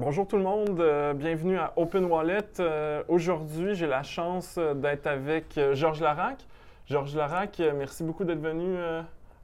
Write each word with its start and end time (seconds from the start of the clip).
Bonjour 0.00 0.26
tout 0.26 0.38
le 0.38 0.42
monde, 0.42 0.80
euh, 0.80 1.12
bienvenue 1.12 1.58
à 1.58 1.74
Open 1.76 2.06
Wallet. 2.06 2.58
Euh, 2.58 3.02
aujourd'hui, 3.08 3.74
j'ai 3.74 3.86
la 3.86 4.02
chance 4.02 4.54
euh, 4.56 4.72
d'être 4.72 5.06
avec 5.06 5.60
Georges 5.74 6.00
Larac. 6.00 6.38
Georges 6.86 7.14
Larac, 7.14 7.60
merci 7.76 8.02
beaucoup 8.02 8.24
d'être 8.24 8.40
venu 8.40 8.78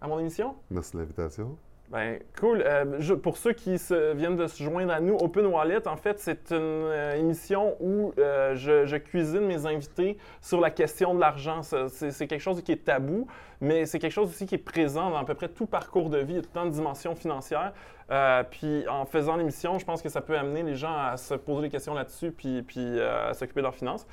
à 0.00 0.08
mon 0.08 0.18
émission. 0.18 0.54
Merci 0.70 0.94
de 0.94 1.00
l'invitation. 1.00 1.58
Ben, 1.90 2.18
cool. 2.40 2.64
Euh, 2.66 3.16
pour 3.16 3.36
ceux 3.36 3.52
qui 3.52 3.76
viennent 4.14 4.36
de 4.36 4.48
se 4.48 4.60
joindre 4.60 4.92
à 4.92 5.00
nous, 5.00 5.14
Open 5.14 5.46
Wallet, 5.46 5.86
en 5.86 5.96
fait, 5.96 6.18
c'est 6.18 6.50
une 6.50 6.56
euh, 6.56 7.14
émission 7.14 7.76
où 7.78 8.12
euh, 8.18 8.56
je, 8.56 8.96
cuisine 8.96 9.46
mes 9.46 9.66
invités 9.66 10.18
sur 10.40 10.60
la 10.60 10.70
question 10.70 11.14
de 11.14 11.20
l'argent. 11.20 11.60
C'est 11.62 12.26
quelque 12.26 12.40
chose 12.40 12.60
qui 12.62 12.72
est 12.72 12.84
tabou, 12.84 13.28
mais 13.60 13.86
c'est 13.86 14.00
quelque 14.00 14.12
chose 14.12 14.30
aussi 14.30 14.46
qui 14.46 14.56
est 14.56 14.58
présent 14.58 15.10
dans 15.10 15.18
à 15.18 15.24
peu 15.24 15.34
près 15.34 15.48
tout 15.48 15.66
parcours 15.66 16.10
de 16.10 16.18
vie. 16.18 16.32
Il 16.32 16.36
y 16.36 16.38
a 16.38 16.42
tout 16.42 16.48
le 16.54 18.44
puis 18.50 18.88
en 18.88 19.04
faisant 19.04 19.36
l'émission, 19.36 19.78
je 19.78 19.84
pense 19.84 20.02
que 20.02 20.08
ça 20.08 20.20
peut 20.20 20.36
amener 20.36 20.64
les 20.64 20.74
gens 20.74 20.96
à 20.96 21.16
se 21.16 21.34
poser 21.34 21.62
des 21.62 21.70
questions 21.70 21.94
là-dessus, 21.94 22.32
puis, 22.32 23.00
à 23.00 23.32
s'occuper 23.32 23.60
de 23.60 23.66
leurs 23.66 23.76
finances. 23.76 24.08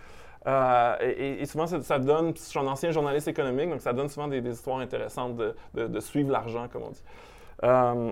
Et, 1.02 1.44
souvent, 1.48 1.66
ça, 1.66 1.82
ça 1.82 1.98
donne, 1.98 2.36
je 2.36 2.42
suis 2.42 2.60
un 2.60 2.68
ancien 2.68 2.92
journaliste 2.92 3.28
économique, 3.28 3.72
donc 3.72 3.82
ça 3.82 3.94
donne 3.94 4.10
souvent 4.10 4.28
des, 4.28 4.48
histoires 4.48 4.78
intéressantes 4.78 5.42
de 5.74 6.00
suivre 6.00 6.32
l'argent, 6.32 6.68
comme 6.72 6.84
on 6.84 6.92
dit. 6.92 7.04
Euh, 7.64 8.12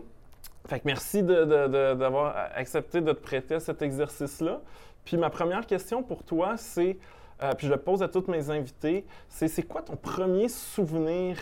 fait 0.68 0.80
que 0.80 0.86
merci 0.86 1.23
d'avoir 1.23 2.36
accepté 2.55 3.02
de 3.02 3.12
te 3.12 3.20
prêter 3.20 3.55
à 3.55 3.60
cet 3.60 3.82
exercice-là. 3.82 4.62
Puis 5.04 5.18
ma 5.18 5.30
première 5.30 5.66
question 5.66 6.04
pour 6.04 6.24
toi, 6.24 6.55
c'est, 6.58 6.98
euh, 7.44 7.52
puis 7.58 7.68
je 7.68 7.72
le 7.72 7.77
pose 7.80 8.04
à 8.04 8.08
tous 8.08 8.27
mes 8.27 8.50
invités, 8.50 9.05
c'est 9.27 9.48
c'est 9.48 9.64
quoi 9.64 9.82
ton 9.82 9.96
premier 9.96 10.48
souvenir 10.48 11.38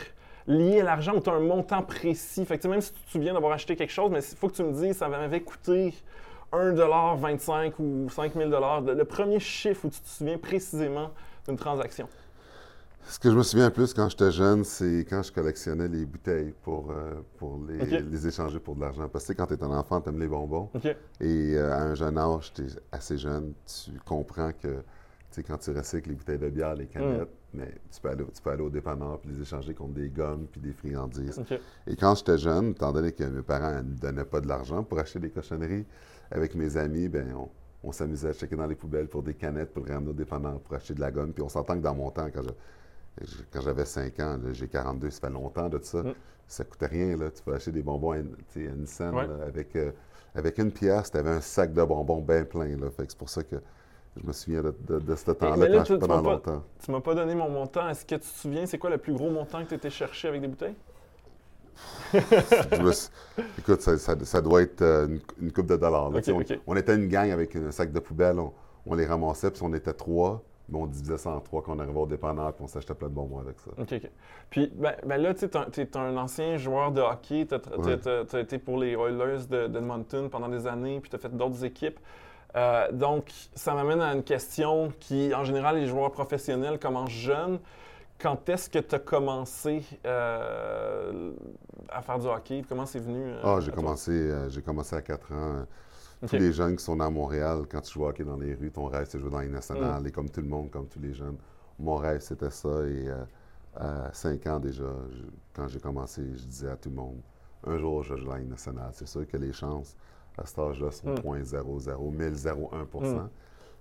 lié 0.48 0.82
à 0.82 0.84
l'argent 0.84 1.13
ou 1.13 1.20
tu 1.20 1.30
as 1.30 1.34
un 1.34 1.41
montant 1.41 1.84
précis? 1.84 2.45
Fait 2.45 2.58
que 2.58 2.68
même 2.68 2.82
si 2.82 2.94
tu 2.94 3.02
te 3.02 3.12
souviens 3.12 3.34
d'avoir 3.34 3.52
acheté 3.52 3.76
quelque 3.76 3.91
chose, 3.91 4.10
mais 4.10 4.20
il 4.20 4.38
faut 4.38 4.48
que 4.48 4.55
tu 4.55 4.63
me 4.63 4.71
dises, 4.71 4.98
ça 4.98 5.10
m'avait 5.10 5.41
coûté 5.41 5.94
1,25$ 6.52 7.73
ou 7.80 8.10
5000 8.10 8.49
Le 8.49 8.94
le 8.94 9.05
premier 9.05 9.40
chiffre 9.40 9.85
où 9.85 9.90
tu 9.90 9.99
te 9.99 10.07
souviens 10.07 10.38
précisément 10.38 11.12
d'une 11.46 11.57
transaction. 11.57 12.07
Ce 13.08 13.18
que 13.18 13.32
je 13.32 13.36
me 13.36 13.42
souviens 13.44 13.68
le 13.68 13.74
plus 13.74 13.94
quand 13.94 14.08
j'étais 14.10 14.32
jeune, 14.32 14.64
c'est 14.64 15.05
quand 15.10 15.24
je 15.24 15.32
collectionnais 15.32 15.88
les 15.88 16.05
bouteilles 16.05 16.54
pour, 16.62 16.92
euh, 16.92 17.16
pour 17.38 17.60
les, 17.68 18.28
échanger 18.28 18.60
pour 18.60 18.76
de 18.76 18.82
l'argent. 18.82 19.10
Parce 19.10 19.26
que 19.26 19.34
quand 19.34 19.48
tu 19.48 19.55
es 19.55 19.64
un 19.64 19.72
enfant, 19.72 20.00
tu 20.00 20.10
aimes 20.10 20.20
les 20.20 20.28
bonbons. 20.28 20.70
Et 21.20 21.55
euh, 21.55 21.72
à 21.74 21.82
un 21.84 21.96
jeune 21.96 22.18
âge, 22.18 22.54
tu 22.54 22.62
es 22.64 22.68
assez 22.92 23.18
jeune, 23.18 23.54
tu 23.66 23.92
comprends 24.05 24.52
que 24.52 24.84
quand 25.48 25.58
tu 25.58 25.72
recycles 25.72 26.10
les 26.10 26.16
bouteilles 26.16 26.38
de 26.38 26.50
bière, 26.50 26.76
les 26.76 26.88
canettes, 26.88 27.30
mais 27.54 27.74
tu 27.90 28.02
peux, 28.02 28.10
aller, 28.10 28.26
tu 28.26 28.42
peux 28.42 28.50
aller 28.50 28.62
au 28.64 28.70
dépanneur 28.70 29.20
puis 29.22 29.32
les 29.32 29.42
échanger 29.42 29.74
contre 29.74 29.94
des 29.94 30.10
gommes 30.10 30.48
puis 30.52 30.60
des 30.60 30.74
friandises. 30.74 31.42
Et 31.88 31.96
quand 31.96 32.14
j'étais 32.16 32.38
jeune, 32.38 32.72
étant 32.72 32.92
donné 32.92 33.12
que 33.14 33.24
mes 33.24 33.42
parents 33.42 33.72
ne 33.77 33.84
me 33.84 33.96
donnaient 33.98 34.26
pas 34.26 34.42
de 34.42 34.48
l'argent 34.48 34.84
pour 34.84 35.00
acheter 35.00 35.20
des 35.20 35.30
cochonneries, 35.30 35.86
avec 36.30 36.55
mes 36.55 36.76
amis, 36.77 37.08
ben 37.08 37.34
on, 37.36 37.50
on 37.88 37.92
s'amusait 37.94 38.30
à 38.30 38.34
checker 38.34 38.55
dans 38.58 38.68
les 38.68 38.76
poubelles 38.76 39.08
pour 39.08 39.24
des 39.24 39.34
canettes 39.34 39.74
pour 39.74 39.86
les 39.86 39.94
ramener 39.94 40.12
au 40.12 40.14
dépanneur 40.14 40.60
pour 40.60 40.76
acheter 40.76 40.94
de 40.94 41.00
la 41.00 41.10
gomme. 41.10 41.32
Puis 41.32 41.42
on 41.42 41.50
s'entend 41.50 41.76
que 41.76 41.84
dans 41.84 41.96
mon 41.96 42.12
temps, 42.12 42.27
quand 42.34 42.44
je- 42.44 42.50
quand 43.52 43.62
j'avais 43.62 43.85
5 43.85 44.20
ans, 44.20 44.38
j'ai 44.54 44.68
42, 44.68 45.10
ça 45.10 45.20
fait 45.21 45.29
longtemps 45.29 45.70
de 45.70 45.79
ça, 45.84 45.99
Mm. 46.04 46.13
ça 46.48 46.63
coûtait 46.63 46.85
rien. 46.88 47.18
Là. 47.18 47.29
Tu 47.32 47.41
peux 47.43 47.54
acheter 47.54 47.71
des 47.71 47.82
bonbons 47.84 48.12
à 48.12 48.15
à 48.15 48.20
une 48.55 48.85
scène 48.88 49.13
Ouais. 49.15 49.27
là, 49.27 49.46
avec, 49.48 49.76
euh, 49.76 49.91
avec 50.35 50.57
une 50.57 50.71
pièce, 50.71 51.12
tu 51.12 51.18
avais 51.18 51.32
un 51.32 51.41
sac 51.41 51.74
de 51.74 51.84
bonbons 51.84 52.21
bien 52.21 52.43
plein. 52.46 52.77
Là. 52.77 52.90
Fait 52.91 53.04
que 53.05 53.12
c'est 53.12 53.18
pour 53.18 53.30
ça 53.30 53.43
que 53.43 53.57
je 54.18 54.26
me 54.27 54.32
souviens 54.34 54.62
de, 54.62 54.74
de- 54.87 54.99
de 54.99 55.15
ce 55.15 55.32
temps-là 55.32 55.68
quand 55.68 55.84
tu- 55.84 55.93
je 55.93 55.98
pendant 55.99 56.24
pas- 56.24 56.32
longtemps. 56.32 56.63
Tu 56.84 56.91
m'as 56.91 57.02
pas 57.02 57.15
donné 57.15 57.35
mon 57.35 57.49
montant. 57.49 57.87
Est-ce 57.90 58.05
que 58.05 58.15
tu 58.15 58.21
te 58.21 58.26
souviens, 58.26 58.65
c'est 58.65 58.77
quoi 58.77 58.90
le 58.90 58.98
plus 58.98 59.13
gros 59.13 59.30
montant 59.30 59.63
que 59.63 59.70
tu 59.70 59.76
étais 59.76 59.90
chercher 59.90 60.27
avec 60.30 60.41
des 60.41 60.48
bouteilles? 60.48 60.76
Écoute, 63.57 63.82
ça, 63.82 63.98
ça- 63.98 64.25
ça 64.25 64.41
doit 64.41 64.62
être 64.62 64.81
euh, 64.81 65.07
une, 65.07 65.19
une 65.41 65.52
coupe 65.52 65.68
de 65.68 65.78
dollars. 65.78 66.09
là. 66.09 66.19
On, 66.28 66.40
ok. 66.41 66.59
on 66.68 66.75
était 66.75 66.96
une 66.96 67.07
gang 67.07 67.30
avec 67.31 67.56
un 67.56 67.72
sac 67.72 67.91
de 67.91 68.00
poubelle, 68.00 68.40
on, 68.40 68.52
on 68.85 68.96
les 68.96 69.06
ramassait, 69.06 69.52
puis 69.52 69.62
on 69.63 69.74
était 69.74 69.94
trois, 69.94 70.44
mais 70.72 70.78
on 70.79 70.88
divisait 70.88 71.17
ça 71.17 71.29
en 71.31 71.39
trois 71.39 71.62
quand 71.62 71.75
on 71.75 71.79
arrivait 71.79 72.00
au 72.00 72.06
dépanneur, 72.06 72.53
puis 72.53 72.63
on 72.63 72.67
s'achetait 72.67 72.94
plein 72.94 73.07
de 73.09 73.13
bonbons 73.13 73.39
avec 73.39 73.59
ça. 73.59 73.72
OK, 73.78 73.94
OK. 73.94 74.09
Puis, 74.50 74.72
ben, 74.75 74.94
ben 75.06 75.22
là, 75.22 75.34
tu 75.34 75.46
es 75.46 75.97
un 75.97 76.18
ancien 76.18 76.57
joueur 76.57 76.91
de 76.91 77.02
hockey. 77.02 77.46
Tu 77.47 77.56
Ouais. 77.56 78.35
as, 78.35 78.40
été 78.40 78.57
pour 78.57 78.78
les 78.78 78.91
Oilers 78.94 79.46
de- 79.50 79.68
d'Edmonton 79.68 80.29
pendant 80.29 80.50
des 80.50 80.66
années, 80.68 81.00
puis 81.00 81.09
tu 81.09 81.16
as 81.16 81.19
fait 81.19 81.35
d'autres 81.35 81.63
équipes. 81.66 82.00
Euh, 82.56 82.91
donc, 82.91 83.31
ça 83.53 83.74
m'amène 83.75 84.02
à 84.02 84.12
une 84.13 84.24
question 84.24 84.91
qui, 85.00 85.34
en 85.35 85.44
général, 85.44 85.75
les 85.78 85.85
joueurs 85.85 86.12
professionnels 86.12 86.79
commencent 86.79 87.12
jeunes. 87.12 87.59
Quand 88.19 88.50
est-ce 88.50 88.69
que 88.69 88.79
tu 88.79 88.96
as 88.96 89.00
commencé 89.00 89.84
euh, 90.06 91.31
à 91.90 92.02
faire 92.02 92.19
du 92.19 92.28
hockey? 92.28 92.63
Comment 92.68 92.85
c'est 92.85 93.00
venu? 93.00 93.22
euh, 93.24 93.40
Ah, 93.44 93.59
j'ai 93.62 93.72
commencé, 93.72 94.31
j'ai 94.50 94.62
commencé 94.62 94.96
à 94.96 95.02
4 95.02 95.31
ans. 95.31 95.66
Tous 96.28 96.35
les 96.35 96.52
jeunes 96.52 96.75
qui 96.75 96.84
sont 96.84 97.00
à 97.00 97.09
Montréal, 97.09 97.63
quand 97.69 97.81
tu 97.81 97.94
joues 97.94 98.03
au 98.03 98.09
hockey 98.09 98.24
dans 98.25 98.35
les 98.38 98.53
rues, 98.53 98.72
ton 98.72 98.85
rêve, 98.88 99.07
c'est 99.09 99.18
de 99.18 99.22
jouer 99.24 99.31
dans 99.31 99.40
les 99.40 99.47
Mm. 99.47 99.52
nationales. 99.53 100.07
Et 100.07 100.12
comme 100.12 100.30
tout 100.30 100.41
le 100.41 100.47
monde, 100.47 100.69
comme 100.69 100.88
tous 100.88 101.00
les 101.00 101.13
jeunes, 101.13 101.38
mon 101.80 101.96
rêve, 101.96 102.19
c'était 102.22 102.50
ça. 102.50 102.69
Et 102.88 103.07
euh, 103.07 103.24
à 103.75 104.12
5 104.13 104.46
ans 104.47 104.59
déjà, 104.59 104.84
je- 105.12 105.24
quand 105.53 105.68
j'ai 105.68 105.79
commencé, 105.79 106.22
je 106.35 106.44
disais 106.46 106.69
à 106.69 106.75
tout 106.75 106.90
le 106.90 106.96
monde, 106.96 107.22
un 107.66 107.78
jour, 107.78 108.03
je 108.03 108.16
joue 108.16 108.25
dans 108.25 108.35
les 108.35 108.44
nationales. 108.44 108.91
C'est 108.94 109.08
sûr 109.08 109.25
que 109.28 109.38
les 109.38 109.53
chances 109.53 109.96
à 110.38 110.46
cet 110.46 110.59
âge-là 110.59 110.91
sont 110.91 111.09
Mm. 111.09 111.16
0.00, 111.22 112.12
1001 112.12 112.85
Mm. 113.24 113.29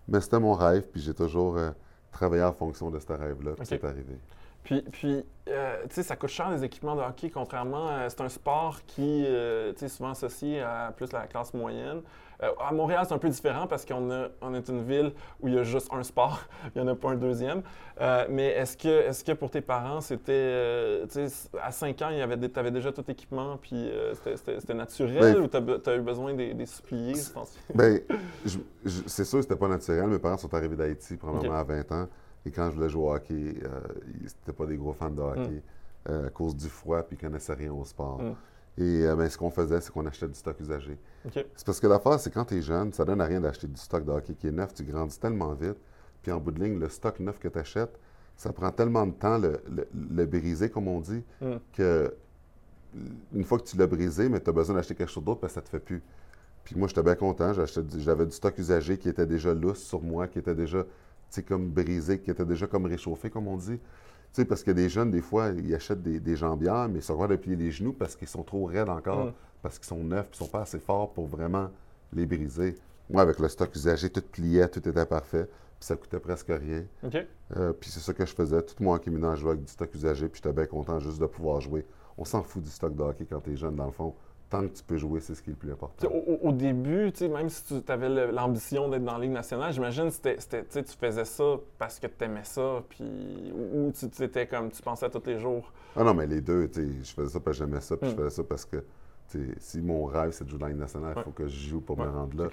Mais 0.06 0.20
c'était 0.20 0.38
mon 0.40 0.54
rêve, 0.54 0.86
puis 0.88 1.00
j'ai 1.00 1.14
toujours 1.14 1.56
euh, 1.56 1.70
travaillé 2.12 2.42
en 2.42 2.52
fonction 2.52 2.90
de 2.90 2.98
ce 2.98 3.12
rêve-là, 3.12 3.52
puis 3.52 3.62
OK. 3.62 3.66
c'est 3.68 3.84
arrivé. 3.84 4.18
Puis, 4.64 4.82
puis 4.92 5.24
euh, 5.48 5.76
tu 5.88 5.94
sais, 5.94 6.02
ça 6.02 6.16
coûte 6.16 6.28
cher 6.30 6.50
les 6.50 6.62
équipements 6.62 6.94
de 6.94 7.00
hockey, 7.00 7.30
contrairement, 7.30 7.88
euh, 7.88 8.06
c'est 8.08 8.20
un 8.20 8.28
sport 8.28 8.80
qui, 8.86 9.24
euh, 9.26 9.72
tu 9.72 9.80
sais, 9.80 9.88
souvent 9.88 10.10
associé 10.10 10.60
à 10.60 10.92
plus 10.94 11.10
la 11.12 11.26
classe 11.26 11.54
moyenne. 11.54 12.02
Euh, 12.42 12.50
à 12.60 12.72
Montréal, 12.72 13.04
c'est 13.08 13.14
un 13.14 13.18
peu 13.18 13.30
différent 13.30 13.66
parce 13.66 13.84
qu'on 13.84 14.10
a, 14.12 14.28
on 14.42 14.54
est 14.54 14.68
une 14.68 14.84
ville 14.84 15.12
où 15.40 15.48
il 15.48 15.54
y 15.54 15.58
a 15.58 15.64
juste 15.64 15.88
un 15.92 16.02
sport, 16.02 16.40
il 16.76 16.82
n'y 16.82 16.88
en 16.88 16.92
a 16.92 16.94
pas 16.94 17.10
un 17.10 17.16
deuxième. 17.16 17.62
Euh, 18.00 18.26
mais 18.30 18.48
est-ce 18.48 18.76
que, 18.76 18.88
est-ce 19.08 19.24
que 19.24 19.32
pour 19.32 19.50
tes 19.50 19.60
parents, 19.60 20.00
c'était, 20.00 21.02
tu 21.10 21.28
sais, 21.28 21.48
à 21.60 21.72
5 21.72 22.02
ans, 22.02 22.10
tu 22.12 22.58
avais 22.58 22.70
déjà 22.70 22.92
tout 22.92 23.10
équipement, 23.10 23.56
puis 23.56 23.90
c'était, 24.36 24.74
naturel 24.74 25.34
Ben, 25.34 25.42
ou 25.42 25.48
tu 25.80 25.90
as, 25.90 25.96
eu 25.96 26.00
besoin 26.00 26.34
des, 26.34 26.54
des 26.54 26.66
suppliés, 26.66 27.14
je 27.14 27.30
pense? 27.32 27.56
Je- 28.44 28.58
c'est 29.06 29.24
sûr 29.24 29.38
que 29.38 29.42
c'était 29.42 29.56
pas 29.56 29.68
naturel. 29.68 30.06
Mes 30.08 30.18
parents 30.18 30.36
sont 30.38 30.52
arrivés 30.54 30.76
d'Haïti 30.76 31.16
probablement 31.16 31.54
à 31.56 31.64
20 31.64 31.92
ans. 31.92 32.06
Et 32.48 32.50
quand 32.50 32.70
je 32.70 32.76
voulais 32.76 32.88
jouer 32.88 33.02
au 33.04 33.12
hockey, 33.14 33.34
euh, 33.62 33.80
ils 34.20 34.24
n'étaient 34.24 34.52
pas 34.56 34.66
des 34.66 34.76
gros 34.76 34.92
fans 34.92 35.10
de 35.10 35.20
hockey 35.20 35.62
Mm. 36.06 36.10
euh, 36.10 36.26
à 36.28 36.30
cause 36.30 36.56
du 36.56 36.68
froid 36.68 37.02
puis 37.02 37.16
ils 37.16 37.20
connaissaient 37.20 37.54
rien 37.54 37.72
au 37.72 37.84
sport. 37.84 38.22
Mm. 38.22 38.34
Et 38.80 39.06
euh, 39.06 39.16
ben, 39.16 39.28
ce 39.28 39.36
qu'on 39.36 39.50
faisait, 39.50 39.80
c'est 39.80 39.92
qu'on 39.92 40.06
achetait 40.06 40.28
du 40.28 40.34
stock 40.34 40.58
usagé. 40.60 40.96
C'est 41.32 41.64
parce 41.66 41.80
que 41.80 41.86
l'affaire, 41.86 42.18
c'est 42.20 42.30
quand 42.32 42.44
tu 42.44 42.54
es 42.56 42.62
jeune, 42.62 42.92
ça 42.92 43.04
donne 43.04 43.20
à 43.20 43.24
rien 43.26 43.40
d'acheter 43.40 43.66
du 43.66 43.78
stock 43.80 44.04
de 44.04 44.10
hockey 44.12 44.34
qui 44.34 44.46
est 44.46 44.52
neuf. 44.52 44.72
Tu 44.72 44.84
grandis 44.84 45.18
tellement 45.18 45.52
vite. 45.54 45.76
Puis 46.22 46.32
en 46.32 46.38
bout 46.40 46.52
de 46.52 46.62
ligne, 46.62 46.78
le 46.78 46.88
stock 46.88 47.18
neuf 47.20 47.38
que 47.38 47.48
tu 47.48 47.58
achètes, 47.58 47.98
ça 48.36 48.52
prend 48.52 48.70
tellement 48.70 49.04
de 49.06 49.12
temps 49.12 49.36
le, 49.38 49.60
le- 49.70 49.88
le 50.10 50.26
briser, 50.26 50.70
comme 50.70 50.88
on 50.88 51.00
dit, 51.00 51.22
Mm. 51.40 51.56
que 51.72 52.14
une 53.34 53.44
fois 53.44 53.58
que 53.58 53.64
tu 53.64 53.76
l'as 53.76 53.86
brisé, 53.86 54.28
mais 54.28 54.40
tu 54.40 54.48
as 54.48 54.52
besoin 54.52 54.76
d'acheter 54.76 54.94
quelque 54.94 55.10
chose 55.10 55.24
d'autre 55.24 55.40
parce 55.40 55.52
que 55.52 55.56
ça 55.56 55.62
te 55.62 55.68
fait 55.68 55.80
plus. 55.80 56.02
Puis 56.64 56.74
moi, 56.76 56.88
j'étais 56.88 57.02
bien 57.02 57.14
content. 57.16 57.52
J'achetais 57.52 57.82
du- 57.82 58.00
J'avais 58.00 58.24
du 58.24 58.32
stock 58.32 58.56
usagé 58.58 58.96
qui 58.96 59.08
était 59.08 59.26
déjà 59.26 59.52
lousse 59.52 59.82
sur 59.82 60.02
moi, 60.02 60.26
qui 60.28 60.38
était 60.38 60.54
déjà, 60.54 60.84
comme 61.46 61.68
brisé, 61.68 62.20
qui 62.20 62.30
était 62.30 62.44
déjà 62.44 62.66
comme 62.66 62.86
réchauffé, 62.86 63.30
comme 63.30 63.48
on 63.48 63.56
dit. 63.56 63.78
Tu 63.78 64.42
sais, 64.42 64.44
parce 64.44 64.62
que 64.62 64.70
des 64.70 64.88
jeunes, 64.88 65.10
des 65.10 65.22
fois, 65.22 65.50
ils 65.50 65.74
achètent 65.74 66.02
des, 66.02 66.20
des 66.20 66.36
jambières, 66.36 66.88
mais 66.88 66.98
ils 66.98 67.02
sont 67.02 67.14
capables 67.14 67.36
de 67.36 67.40
plier 67.40 67.56
les 67.56 67.70
genoux 67.70 67.92
parce 67.92 68.14
qu'ils 68.16 68.28
sont 68.28 68.42
trop 68.42 68.64
raides 68.66 68.88
encore, 68.90 69.26
Mm. 69.26 69.32
parce 69.62 69.78
qu'ils 69.78 69.88
sont 69.88 70.04
neufs, 70.04 70.26
puis 70.28 70.36
ils 70.40 70.44
sont 70.44 70.50
pas 70.50 70.60
assez 70.62 70.78
forts 70.78 71.12
pour 71.12 71.26
vraiment 71.26 71.70
les 72.12 72.26
briser. 72.26 72.74
Moi, 73.10 73.22
avec 73.22 73.38
le 73.38 73.48
stock 73.48 73.74
usagé, 73.74 74.10
tout 74.10 74.20
pliait, 74.22 74.68
tout 74.68 74.86
était 74.86 75.06
parfait, 75.06 75.44
puis 75.44 75.86
ça 75.86 75.96
coûtait 75.96 76.20
presque 76.20 76.48
rien. 76.48 76.84
Euh, 77.56 77.72
puis 77.72 77.88
c'est 77.90 78.00
ça 78.00 78.12
que 78.12 78.26
je 78.26 78.34
faisais. 78.34 78.60
Tout 78.62 78.74
moi 78.82 78.98
qui 78.98 79.10
ménage 79.10 79.38
jouait 79.40 79.52
avec 79.52 79.64
du 79.64 79.72
stock 79.72 79.94
usagé, 79.94 80.28
puis 80.28 80.40
j'étais 80.42 80.52
bien 80.54 80.66
content 80.66 80.98
juste 81.00 81.18
de 81.20 81.26
pouvoir 81.26 81.60
jouer. 81.60 81.86
On 82.18 82.24
s'en 82.24 82.42
fout 82.42 82.62
du 82.62 82.68
stock 82.70 82.94
de 82.94 83.02
hockey 83.02 83.26
quand 83.30 83.40
tu 83.40 83.52
es 83.52 83.56
jeune, 83.56 83.76
dans 83.76 83.86
le 83.86 83.92
fond. 83.92 84.14
Tant 84.50 84.62
que 84.62 84.72
tu 84.72 84.82
peux 84.82 84.96
jouer, 84.96 85.20
c'est 85.20 85.34
ce 85.34 85.42
qui 85.42 85.50
est 85.50 85.52
le 85.52 85.58
plus 85.58 85.70
important. 85.70 86.08
Au, 86.42 86.52
début, 86.52 87.12
même 87.28 87.50
si 87.50 87.82
tu 87.82 87.92
avais 87.92 88.08
l'ambition 88.32 88.88
d'être 88.88 89.04
dans 89.04 89.12
la 89.18 89.18
Ligue 89.18 89.32
nationale, 89.32 89.72
j'imagine 89.74 90.10
que 90.10 90.36
tu 90.36 90.40
sais, 90.70 90.82
tu 90.84 90.96
faisais 90.96 91.26
ça 91.26 91.56
parce 91.78 92.00
que 92.00 92.06
tu 92.06 92.24
aimais 92.24 92.44
ça, 92.44 92.82
puis, 92.88 93.52
ou, 93.54 93.92
tu 93.92 94.22
étais 94.22 94.46
comme 94.46 94.70
tu 94.70 94.80
pensais 94.80 95.04
à 95.04 95.10
tous 95.10 95.22
les 95.26 95.38
jours. 95.38 95.70
Ah 95.94 96.02
non, 96.02 96.14
mais 96.14 96.26
les 96.26 96.40
deux, 96.40 96.70
je 96.74 97.12
faisais 97.12 97.28
ça 97.30 97.40
parce 97.40 97.58
que 97.58 97.64
j'aimais 97.66 97.80
ça, 97.80 97.96
puis 97.98 98.08
Mm. 98.08 98.12
je 98.12 98.16
faisais 98.16 98.30
ça 98.30 98.44
parce 98.44 98.64
que 98.64 98.82
si 99.58 99.82
mon 99.82 100.06
rêve 100.06 100.30
c'est 100.30 100.44
de 100.44 100.48
jouer 100.48 100.58
dans 100.58 100.66
la 100.66 100.72
Ligue 100.72 100.80
nationale, 100.80 101.12
il 101.14 101.18
Ouais. 101.18 101.24
faut 101.24 101.30
que 101.32 101.46
je 101.46 101.68
joue 101.68 101.80
pour 101.82 101.98
Ouais, 101.98 102.06
me 102.06 102.10
rendre 102.10 102.36
là. 102.44 102.48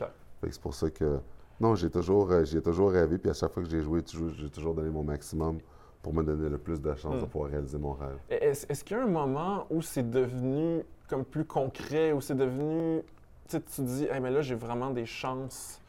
c'est 0.50 0.60
pour 0.62 0.74
ça 0.74 0.90
que. 0.90 1.20
Non, 1.62 1.76
j'ai 1.76 1.90
toujours, 1.90 2.30
euh, 2.32 2.44
j'ai 2.44 2.62
toujours 2.62 2.92
rêvé, 2.92 3.18
puis 3.18 3.30
à 3.32 3.34
chaque 3.34 3.54
fois 3.54 3.64
que 3.64 3.70
j'ai 3.70 3.82
joué, 3.82 4.02
j'ai 4.36 4.50
toujours 4.50 4.76
donné 4.76 4.90
mon 4.90 5.04
maximum 5.04 5.60
pour 6.04 6.14
me 6.14 6.22
donner 6.24 6.50
le 6.50 6.58
plus 6.58 6.82
de 6.82 6.94
chances 6.96 7.16
Mm. 7.16 7.22
de 7.22 7.26
pouvoir 7.26 7.52
réaliser 7.52 7.78
mon 7.78 7.94
rêve. 7.94 8.18
Est-ce 8.30 8.84
qu'il 8.84 8.98
y 8.98 9.00
a 9.00 9.04
un 9.04 9.08
moment 9.08 9.66
où 9.70 9.82
c'est 9.82 10.08
devenu 10.10 10.84
comme 11.08 11.26
plus 11.26 11.46
concret, 11.46 12.12
où 12.12 12.22
c'est 12.22 12.36
devenu, 12.36 13.02
tu 13.48 13.62
te 13.62 13.82
dis, 13.82 14.06
hey, 14.06 14.20
mais 14.20 14.32
là, 14.32 14.42
j'ai 14.42 14.56
vraiment 14.56 14.90
des 14.92 15.06
chances. 15.06 15.80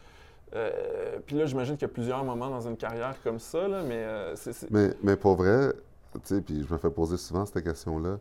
Euh, 0.54 1.18
puis 1.26 1.36
là, 1.36 1.46
j'imagine 1.46 1.74
qu'il 1.76 1.88
y 1.88 1.90
a 1.90 1.92
plusieurs 1.92 2.24
moments 2.24 2.50
dans 2.50 2.68
une 2.68 2.76
carrière 2.76 3.16
comme 3.22 3.38
ça, 3.40 3.66
là, 3.66 3.82
mais 3.82 4.04
euh, 4.04 4.34
Mais, 4.70 4.90
mais 5.02 5.16
pour 5.16 5.34
vrai, 5.36 5.72
tu 6.12 6.20
sais, 6.24 6.40
puis 6.40 6.64
je 6.66 6.72
me 6.72 6.78
fais 6.78 6.90
poser 6.90 7.16
souvent 7.16 7.44
cette 7.46 7.64
question-là. 7.64 8.18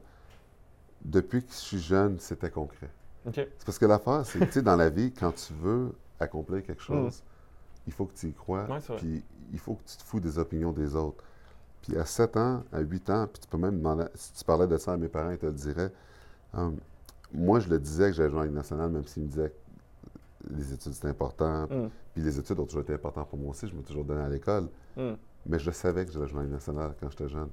Depuis 1.04 1.44
que 1.44 1.52
je 1.52 1.58
suis 1.58 1.80
jeune, 1.80 2.18
c'était 2.20 2.50
concret. 2.50 2.90
C'est 3.58 3.66
parce 3.66 3.78
que 3.80 3.86
l'affaire, 3.86 4.26
c'est 4.26 4.40
que, 4.40 4.46
tu 4.46 4.52
sais, 4.54 4.62
dans 4.62 4.76
la 4.76 4.90
vie, 4.90 5.12
quand 5.12 5.32
tu 5.32 5.54
veux 5.54 5.94
accomplir 6.20 6.64
quelque 6.64 6.82
chose, 6.82 7.24
il 7.88 7.94
faut 7.94 8.06
que 8.06 8.16
tu 8.16 8.28
y 8.28 8.34
crois. 8.34 8.68
Puis 8.98 9.24
il 9.54 9.60
faut 9.60 9.76
que 9.76 9.84
tu 9.88 9.98
te 9.98 10.04
fous 10.04 10.20
des 10.20 10.40
opinions 10.40 10.72
des 10.72 10.96
autres. 10.96 11.24
Puis 11.84 11.96
à 11.98 12.06
7 12.06 12.38
ans, 12.38 12.64
à 12.74 12.80
8 12.80 13.10
ans, 13.12 13.28
puis 13.32 13.40
tu 13.42 13.48
peux 13.48 13.58
même 13.58 13.78
demander, 13.78 14.06
si 14.16 14.34
tu 14.34 14.44
parlais 14.44 14.66
de 14.68 14.78
ça 14.78 14.94
à 14.94 14.98
mes 14.98 15.08
parents, 15.08 15.30
ils 15.32 15.38
te 15.38 15.46
le 15.46 15.52
diraient. 15.52 15.92
Hum, 16.56 16.78
moi, 17.34 17.60
je 17.60 17.70
le 17.70 17.80
disais 17.80 18.08
que 18.08 18.14
j'allais 18.14 18.30
jouer 18.30 18.40
en 18.40 18.44
Ligue 18.44 18.54
nationale, 18.54 18.90
même 18.92 19.06
s'ils 19.06 19.24
me 19.24 19.28
disaient 19.28 19.50
que 19.50 20.54
les 20.54 20.74
études, 20.74 20.94
c'était 20.94 21.10
important. 21.10 21.64
Mm. 21.64 21.90
Puis 22.14 22.24
les 22.24 22.40
études 22.40 22.60
ont 22.60 22.66
toujours 22.66 22.82
été 22.82 22.94
importantes 22.94 23.30
pour 23.30 23.40
moi 23.40 23.52
aussi. 23.52 23.68
Je 23.68 23.74
me 23.74 23.80
suis 23.80 23.88
toujours 23.88 24.06
donné 24.06 24.22
à 24.22 24.30
l'école. 24.30 24.70
Mm. 24.96 25.14
Mais 25.48 25.60
je 25.60 25.72
savais 25.72 26.06
que 26.06 26.12
j'allais 26.12 26.28
jouer 26.28 26.40
en 26.40 26.44
Ligue 26.44 26.52
nationale 26.52 26.94
quand 27.00 27.10
j'étais 27.10 27.28
jeune. 27.28 27.50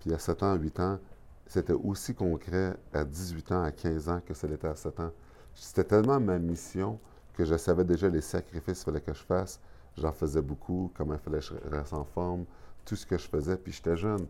Puis 0.00 0.12
à 0.12 0.18
7 0.18 0.42
ans, 0.42 0.54
8 0.54 0.80
ans, 0.80 0.98
c'était 1.46 1.72
aussi 1.72 2.14
concret 2.14 2.76
à 2.92 3.04
18 3.04 3.52
ans, 3.52 3.62
à 3.62 3.72
15 3.72 4.08
ans 4.08 4.20
que 4.24 4.34
ça 4.34 4.46
l'était 4.46 4.68
à 4.68 4.74
7 4.74 5.00
ans. 5.00 5.10
C'était 5.54 5.84
tellement 5.84 6.20
ma 6.20 6.38
mission 6.38 6.98
que 7.34 7.44
je 7.44 7.56
savais 7.56 7.84
déjà 7.84 8.08
les 8.08 8.20
sacrifices 8.20 8.78
qu'il 8.78 8.92
fallait 8.92 9.00
que 9.00 9.14
je 9.14 9.22
fasse. 9.22 9.60
J'en 9.96 10.12
faisais 10.12 10.42
beaucoup, 10.42 10.90
comment 10.94 11.14
il 11.14 11.20
fallait 11.20 11.40
que 11.40 11.44
je 11.44 11.54
reste 11.70 11.92
en 11.92 12.04
forme, 12.04 12.44
tout 12.84 12.96
ce 12.96 13.06
que 13.06 13.18
je 13.18 13.28
faisais, 13.28 13.56
puis 13.56 13.72
j'étais 13.72 13.96
jeune. 13.96 14.26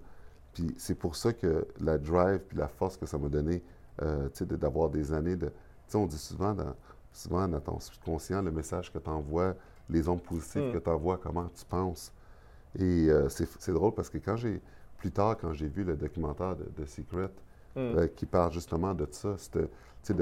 Puis 0.53 0.75
c'est 0.77 0.95
pour 0.95 1.17
ça 1.17 1.33
que 1.33 1.67
la 1.81 1.99
drive 1.99 2.41
puis 2.49 2.59
la 2.59 2.69
force 2.69 2.97
que 2.97 3.07
ça 3.07 3.19
m'a 3.19 3.29
donné, 3.29 3.63
euh, 4.01 4.29
d'avoir 4.43 4.89
des 4.91 5.13
années 5.13 5.37
de... 5.37 5.47
Tu 5.47 5.53
sais, 5.89 5.97
on 5.99 6.07
dit 6.07 6.19
souvent 6.19 6.55
dans, 6.55 6.75
souvent 7.13 7.47
dans 7.49 7.61
ton 7.61 7.79
subconscient, 7.79 8.41
le 8.43 8.51
message 8.51 8.93
que 8.93 8.99
tu 8.99 9.11
envoies, 9.11 9.55
les 9.91 10.09
ondes 10.09 10.23
positives 10.23 10.69
Mm. 10.69 10.73
que 10.73 10.79
tu 10.79 10.91
envoies, 10.91 11.19
comment 11.19 11.49
tu 11.55 11.65
penses. 11.67 12.13
Et 12.79 13.09
euh, 13.11 13.29
c'est 13.29 13.47
c'est 13.59 13.73
drôle 13.73 13.93
parce 13.95 14.09
que 14.09 14.19
quand 14.19 14.37
j'ai... 14.37 14.61
Plus 14.99 15.11
tard, 15.11 15.37
quand 15.37 15.53
j'ai 15.53 15.67
vu 15.67 15.83
le 15.83 15.97
documentaire 15.97 16.55
de, 16.57 16.65
de 16.77 16.85
Secret, 16.87 17.29
Mm. 17.75 17.79
euh, 17.81 18.07
qui 18.07 18.27
parle 18.27 18.53
justement 18.53 18.93
de 18.95 19.07
ça, 19.11 19.35
de, 19.55 19.69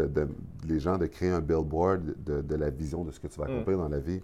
de- 0.06 0.28
les 0.68 0.78
gens 0.78 0.96
de 0.98 1.06
créer 1.06 1.30
un 1.30 1.40
billboard 1.40 2.14
de, 2.24 2.42
de 2.42 2.54
la 2.54 2.70
vision 2.70 3.02
de 3.04 3.10
ce 3.10 3.18
que 3.20 3.26
tu 3.26 3.38
vas 3.40 3.46
Mm. 3.46 3.50
accomplir 3.50 3.78
dans 3.78 3.88
la 3.88 3.98
vie. 3.98 4.22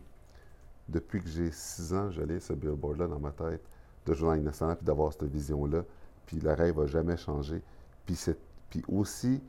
Depuis 0.89 1.21
que 1.21 1.29
j'ai 1.29 1.51
six 1.51 1.93
ans, 1.93 2.11
j'allais 2.11 2.39
ce 2.39 2.53
billboard-là 2.53 3.09
dans 3.09 3.19
ma 3.19 3.33
tête, 3.33 3.63
de 4.07 4.15
jouer 4.15 4.37
Ligue 4.37 4.45
nationale, 4.45 4.77
puis 4.77 4.87
d'avoir 4.87 5.13
cette 5.13 5.25
vision-là. 5.25 5.83
Puis 6.27 6.39
le 6.39 6.53
rêve 6.53 6.77
va 6.77 6.87
jamais 6.87 7.17
changer. 7.17 7.61
Puis, 8.05 8.15
c'est, 8.15 8.39
puis 8.71 8.83
aussi, 8.89 9.43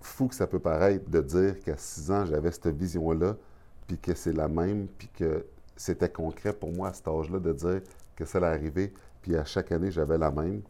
fou 0.00 0.28
que 0.28 0.34
ça 0.34 0.46
peut 0.46 0.58
paraître 0.58 1.08
de 1.10 1.20
dire 1.20 1.60
qu'à 1.60 1.76
six 1.76 2.10
ans, 2.10 2.24
j'avais 2.24 2.50
cette 2.50 2.68
vision-là, 2.68 3.36
puis 3.86 3.98
que 3.98 4.14
c'est 4.14 4.32
la 4.32 4.48
même, 4.48 4.86
puis 4.86 5.08
que 5.08 5.46
c'était 5.76 6.10
concret 6.10 6.52
pour 6.52 6.72
moi 6.72 6.88
à 6.88 6.92
cet 6.92 7.08
âge-là 7.08 7.38
de 7.38 7.52
dire 7.52 7.80
que 8.16 8.24
ça 8.24 8.38
allait 8.38 8.48
arriver, 8.48 8.92
puis 9.22 9.36
à 9.36 9.44
chaque 9.44 9.72
année, 9.72 9.90
j'avais 9.90 10.18
la 10.18 10.30
même. 10.30 10.62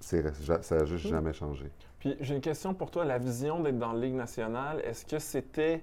Ça 0.00 0.18
n'a 0.22 0.84
juste 0.84 1.08
jamais 1.08 1.32
changé. 1.32 1.70
Puis 1.98 2.16
j'ai 2.20 2.34
une 2.34 2.40
question 2.40 2.72
pour 2.72 2.90
toi. 2.90 3.04
La 3.04 3.18
vision 3.18 3.60
d'être 3.60 3.78
dans 3.78 3.92
la 3.92 4.00
Ligue 4.00 4.14
nationale, 4.14 4.80
est-ce 4.84 5.04
que 5.04 5.18
c'était 5.18 5.82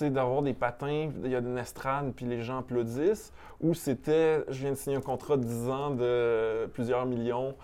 d'avoir 0.00 0.42
des 0.42 0.54
patins, 0.54 1.10
il 1.24 1.30
y 1.30 1.34
a 1.34 1.40
une 1.40 1.58
estrade, 1.58 2.12
puis 2.14 2.24
les 2.24 2.42
gens 2.42 2.58
applaudissent, 2.58 3.32
ou 3.60 3.74
c'était 3.74 4.44
je 4.48 4.60
viens 4.60 4.70
de 4.70 4.76
signer 4.76 4.96
un 4.96 5.00
contrat 5.00 5.36
de 5.36 5.42
10 5.42 5.68
ans 5.68 5.90
de 5.90 6.66
plusieurs 6.72 7.06
millions? 7.06 7.54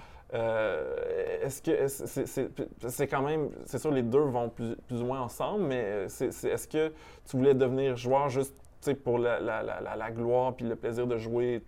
Euh, 0.41 1.43
est-ce 1.43 1.62
que 1.62 2.88
c'est, 2.88 3.06
quand 3.06 3.23
même, 3.23 3.49
c'est 3.65 3.79
sûr 3.79 3.91
les 3.91 4.03
deux 4.03 4.19
vont 4.21 4.49
plus, 4.50 4.77
plus 4.87 5.00
ou 5.00 5.06
moins 5.06 5.21
ensemble, 5.21 5.65
mais 5.65 6.09
c'est- 6.09 6.44
est-ce 6.44 6.69
que 6.69 6.93
tu 7.25 7.37
voulais 7.37 7.55
devenir 7.55 7.97
joueur 7.97 8.29
juste 8.29 8.55
pour 9.05 9.19
la, 9.19 9.41
la- 9.41 9.62
la- 9.62 9.81
la- 9.81 9.97
la 9.97 10.11
gloire 10.11 10.55
puis 10.55 10.67
le 10.67 10.77
plaisir 10.77 11.06
de 11.06 11.17
jouer 11.19 11.62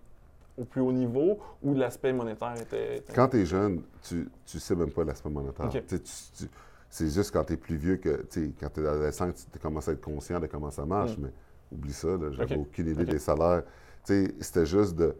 au 0.57 0.63
plus 0.65 0.81
haut 0.81 0.91
niveau, 0.91 1.39
ou 1.63 1.73
l'aspect 1.73 2.11
monétaire 2.13 2.53
était... 2.61 2.97
était- 2.97 3.13
Quand 3.13 3.29
tu 3.29 3.41
es 3.41 3.45
jeune, 3.45 3.81
tu 4.07 4.27
ne 4.53 4.59
sais 4.59 4.75
même 4.75 4.91
pas 4.91 5.03
l'aspect 5.05 5.29
monétaire. 5.29 5.69
Tu 5.69 5.99
tu- 6.01 6.47
c'est 6.89 7.07
juste 7.09 7.31
quand 7.31 7.43
tu 7.45 7.53
es 7.53 7.57
plus 7.57 7.77
vieux 7.77 7.97
que, 7.97 8.25
quand 8.59 8.69
tu 8.73 8.83
es 8.83 8.87
adolescent, 8.87 9.31
que 9.31 9.37
tu 9.51 9.59
commences 9.59 9.87
à 9.87 9.93
être 9.93 10.01
conscient 10.01 10.39
de 10.39 10.47
comment 10.47 10.71
ça 10.71 10.85
marche, 10.85 11.17
Mm. 11.17 11.21
mais 11.23 11.29
oublie 11.71 11.93
ça, 11.93 12.09
j'avais 12.31 12.57
aucune 12.57 12.87
idée 12.89 13.05
des 13.05 13.19
salaires. 13.19 13.63
C'était 14.03 14.65
juste 14.65 14.95
de- 14.95 15.15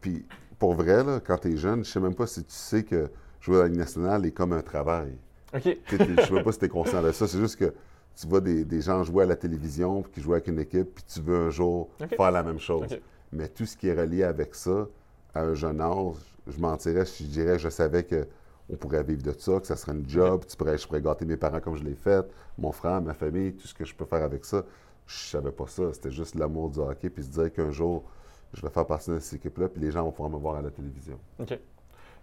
Puis 0.00 0.24
pour 0.58 0.74
vrai, 0.74 1.02
là, 1.04 1.20
quand 1.24 1.38
tu 1.38 1.52
es 1.52 1.56
jeune, 1.56 1.84
je 1.84 1.90
sais 1.90 2.00
même 2.00 2.14
pas 2.14 2.26
si 2.26 2.42
tu 2.44 2.52
sais 2.52 2.82
que 2.84 3.10
jouer 3.40 3.58
à 3.58 3.62
la 3.62 3.68
Ligue 3.68 3.78
nationale 3.78 4.26
est 4.26 4.32
comme 4.32 4.52
un 4.52 4.62
travail. 4.62 5.12
OK. 5.54 5.62
T'es- 5.62 5.78
Je 5.88 6.22
sais 6.22 6.32
même 6.32 6.44
pas 6.44 6.52
si 6.52 6.58
tu 6.58 6.64
es 6.66 6.68
conscient 6.68 7.02
de 7.02 7.12
ça. 7.12 7.26
C'est 7.26 7.38
juste 7.38 7.56
que 7.56 7.72
tu 8.16 8.26
vois 8.26 8.40
des, 8.40 8.64
des 8.64 8.80
gens 8.82 9.02
jouer 9.02 9.24
à 9.24 9.26
la 9.26 9.36
télévision, 9.36 10.02
puis 10.02 10.12
qui 10.12 10.20
jouent 10.20 10.32
avec 10.34 10.48
une 10.48 10.58
équipe, 10.58 10.94
puis 10.96 11.04
tu 11.04 11.20
veux 11.20 11.36
un 11.46 11.50
jour 11.50 11.88
faire 12.16 12.30
la 12.30 12.42
même 12.42 12.58
chose. 12.58 12.82
OK. 12.92 13.00
Mais 13.32 13.48
tout 13.48 13.64
ce 13.64 13.76
qui 13.76 13.88
est 13.88 13.94
relié 13.98 14.24
avec 14.24 14.54
ça, 14.54 14.86
à 15.34 15.42
un 15.42 15.54
jeune 15.54 15.80
âge, 15.80 16.16
je 16.46 16.60
mentirais 16.60 17.04
si 17.06 17.24
je 17.24 17.28
dirais 17.30 17.52
que 17.52 17.58
je 17.62 17.68
savais 17.68 18.02
que 18.04 18.26
on 18.72 18.76
pourrait 18.76 19.02
vivre 19.02 19.22
de 19.22 19.32
ça, 19.36 19.58
que 19.60 19.66
ça 19.66 19.74
serait 19.76 19.92
une 19.92 20.08
job, 20.08 20.44
tu 20.48 20.56
pourrais, 20.56 20.78
je 20.78 20.86
pourrais 20.86 21.00
gâter 21.02 21.24
mes 21.24 21.36
parents 21.36 21.60
comme 21.60 21.74
je 21.76 21.82
l'ai 21.82 21.94
fait, 21.96 22.24
mon 22.58 22.70
frère, 22.70 23.00
ma 23.02 23.14
famille, 23.14 23.52
tout 23.54 23.66
ce 23.66 23.74
que 23.74 23.84
je 23.84 23.92
peux 23.94 24.04
faire 24.04 24.22
avec 24.22 24.44
ça. 24.44 24.64
Je 25.06 25.16
savais 25.30 25.50
pas 25.50 25.66
ça. 25.66 25.92
C'était 25.92 26.10
juste 26.12 26.36
l'amour 26.36 26.70
du 26.70 26.78
hockey, 26.78 27.10
puis 27.10 27.24
se 27.24 27.30
dire 27.30 27.52
qu'un 27.52 27.70
jour, 27.72 28.04
je 28.54 28.62
vais 28.62 28.70
faire 28.70 28.86
partie 28.86 29.10
de 29.10 29.18
cette 29.18 29.38
équipe-là, 29.38 29.68
puis 29.68 29.80
les 29.80 29.90
gens 29.90 30.02
vont 30.04 30.10
pouvoir 30.10 30.30
me 30.30 30.38
voir 30.38 30.56
à 30.56 30.62
la 30.62 30.70
télévision. 30.70 31.18
OK. 31.38 31.58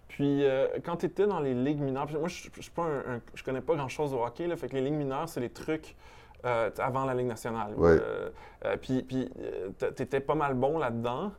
Puis, 0.08 0.44
euh, 0.44 0.68
quand 0.84 0.96
tu 0.96 1.06
étais 1.06 1.26
dans 1.26 1.40
les 1.40 1.54
ligues 1.54 1.80
mineures, 1.80 2.06
moi, 2.18 2.28
je, 2.28 2.48
je 3.34 3.42
connais 3.44 3.60
pas 3.60 3.74
grand-chose 3.74 4.14
au 4.14 4.24
hockey, 4.24 4.46
là, 4.46 4.56
fait 4.56 4.68
que 4.68 4.74
les 4.74 4.80
ligues 4.82 4.94
mineures, 4.94 5.28
c'est 5.28 5.40
les 5.40 5.50
trucs 5.50 5.96
euh, 6.44 6.70
avant 6.78 7.04
la 7.04 7.14
Ligue 7.14 7.26
nationale. 7.26 7.74
Ouais. 7.76 7.98
Euh, 8.00 8.30
puis, 8.80 9.02
puis 9.02 9.30
tu 9.78 10.02
étais 10.02 10.20
pas 10.20 10.34
mal 10.34 10.54
bon 10.54 10.78
là-dedans. 10.78 11.32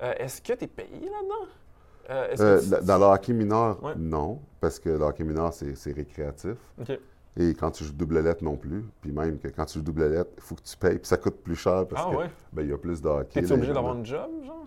Est-ce 0.00 0.42
que 0.42 0.52
tu 0.54 0.64
es 0.64 0.66
payé 0.66 1.08
là-dedans? 1.08 2.82
Dans 2.82 2.98
le 2.98 3.04
hockey 3.04 3.32
mineur, 3.32 3.82
Ouais. 3.82 3.92
non, 3.96 4.40
parce 4.60 4.78
que 4.78 4.90
le 4.90 5.02
hockey 5.04 5.24
mineur, 5.24 5.52
c'est 5.52 5.74
c'est 5.74 5.92
récréatif. 5.92 6.56
OK. 6.80 6.98
Et 7.38 7.54
quand 7.54 7.70
tu 7.70 7.84
joues 7.84 7.92
double 7.92 8.20
lettre 8.20 8.42
non 8.42 8.56
plus, 8.56 8.82
puis 9.02 9.12
même 9.12 9.38
que 9.38 9.48
quand 9.48 9.66
tu 9.66 9.78
joues 9.78 9.84
double 9.84 10.06
lettre, 10.10 10.30
il 10.36 10.42
faut 10.42 10.54
que 10.54 10.62
tu 10.62 10.76
payes, 10.76 10.98
puis 10.98 11.06
ça 11.06 11.18
coûte 11.18 11.36
plus 11.42 11.56
cher 11.56 11.86
parce 11.86 12.02
Ah 12.06 12.10
que 12.10 12.16
ouais? 12.16 12.30
ben, 12.52 12.62
il 12.62 12.70
y 12.70 12.72
a 12.72 12.78
plus 12.78 13.02
de 13.02 13.08
hockey. 13.08 13.40
Là, 13.42 13.54
obligé 13.54 13.72
d'avoir 13.74 13.94
un 13.96 14.04
job, 14.04 14.30
genre? 14.44 14.66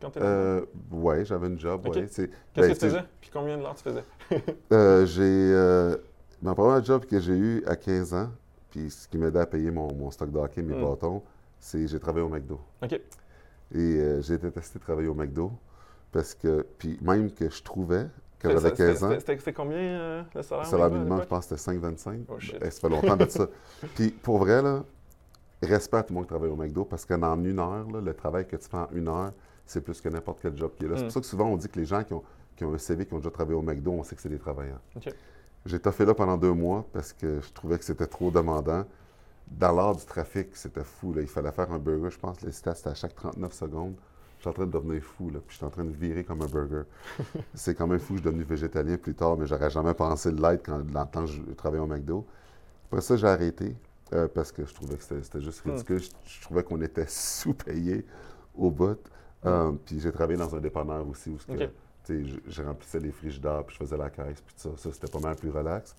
Quand 0.00 0.10
t'es 0.10 0.20
là 0.20 0.26
Euh, 0.26 0.64
ouais, 0.92 1.24
j'avais 1.26 1.48
une 1.48 1.58
job, 1.60 1.84
ouais. 1.86 1.90
Qu'est-ce 1.92 2.22
ben, 2.22 2.28
que 2.28 2.32
tu 2.54 2.54
tu 2.54 2.62
sais, 2.72 2.74
faisais? 2.74 3.04
Puis 3.20 3.30
combien 3.30 3.58
de 3.58 3.62
l'heure 3.62 3.74
tu 3.74 3.82
faisais? 3.82 4.04
euh, 4.72 5.04
j'ai... 5.04 5.22
euh, 5.22 5.94
ma 6.40 6.54
première 6.54 6.82
job 6.82 7.04
que 7.04 7.20
j'ai 7.20 7.36
eue 7.36 7.62
à 7.66 7.76
15 7.76 8.14
ans, 8.14 8.30
puis 8.70 8.90
ce 8.90 9.06
qui 9.06 9.18
m'aidait 9.18 9.40
à 9.40 9.46
payer 9.46 9.70
mon, 9.70 9.92
mon 9.94 10.10
stock 10.10 10.30
de 10.32 10.38
hockey, 10.38 10.62
mes 10.62 10.74
Mm. 10.74 10.80
bâtons, 10.80 11.22
c'est 11.58 11.86
j'ai 11.86 12.00
travaillé 12.00 12.24
au 12.24 12.30
McDo. 12.30 12.58
OK. 12.82 12.92
Et 12.92 13.00
euh, 13.76 14.22
j'ai 14.22 14.38
détesté 14.38 14.78
travailler 14.78 15.08
au 15.08 15.14
McDo 15.14 15.52
parce 16.12 16.34
que... 16.34 16.66
Puis 16.78 16.98
même 17.02 17.30
que 17.30 17.50
je 17.50 17.62
trouvais, 17.62 18.06
quand 18.40 18.48
C'était- 18.48 18.60
j'avais 18.60 18.76
15 18.92 19.04
ans... 19.04 19.08
c'était- 19.08 19.20
C'était 19.20 19.38
c'était 19.38 19.52
combien 19.52 19.76
euh, 19.78 20.22
le 20.34 20.42
salaire? 20.42 20.64
Le 20.64 20.70
salaire 20.70 20.90
minimum, 20.90 21.20
je 21.22 21.26
pense 21.26 21.46
que 21.46 21.56
c'était 21.56 21.78
5,25. 21.78 22.20
Oh, 22.28 22.38
shit. 22.38 22.56
Eh, 22.60 22.70
ça 22.70 22.80
fait 22.80 22.88
longtemps 22.88 23.16
de 23.16 23.28
ça. 23.28 23.46
Puis 23.94 24.10
pour 24.10 24.38
vrai, 24.38 24.62
là, 24.62 24.82
respect 25.62 25.96
à 25.98 26.02
tout 26.02 26.12
le 26.12 26.14
monde 26.16 26.24
qui 26.24 26.30
travaille 26.30 26.48
au 26.50 26.56
McDo 26.56 26.84
parce 26.84 27.04
qu'en 27.04 27.42
une 27.44 27.58
heure, 27.58 27.86
là, 27.90 28.00
le 28.00 28.14
travail 28.14 28.46
que 28.46 28.56
tu 28.56 28.68
fais 28.68 28.76
en 28.78 28.88
une 28.92 29.08
heure, 29.08 29.32
c'est 29.66 29.80
plus 29.82 30.00
que 30.00 30.08
n'importe 30.08 30.38
quel 30.42 30.56
job 30.56 30.72
qui 30.78 30.84
est 30.84 30.88
là. 30.88 30.96
C'est 30.96 31.02
Mm. 31.02 31.06
pour 31.06 31.12
ça 31.12 31.20
que 31.20 31.26
souvent 31.26 31.46
on 31.46 31.56
dit 31.56 31.68
que 31.68 31.78
les 31.78 31.84
gens 31.84 32.02
qui 32.02 32.12
ont, 32.14 32.22
qui 32.56 32.64
ont 32.64 32.72
un 32.74 32.78
CV, 32.78 33.06
qui 33.06 33.14
ont 33.14 33.18
déjà 33.18 33.30
travaillé 33.30 33.56
au 33.58 33.62
McDo, 33.62 33.92
on 33.92 34.02
sait 34.02 34.16
que 34.16 34.22
c'est 34.22 34.28
des 34.28 34.38
travailleurs. 34.38 34.80
OK. 34.96 35.12
J'ai 35.66 35.78
toffé 35.78 36.06
là 36.06 36.14
pendant 36.14 36.38
deux 36.38 36.52
mois 36.54 36.86
parce 36.92 37.12
que 37.12 37.40
je 37.42 37.52
trouvais 37.52 37.78
que 37.78 37.84
c'était 37.84 38.06
trop 38.06 38.30
demandant. 38.30 38.84
Dans 39.46 39.72
l'art 39.72 39.94
du 39.96 40.04
trafic, 40.06 40.56
c'était 40.56 40.84
fou. 40.84 41.12
Là. 41.12 41.20
Il 41.22 41.28
fallait 41.28 41.52
faire 41.52 41.70
un 41.72 41.78
burger, 41.78 42.08
je 42.10 42.18
pense, 42.18 42.40
les 42.40 42.52
stats, 42.52 42.74
c'était 42.76 42.90
à 42.90 42.94
chaque 42.94 43.14
39 43.14 43.52
secondes. 43.52 43.94
Je 44.40 44.44
suis 44.44 44.48
en 44.48 44.54
train 44.54 44.66
de 44.66 44.72
devenir 44.72 45.02
fou, 45.02 45.28
là, 45.30 45.38
puis 45.40 45.50
je 45.52 45.56
suis 45.58 45.66
en 45.66 45.70
train 45.70 45.84
de 45.84 45.90
virer 45.90 46.24
comme 46.24 46.40
un 46.40 46.46
burger. 46.46 46.84
c'est 47.54 47.74
quand 47.74 47.86
même 47.86 47.98
fou 48.00 48.14
je 48.16 48.20
suis 48.22 48.24
devenu 48.30 48.42
végétalien 48.42 48.96
plus 48.96 49.14
tard, 49.14 49.36
mais 49.36 49.46
j'aurais 49.46 49.68
jamais 49.70 49.92
pensé 49.94 50.32
de 50.32 50.40
l'être 50.40 50.64
quand, 50.64 50.80
dans 50.80 51.02
le 51.02 51.06
temps 51.08 51.20
que 51.26 51.30
je 51.30 51.42
travaillais 51.52 51.82
au 51.82 51.86
McDo. 51.86 52.26
Après 52.86 53.02
ça, 53.02 53.16
j'ai 53.16 53.26
arrêté 53.26 53.76
euh, 54.14 54.28
parce 54.34 54.50
que 54.50 54.64
je 54.64 54.74
trouvais 54.74 54.96
que 54.96 55.02
c'était 55.02 55.22
c'était 55.22 55.42
juste 55.42 55.62
Hmm. 55.66 55.70
ridicule. 55.72 56.00
Je, 56.00 56.08
je 56.24 56.40
trouvais 56.42 56.62
qu'on 56.64 56.80
était 56.80 57.06
sous-payé 57.08 58.06
au 58.56 58.70
bout. 58.70 58.98
Euh, 59.46 59.72
puis 59.84 60.00
j'ai 60.00 60.10
travaillé 60.12 60.38
dans 60.38 60.54
un 60.56 60.60
dépanneur 60.60 61.06
aussi 61.08 61.30
où 61.30 61.38
ce 61.38 61.46
que, 61.46 61.52
Hmm. 61.52 61.62
OK. 61.64 61.70
tu 62.04 62.24
sais, 62.24 62.24
je, 62.46 62.50
je 62.50 62.62
remplissais 62.62 63.00
les 63.00 63.12
frigidaires, 63.12 63.64
puis 63.66 63.76
je 63.78 63.84
faisais 63.84 63.96
la 63.98 64.10
caisse, 64.10 64.40
puis 64.40 64.54
tout 64.54 64.70
ça. 64.70 64.70
Ça, 64.76 64.90
c'était 64.92 65.08
pas 65.12 65.20
mal 65.20 65.36
plus 65.36 65.50
relax. 65.50 65.94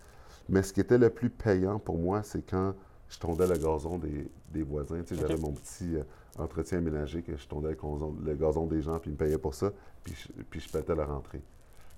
Mais 0.49 0.63
ce 0.63 0.73
qui 0.73 0.79
était 0.81 0.97
le 0.97 1.11
plus 1.11 1.29
payant 1.29 1.77
pour 1.79 1.99
moi, 1.99 2.23
c'est 2.23 2.41
quand 2.49 2.73
je 3.11 3.19
tondais 3.19 3.45
le 3.45 3.57
gazon 3.57 3.97
des, 3.97 4.27
des 4.49 4.63
voisins. 4.63 5.01
Tu 5.03 5.15
sais, 5.15 5.21
J'avais 5.21 5.37
mon 5.37 5.51
petit 5.51 5.97
euh, 5.97 6.03
entretien 6.39 6.79
ménager 6.79 7.21
que 7.21 7.35
je 7.35 7.47
tondais 7.47 7.69
le 7.69 7.75
gazon, 7.75 8.15
le 8.23 8.33
gazon 8.33 8.65
des 8.65 8.81
gens, 8.81 8.97
puis 8.99 9.11
ils 9.11 9.13
me 9.13 9.17
payaient 9.17 9.37
pour 9.37 9.53
ça, 9.53 9.71
puis 10.03 10.15
je, 10.15 10.41
puis 10.49 10.59
je 10.61 10.69
pétais 10.69 10.95
leur 10.95 11.11
entrée. 11.11 11.41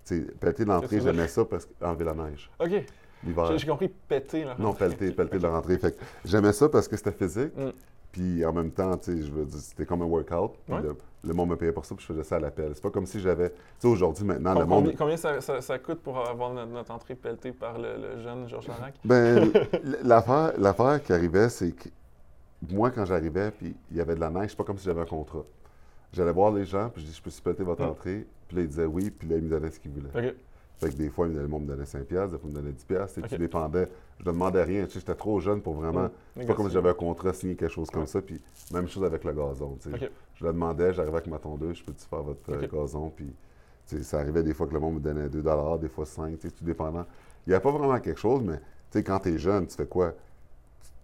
Tu 0.06 0.26
sais, 0.26 0.32
péter 0.40 0.66
l'entrée, 0.66 1.00
j'aimais 1.00 1.28
ça 1.28 1.46
parce 1.46 1.66
qu'enlever 1.66 2.06
la 2.06 2.14
neige. 2.16 2.50
OK. 2.60 2.86
J'ai 3.56 3.68
compris 3.68 3.88
péter, 3.88 4.44
là. 4.44 4.56
Non, 4.60 4.74
pelleter, 4.74 5.12
pelleter 5.12 5.38
de 5.38 5.44
leur 5.44 5.54
entrée. 5.54 5.78
Fait 5.78 5.92
que 5.92 6.04
j'aimais 6.26 6.52
ça 6.52 6.68
parce 6.68 6.88
que 6.88 6.98
c'était 6.98 7.14
physique. 7.14 7.56
Mm. 7.56 7.70
Puis 8.14 8.46
en 8.46 8.54
même 8.54 8.72
temps, 8.72 8.96
tu 8.96 9.12
sais, 9.18 9.24
je 9.24 9.32
veux 9.32 9.44
dire, 9.44 9.60
c'était 9.60 9.86
comme 9.86 10.02
un 10.04 10.06
workout. 10.06 10.52
Ouais. 10.70 10.82
le, 10.82 10.96
le 11.26 11.34
monde 11.34 11.50
me 11.50 11.56
payait 11.58 11.72
pour 11.72 11.84
ça, 11.84 11.96
puis 11.96 12.06
je 12.08 12.14
faisais 12.14 12.24
ça 12.24 12.36
à 12.36 12.40
l'appel. 12.40 12.72
C'est 12.76 12.82
pas 12.84 12.92
comme 12.92 13.06
si 13.08 13.20
j'avais. 13.20 13.50
Tu 13.50 13.56
sais, 13.80 13.88
aujourd'hui, 13.88 14.24
maintenant, 14.24 14.54
le 14.58 14.66
monde. 14.66 14.84
Combien, 14.84 14.96
combien 14.98 15.18
ça, 15.18 15.42
ça- 15.42 15.60
ça 15.62 15.80
coûte 15.80 16.00
pour 16.00 16.18
avoir 16.20 16.54
notre, 16.54 16.72
notre 16.72 16.92
entrée 16.92 17.16
pelletée 17.16 17.52
par 17.52 17.78
le, 17.80 17.96
le 17.98 18.20
jeune 18.22 18.48
Georges 18.48 18.68
Larac? 18.68 18.94
Ben, 19.04 19.52
l'affaire, 20.04 20.54
l'affaire 20.58 21.02
qui 21.04 21.12
arrivait, 21.12 21.50
c'est 21.50 21.72
que 21.72 21.90
moi, 22.72 22.92
quand 22.92 23.04
j'arrivais, 23.06 23.52
puis 23.52 23.76
il 23.92 23.98
y 23.98 24.02
avait 24.02 24.16
de 24.16 24.20
la 24.20 24.30
neige, 24.30 24.52
c'est 24.52 24.58
pas 24.58 24.64
comme 24.64 24.78
si 24.78 24.86
j'avais 24.86 25.02
un 25.02 25.06
contrat. 25.06 25.44
J'allais 26.14 26.32
voir 26.34 26.52
les 26.52 26.66
gens, 26.66 26.90
puis 26.90 27.02
je 27.02 27.08
dis, 27.08 27.14
je 27.14 27.22
peux 27.24 27.32
pelleter 27.44 27.64
votre 27.64 27.82
Mm. 27.84 27.90
entrée. 27.90 28.28
Puis 28.48 28.58
là, 28.58 28.64
ils 28.64 28.70
disaient 28.70 28.86
oui, 28.86 29.10
puis 29.10 29.28
là, 29.28 29.38
ils 29.38 29.44
me 29.44 29.50
donnaient 29.50 29.72
ce 29.72 29.80
qu'ils 29.80 29.92
voulaient. 29.92 30.36
Fait 30.80 30.90
que 30.90 30.96
des 30.96 31.10
fois, 31.10 31.28
le 31.28 31.48
monde 31.48 31.64
me 31.64 31.68
donnait 31.70 31.86
5 31.86 32.04
piastres, 32.04 32.34
des 32.34 32.38
fois, 32.40 32.50
il 32.50 32.56
me 32.56 32.62
donnait 32.62 32.74
10 32.74 32.84
piastres. 32.86 33.20
et 33.20 33.22
Ok. 33.22 33.30
Tu 33.30 33.38
dépendais. 33.38 33.88
Je 34.20 34.24
ne 34.26 34.32
demandais 34.34 34.64
rien. 34.64 34.86
Tu 34.86 34.92
sais, 34.94 35.00
J'étais 35.00 35.16
trop 35.16 35.40
jeune 35.40 35.62
pour 35.62 35.76
vraiment. 35.76 36.04
Mm. 36.06 36.12
C'est 36.38 36.46
pas 36.48 36.54
comme 36.56 36.68
si 36.68 36.74
j'avais 36.74 36.90
un 36.90 36.94
contrat 36.94 37.34
signé 37.34 37.56
quelque 37.56 37.72
chose 37.72 37.90
comme 37.90 38.02
Ouais. 38.02 38.08
ça. 38.08 38.22
Puis 38.22 38.42
même 38.74 38.88
chose 38.88 39.04
avec 39.04 39.24
le 39.24 39.32
gazon. 39.34 39.78
tu 39.82 39.92
sais. 39.92 40.12
Je 40.36 40.46
le 40.46 40.52
demandais, 40.52 40.94
j'arrivais 40.94 41.18
avec 41.18 41.28
ma 41.28 41.38
tondeuse, 41.40 41.78
je 41.78 41.84
peux-tu 41.84 42.06
faire 42.06 42.24
votre 42.24 42.52
euh, 42.52 42.68
gazon? 42.68 43.12
Puis 43.16 43.34
tu 43.88 43.98
sais, 43.98 44.04
ça 44.04 44.20
arrivait 44.20 44.44
des 44.44 44.54
fois 44.54 44.68
que 44.68 44.74
le 44.74 44.80
monde 44.80 44.96
me 44.96 45.00
donnait 45.00 45.30
2 45.30 45.44
des 45.80 45.90
fois 45.90 46.06
5, 46.06 46.38
tu 46.40 46.48
sais, 46.50 46.54
tout 46.54 46.66
dépendant. 46.66 47.06
Il 47.46 47.52
n'y 47.52 47.56
a 47.56 47.60
pas 47.60 47.72
vraiment 47.72 48.00
quelque 48.00 48.20
chose, 48.20 48.42
mais 48.44 48.58
tu 48.58 48.64
sais, 49.00 49.04
quand 49.04 49.20
tu 49.20 49.30
es 49.34 49.38
jeune, 49.38 49.68
tu 49.68 49.76
fais 49.76 49.86
quoi? 49.88 50.14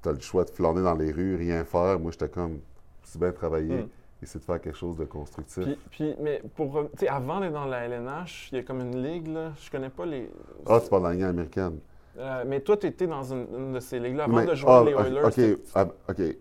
Tu 0.01 0.09
as 0.09 0.13
le 0.13 0.19
choix 0.19 0.45
de 0.45 0.49
flâner 0.49 0.81
dans 0.81 0.95
les 0.95 1.11
rues, 1.11 1.35
rien 1.35 1.63
faire. 1.65 1.99
Moi, 1.99 2.11
j'étais 2.11 2.29
comme, 2.29 2.59
si 3.03 3.17
bien 3.17 3.31
travailler, 3.31 3.83
Mm. 3.83 3.89
Essayer 4.21 4.39
de 4.39 4.45
faire 4.45 4.61
quelque 4.61 4.77
chose 4.77 4.97
de 4.97 5.05
constructif. 5.05 5.63
Puis, 5.63 5.77
puis, 5.91 6.15
mais 6.19 6.41
pour, 6.55 6.83
tu 6.91 6.99
sais, 6.99 7.07
avant 7.07 7.39
d'être 7.39 7.53
dans 7.53 7.65
la 7.65 7.85
LNH, 7.85 8.49
il 8.51 8.57
y 8.57 8.59
a 8.59 8.63
comme 8.63 8.81
une 8.81 9.01
ligue, 9.01 9.27
là. 9.27 9.51
Je 9.61 9.69
connais 9.71 9.89
pas 9.89 10.05
les. 10.05 10.29
ah, 10.65 10.79
tu 10.83 10.89
parles 10.89 11.15
de 11.15 11.19
la 11.21 11.27
américaine. 11.29 11.79
Euh, 12.17 12.43
mais 12.45 12.59
toi, 12.59 12.75
tu 12.75 12.87
étais 12.87 13.07
dans 13.07 13.23
une, 13.23 13.47
une 13.57 13.73
de 13.73 13.79
ces 13.79 13.99
ligues-là. 13.99 14.25
Avant 14.25 14.37
Mais- 14.37 14.45
de 14.45 14.55
jouer 14.55 14.69
ah, 14.71 14.83
les 14.85 14.91
Oilers. 14.93 15.55
OK, 16.09 16.37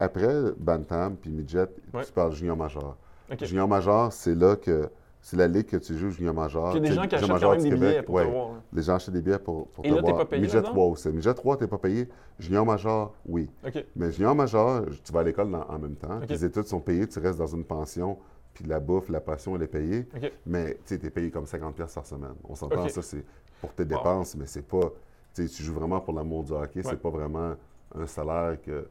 Après 0.00 0.52
Bantam 0.56 1.16
puis 1.16 1.30
Midget, 1.30 1.68
Ouais. 1.92 2.04
tu 2.04 2.12
parles 2.12 2.32
junior 2.32 2.56
major. 2.56 2.96
Junior 3.40 3.68
major, 3.68 4.12
c'est 4.12 4.34
là 4.34 4.56
que 4.56 4.88
c'est 5.28 5.36
la 5.36 5.48
ligue 5.48 5.66
que 5.66 5.76
tu 5.78 5.96
joues 5.98 6.10
junior 6.10 6.32
major. 6.32 6.70
Il 6.70 6.74
y 6.74 6.76
a 6.76 6.80
des 6.82 6.88
Tu 6.90 6.94
gens 6.94 7.08
qui 7.08 7.14
achètent 7.16 7.28
quand 7.40 7.50
même 7.50 7.60
des 7.62 7.70
Québec, 7.70 7.80
billets 7.88 8.02
pour 8.04 8.14
ouais. 8.14 8.24
te 8.26 8.30
voir. 8.30 8.48
là. 8.50 8.54
Les 8.72 8.82
gens 8.82 8.94
achètent 8.94 9.12
des 9.14 9.22
billets 9.22 9.38
pour, 9.40 9.66
pour 9.70 9.84
Et 9.84 9.88
te 9.88 9.94
là, 9.96 10.00
voir. 10.00 10.16
pas 10.18 10.24
payé 10.24 10.42
Midget 10.42 10.54
là-dedans? 10.54 10.70
3 10.72 10.84
aussi. 10.86 11.08
Midget 11.08 11.34
3, 11.34 11.56
t'es 11.56 11.66
pas 11.66 11.78
payé. 11.78 12.08
Junior 12.38 12.64
major, 12.64 13.12
oui. 13.26 13.50
Mais 13.96 14.12
junior 14.12 14.36
major, 14.36 14.84
tu 15.02 15.12
vas 15.12 15.20
à 15.20 15.22
l'école 15.24 15.52
en 15.52 15.78
même 15.80 15.96
temps. 15.96 16.18
OK. 16.22 16.28
Les 16.28 16.44
études 16.44 16.66
sont 16.68 16.78
payées, 16.80 17.08
tu 17.08 17.18
restes 17.18 17.40
dans 17.40 17.46
une 17.48 17.64
pension, 17.64 18.16
puis 18.54 18.66
la 18.66 18.78
bouffe, 18.78 19.08
la 19.08 19.20
passion, 19.20 19.56
elle 19.56 19.62
est 19.62 19.66
payée. 19.66 20.06
Mais 20.46 20.78
tu 20.86 20.96
t'es 20.96 21.10
payé 21.10 21.32
comme 21.32 21.44
50$ 21.44 21.72
piastres 21.72 21.96
par 21.96 22.06
semaine. 22.06 22.34
On 22.44 22.54
s'entend, 22.54 22.88
ça, 22.88 23.02
c'est 23.02 23.24
pour 23.60 23.72
tes 23.72 23.82
Wow. 23.82 23.88
dépenses, 23.88 24.36
mais 24.36 24.46
c'est 24.46 24.62
pas. 24.62 24.92
Tu 25.34 25.48
tu 25.48 25.62
joues 25.64 25.74
vraiment 25.74 25.98
pour 26.00 26.14
l'amour 26.14 26.44
du 26.44 26.52
hockey, 26.52 26.80
Ouais. 26.84 26.90
c'est 26.90 27.00
pas 27.02 27.10
vraiment 27.10 27.54
un 27.96 28.06
salaire 28.06 28.58
que. 28.64 28.86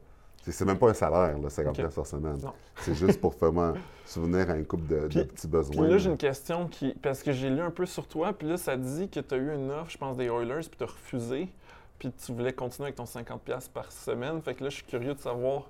C'est 0.52 0.66
même 0.66 0.78
pas 0.78 0.90
un 0.90 0.94
salaire, 0.94 1.38
là, 1.40 1.48
50$ 1.48 1.68
OK. 1.70 1.74
piastres 1.74 1.96
par 1.96 2.06
semaine. 2.06 2.38
Non. 2.42 2.54
C'est 2.82 2.94
juste 2.94 3.20
pour 3.20 3.32
vraiment 3.32 3.74
subvenir 4.06 4.50
à 4.50 4.56
une 4.56 4.66
couple 4.66 4.88
de, 4.88 5.24
petits 5.24 5.48
besoins. 5.48 5.84
Puis 5.84 5.92
là, 5.92 5.98
j'ai 5.98 6.10
une 6.10 6.18
question 6.18 6.68
qui. 6.68 6.94
Parce 7.02 7.24
que 7.24 7.32
j'ai 7.32 7.50
lu 7.50 7.62
un 7.62 7.72
peu 7.72 7.86
sur 7.86 8.08
toi, 8.08 8.34
puis 8.34 8.48
là, 8.48 8.58
ça 8.58 8.78
dit 8.78 9.10
que 9.10 9.20
tu 9.20 9.34
as 9.34 9.38
eu 9.38 9.54
une 9.54 9.72
offre, 9.72 9.90
je 9.90 9.98
pense, 9.98 10.18
des 10.18 10.25
Oilers, 10.25 10.62
puis 10.62 10.78
tu 10.78 10.84
as 10.84 10.88
refusé, 10.88 11.50
puis 11.98 12.12
tu 12.12 12.32
voulais 12.32 12.54
continuer 12.54 12.88
avec 12.88 12.96
ton 12.96 13.06
50$ 13.06 13.70
par 13.74 13.92
semaine. 13.92 14.42
Fait 14.42 14.54
que 14.54 14.64
là, 14.64 14.70
je 14.70 14.75
suis 14.75 14.86
curieux 14.86 15.16
de 15.16 15.20
savoir 15.20 15.70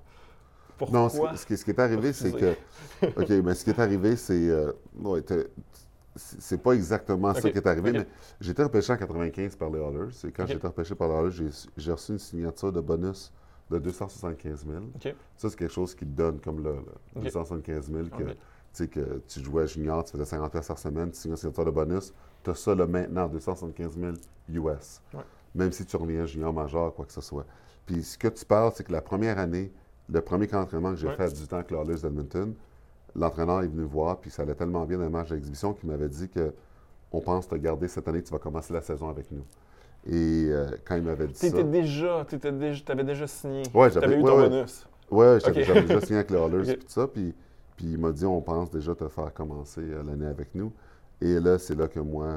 pourquoi. 0.77 0.99
Non, 0.99 1.09
ce, 1.09 1.45
qui, 1.45 1.57
ce 1.57 1.63
qui 1.63 1.71
est 1.71 1.79
arrivé, 1.79 2.11
c'est 2.11 2.33
que. 2.33 2.55
OK, 3.15 3.29
mais 3.29 3.53
ce 3.53 3.63
qui 3.63 3.69
est 3.69 3.79
arrivé, 3.79 4.15
c'est. 4.17 4.49
euh, 4.49 4.73
ouais, 5.01 5.23
c'est 6.17 6.61
pas 6.61 6.71
exactement 6.73 7.33
ça 7.33 7.49
qui 7.49 7.57
est 7.57 7.67
arrivé, 7.67 7.89
OK. 7.89 7.97
mais 7.97 8.07
j'ai 8.39 8.51
été 8.51 8.63
repêché 8.63 8.93
en 8.93 8.97
95 8.97 9.55
par 9.55 9.69
les 9.69 9.79
Oilers. 9.79 10.27
Et 10.27 10.31
quand 10.31 10.45
été 10.45 10.67
repêché 10.67 10.95
par 10.95 11.09
les 11.09 11.37
Oilers, 11.37 11.51
j'ai 11.77 11.91
reçu 11.91 12.13
une 12.13 12.19
signature 12.19 12.71
de 12.71 12.79
bonus 12.79 13.31
de 13.71 13.79
275 13.79 14.65
000. 14.65 14.83
OK. 14.95 15.15
Ça, 15.37 15.49
c'est 15.49 15.55
quelque 15.57 15.71
chose 15.73 15.95
qui 15.95 16.05
te 16.05 16.11
donne 16.11 16.39
comme 16.39 16.63
là, 16.63 16.71
là, 16.71 16.77
OK. 17.15 17.23
275 17.23 17.91
000, 17.91 18.03
que, 18.09 18.83
que 18.85 19.21
tu 19.27 19.39
jouais 19.41 19.67
junior, 19.67 20.03
tu 20.03 20.11
faisais 20.11 20.25
50 20.25 20.51
pièces 20.51 20.67
par 20.67 20.77
semaine, 20.77 21.11
tu 21.11 21.19
signes 21.19 21.31
une 21.31 21.37
signature 21.37 21.65
de 21.65 21.71
bonus, 21.71 22.13
tu 22.43 22.49
as 22.51 22.55
ça 22.55 22.75
là, 22.75 22.85
maintenant, 22.85 23.27
275 23.27 23.97
000 23.97 24.13
US. 24.67 25.01
Ouais. 25.13 25.21
Même 25.55 25.71
si 25.71 25.85
tu 25.85 25.95
reviens 25.97 26.25
junior 26.25 26.53
major, 26.53 26.93
quoi 26.93 27.05
que 27.05 27.13
ce 27.13 27.21
soit. 27.21 27.45
Puis 27.85 28.03
ce 28.03 28.17
que 28.17 28.27
tu 28.27 28.45
parles, 28.45 28.71
c'est 28.75 28.83
que 28.83 28.91
la 28.91 29.01
première 29.01 29.39
année, 29.39 29.71
le 30.09 30.21
premier 30.21 30.47
camp 30.47 30.59
d'entraînement 30.59 30.91
que 30.91 30.97
j'ai 30.97 31.07
Ouais. 31.07 31.15
fait 31.15 31.23
à 31.23 31.29
18 31.29 31.53
ans 31.53 31.55
avec 31.57 31.71
les 31.71 31.77
Oilers 31.77 32.01
d'Edmonton, 32.01 32.53
l'entraîneur 33.15 33.63
est 33.63 33.67
venu 33.67 33.81
me 33.81 33.87
voir, 33.87 34.19
puis 34.19 34.29
ça 34.29 34.41
allait 34.43 34.53
tellement 34.55 34.85
bien 34.85 34.97
dans 34.97 35.05
les 35.05 35.09
matchs 35.09 35.29
d'exhibition 35.29 35.73
qu'il 35.73 35.89
m'avait 35.89 36.09
dit 36.09 36.29
que 36.29 36.53
on 37.11 37.21
pense 37.21 37.47
te 37.47 37.55
garder 37.55 37.87
cette 37.87 38.07
année, 38.09 38.21
tu 38.21 38.31
vas 38.31 38.39
commencer 38.39 38.73
la 38.73 38.81
saison 38.81 39.07
avec 39.09 39.31
nous. 39.31 39.45
Et 40.07 40.47
euh, 40.51 40.67
quand 40.85 40.95
il 40.95 41.01
m'avait 41.03 41.27
dit 41.27 41.33
Tu 41.33 41.39
ça... 41.39 41.47
étais 41.47 41.63
déjà, 41.63 42.25
t'étais 42.27 42.51
déjà, 42.51 42.83
t'avais 42.83 43.03
déjà 43.03 43.25
signé. 43.27 43.63
Ouais, 43.73 43.89
j'avais- 43.89 44.05
avais 44.05 44.15
eu 44.15 44.21
ouais, 44.21 44.29
ton 44.31 44.37
ouais. 44.41 44.49
bonus. 44.49 44.87
Ouais, 45.09 45.37
j'avais 45.43 45.81
déjà 45.81 46.01
signé 46.01 46.15
avec 46.17 46.31
les 46.31 46.37
Oilers 46.37 46.59
Ok. 46.61 46.67
et 46.69 46.77
tout 46.77 46.85
ça. 46.89 47.07
Puis, 47.07 47.33
puis 47.75 47.85
il 47.93 47.97
m'a 47.97 48.11
dit, 48.11 48.25
on 48.25 48.41
pense 48.41 48.69
déjà 48.71 48.93
te 48.95 49.07
faire 49.07 49.33
commencer 49.33 49.81
euh, 49.81 50.03
l'année 50.03 50.27
avec 50.27 50.53
nous. 50.55 50.71
Et 51.21 51.39
là, 51.39 51.57
c'est 51.57 51.75
là 51.75 51.87
que 51.87 51.99
moi, 51.99 52.27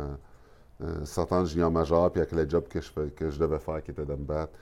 euh, 0.82 1.04
sortant 1.04 1.42
de 1.42 1.46
junior 1.46 1.70
major, 1.70 2.10
puis 2.10 2.20
avec 2.22 2.32
le 2.32 2.48
job 2.48 2.64
que 2.68 2.80
je, 2.80 2.90
que 3.14 3.30
je 3.30 3.38
devais 3.38 3.58
faire, 3.58 3.82
qui 3.82 3.90
était 3.90 4.04
de 4.06 4.12
me 4.12 4.24
battre, 4.24 4.52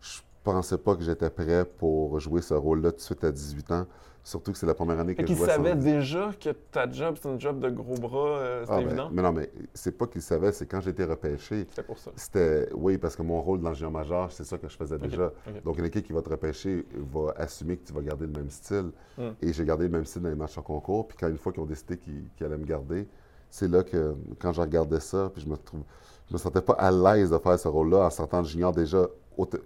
je 0.00 0.18
pensais 0.46 0.78
pas 0.78 0.94
que 0.94 1.02
j'étais 1.02 1.28
prêt 1.30 1.64
pour 1.64 2.20
jouer 2.20 2.40
ce 2.40 2.54
rôle-là 2.54 2.92
tout 2.92 2.98
de 2.98 3.02
suite 3.02 3.24
à 3.24 3.32
18 3.32 3.72
ans. 3.72 3.86
Surtout 4.22 4.50
que 4.50 4.58
c'est 4.58 4.66
la 4.66 4.74
première 4.74 4.98
année 4.98 5.14
que 5.14 5.22
je 5.24 5.32
jouais 5.34 5.46
sans- 5.46 5.54
savait 5.54 5.76
déjà 5.76 6.32
que 6.40 6.50
ta 6.50 6.90
job, 6.90 7.14
c'est 7.20 7.28
une 7.28 7.40
job 7.40 7.60
de 7.60 7.70
gros 7.70 7.94
bras, 7.94 8.38
euh, 8.38 8.60
c'était 8.62 8.72
Ah, 8.72 8.76
ben, 8.78 8.86
évident. 8.88 9.08
mais 9.12 9.22
non, 9.22 9.32
mais 9.32 9.50
c'est 9.72 9.96
pas 9.96 10.08
qu'il 10.08 10.20
savait, 10.22 10.50
c'est 10.50 10.66
quand 10.66 10.80
j'ai 10.80 10.90
été 10.90 11.04
repêché. 11.04 11.66
C'était 11.70 11.84
pour 11.84 11.96
ça. 11.98 12.10
C'était, 12.16 12.68
oui, 12.74 12.98
parce 12.98 13.14
que 13.14 13.22
mon 13.22 13.40
rôle 13.40 13.60
dans 13.60 13.68
le 13.68 13.76
junior 13.76 13.92
major, 13.92 14.32
c'est 14.32 14.42
ça 14.42 14.58
que 14.58 14.68
je 14.68 14.76
faisais 14.76 14.98
déjà. 14.98 15.32
Donc, 15.64 15.78
une 15.78 15.84
équipe 15.84 16.04
qui 16.04 16.12
va 16.12 16.22
te 16.22 16.28
repêcher 16.30 16.84
va 17.12 17.34
assumer 17.36 17.76
que 17.76 17.86
tu 17.86 17.92
vas 17.92 18.00
garder 18.02 18.26
le 18.26 18.32
même 18.32 18.50
style. 18.50 18.90
Mm. 19.16 19.22
Et 19.42 19.52
j'ai 19.52 19.64
gardé 19.64 19.84
le 19.84 19.90
même 19.90 20.04
style 20.04 20.22
dans 20.22 20.28
les 20.28 20.34
matchs 20.34 20.58
en 20.58 20.62
concours. 20.62 21.06
Puis 21.06 21.16
quand 21.20 21.28
une 21.28 21.38
fois 21.38 21.52
qu'ils 21.52 21.62
ont 21.62 21.66
décidé 21.66 21.96
qu'ils 21.96 22.24
qu'ils 22.36 22.46
allaient 22.46 22.58
me 22.58 22.66
garder, 22.66 23.06
c'est 23.48 23.68
là 23.68 23.84
que, 23.84 24.16
quand 24.40 24.52
je 24.52 24.60
regardais 24.60 24.98
ça, 25.00 25.30
puis 25.32 25.40
je 25.42 25.48
me 25.48 25.56
trouve, 25.56 25.82
je 26.28 26.34
me 26.34 26.38
sentais 26.38 26.62
pas 26.62 26.74
à 26.74 26.90
l'aise 26.90 27.30
de 27.30 27.38
faire 27.38 27.58
ce 27.58 27.68
rôle-là 27.68 28.06
en 28.06 28.10
sortant 28.10 28.42
de 28.42 28.46
junior 28.46 28.72
déjà 28.72 29.06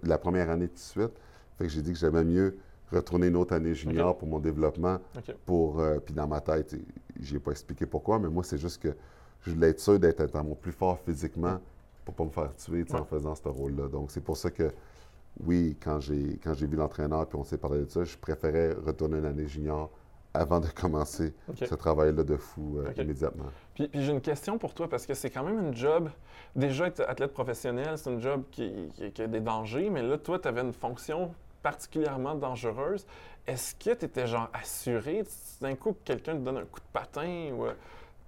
la 0.03 0.17
première 0.17 0.49
année 0.49 0.67
tout 0.67 0.75
de 0.75 0.79
suite. 0.79 1.11
Fait 1.57 1.65
que 1.65 1.69
j'ai 1.69 1.81
dit 1.81 1.93
que 1.93 1.97
j'aimais 1.97 2.23
mieux 2.23 2.57
retourner 2.91 3.27
une 3.27 3.35
autre 3.37 3.53
année 3.53 3.73
junior 3.73 4.17
pour 4.17 4.27
mon 4.27 4.39
développement. 4.39 4.97
Pour, 5.45 5.79
euh, 5.79 5.99
puis 5.99 6.13
dans 6.13 6.27
ma 6.27 6.41
tête, 6.41 6.75
j'ai 7.19 7.39
pas 7.39 7.51
expliqué 7.51 7.85
pourquoi, 7.85 8.19
mais 8.19 8.29
moi, 8.29 8.43
c'est 8.43 8.57
juste 8.57 8.81
que 8.81 8.89
je 9.41 9.51
voulais 9.51 9.69
être 9.69 9.79
sûr 9.79 9.97
d'être 9.97 10.35
à 10.35 10.43
mon 10.43 10.55
plus 10.55 10.71
fort 10.71 10.99
physiquement 10.99 11.59
pour 12.05 12.13
pas 12.13 12.25
me 12.25 12.29
faire 12.29 12.55
tuer 12.55 12.85
en 12.93 13.05
faisant 13.05 13.35
ce 13.35 13.47
rôle-là. 13.47 13.87
Donc, 13.87 14.11
c'est 14.11 14.21
pour 14.21 14.37
ça 14.37 14.51
que, 14.51 14.71
oui, 15.45 15.77
quand 15.81 15.99
j'ai, 15.99 16.39
quand 16.43 16.53
j'ai 16.53 16.67
vu 16.67 16.75
l'entraîneur 16.75 17.27
puis 17.27 17.37
on 17.37 17.43
s'est 17.43 17.57
parlé 17.57 17.85
de 17.85 17.89
ça, 17.89 18.03
je 18.03 18.17
préférais 18.17 18.73
retourner 18.73 19.19
une 19.19 19.25
année 19.25 19.47
junior 19.47 19.89
avant 20.33 20.59
de 20.59 20.67
commencer 20.67 21.33
ce 21.55 21.75
travail-là 21.75 22.23
de 22.23 22.37
fou 22.37 22.77
euh, 22.79 22.91
immédiatement. 23.01 23.45
Puis, 23.73 23.87
puis 23.87 24.01
j'ai 24.03 24.11
une 24.11 24.21
question 24.21 24.57
pour 24.57 24.73
toi 24.73 24.87
parce 24.89 25.05
que 25.05 25.13
c'est 25.13 25.29
quand 25.29 25.43
même 25.43 25.59
une 25.59 25.75
job. 25.75 26.09
Déjà, 26.55 26.87
être 26.87 27.01
athlète 27.07 27.33
professionnel, 27.33 27.97
c'est 27.97 28.11
une 28.11 28.21
job 28.21 28.43
qui, 28.51 28.71
qui- 28.95 29.11
qui 29.11 29.21
a 29.21 29.27
des 29.27 29.39
dangers, 29.41 29.89
mais 29.89 30.01
là, 30.01 30.17
toi, 30.17 30.39
tu 30.39 30.47
avais 30.47 30.61
une 30.61 30.73
fonction 30.73 31.33
particulièrement 31.61 32.35
dangereuse. 32.35 33.05
Est-ce 33.45 33.75
que 33.75 33.93
tu 33.93 34.05
étais 34.05 34.27
genre 34.27 34.49
assuré? 34.53 35.23
D'un 35.61 35.75
coup, 35.75 35.95
quelqu'un 36.05 36.33
te 36.33 36.39
donne 36.41 36.57
un 36.57 36.65
coup 36.65 36.79
de 36.79 36.85
patin 36.93 37.49
ou. 37.53 37.65
euh, 37.65 37.73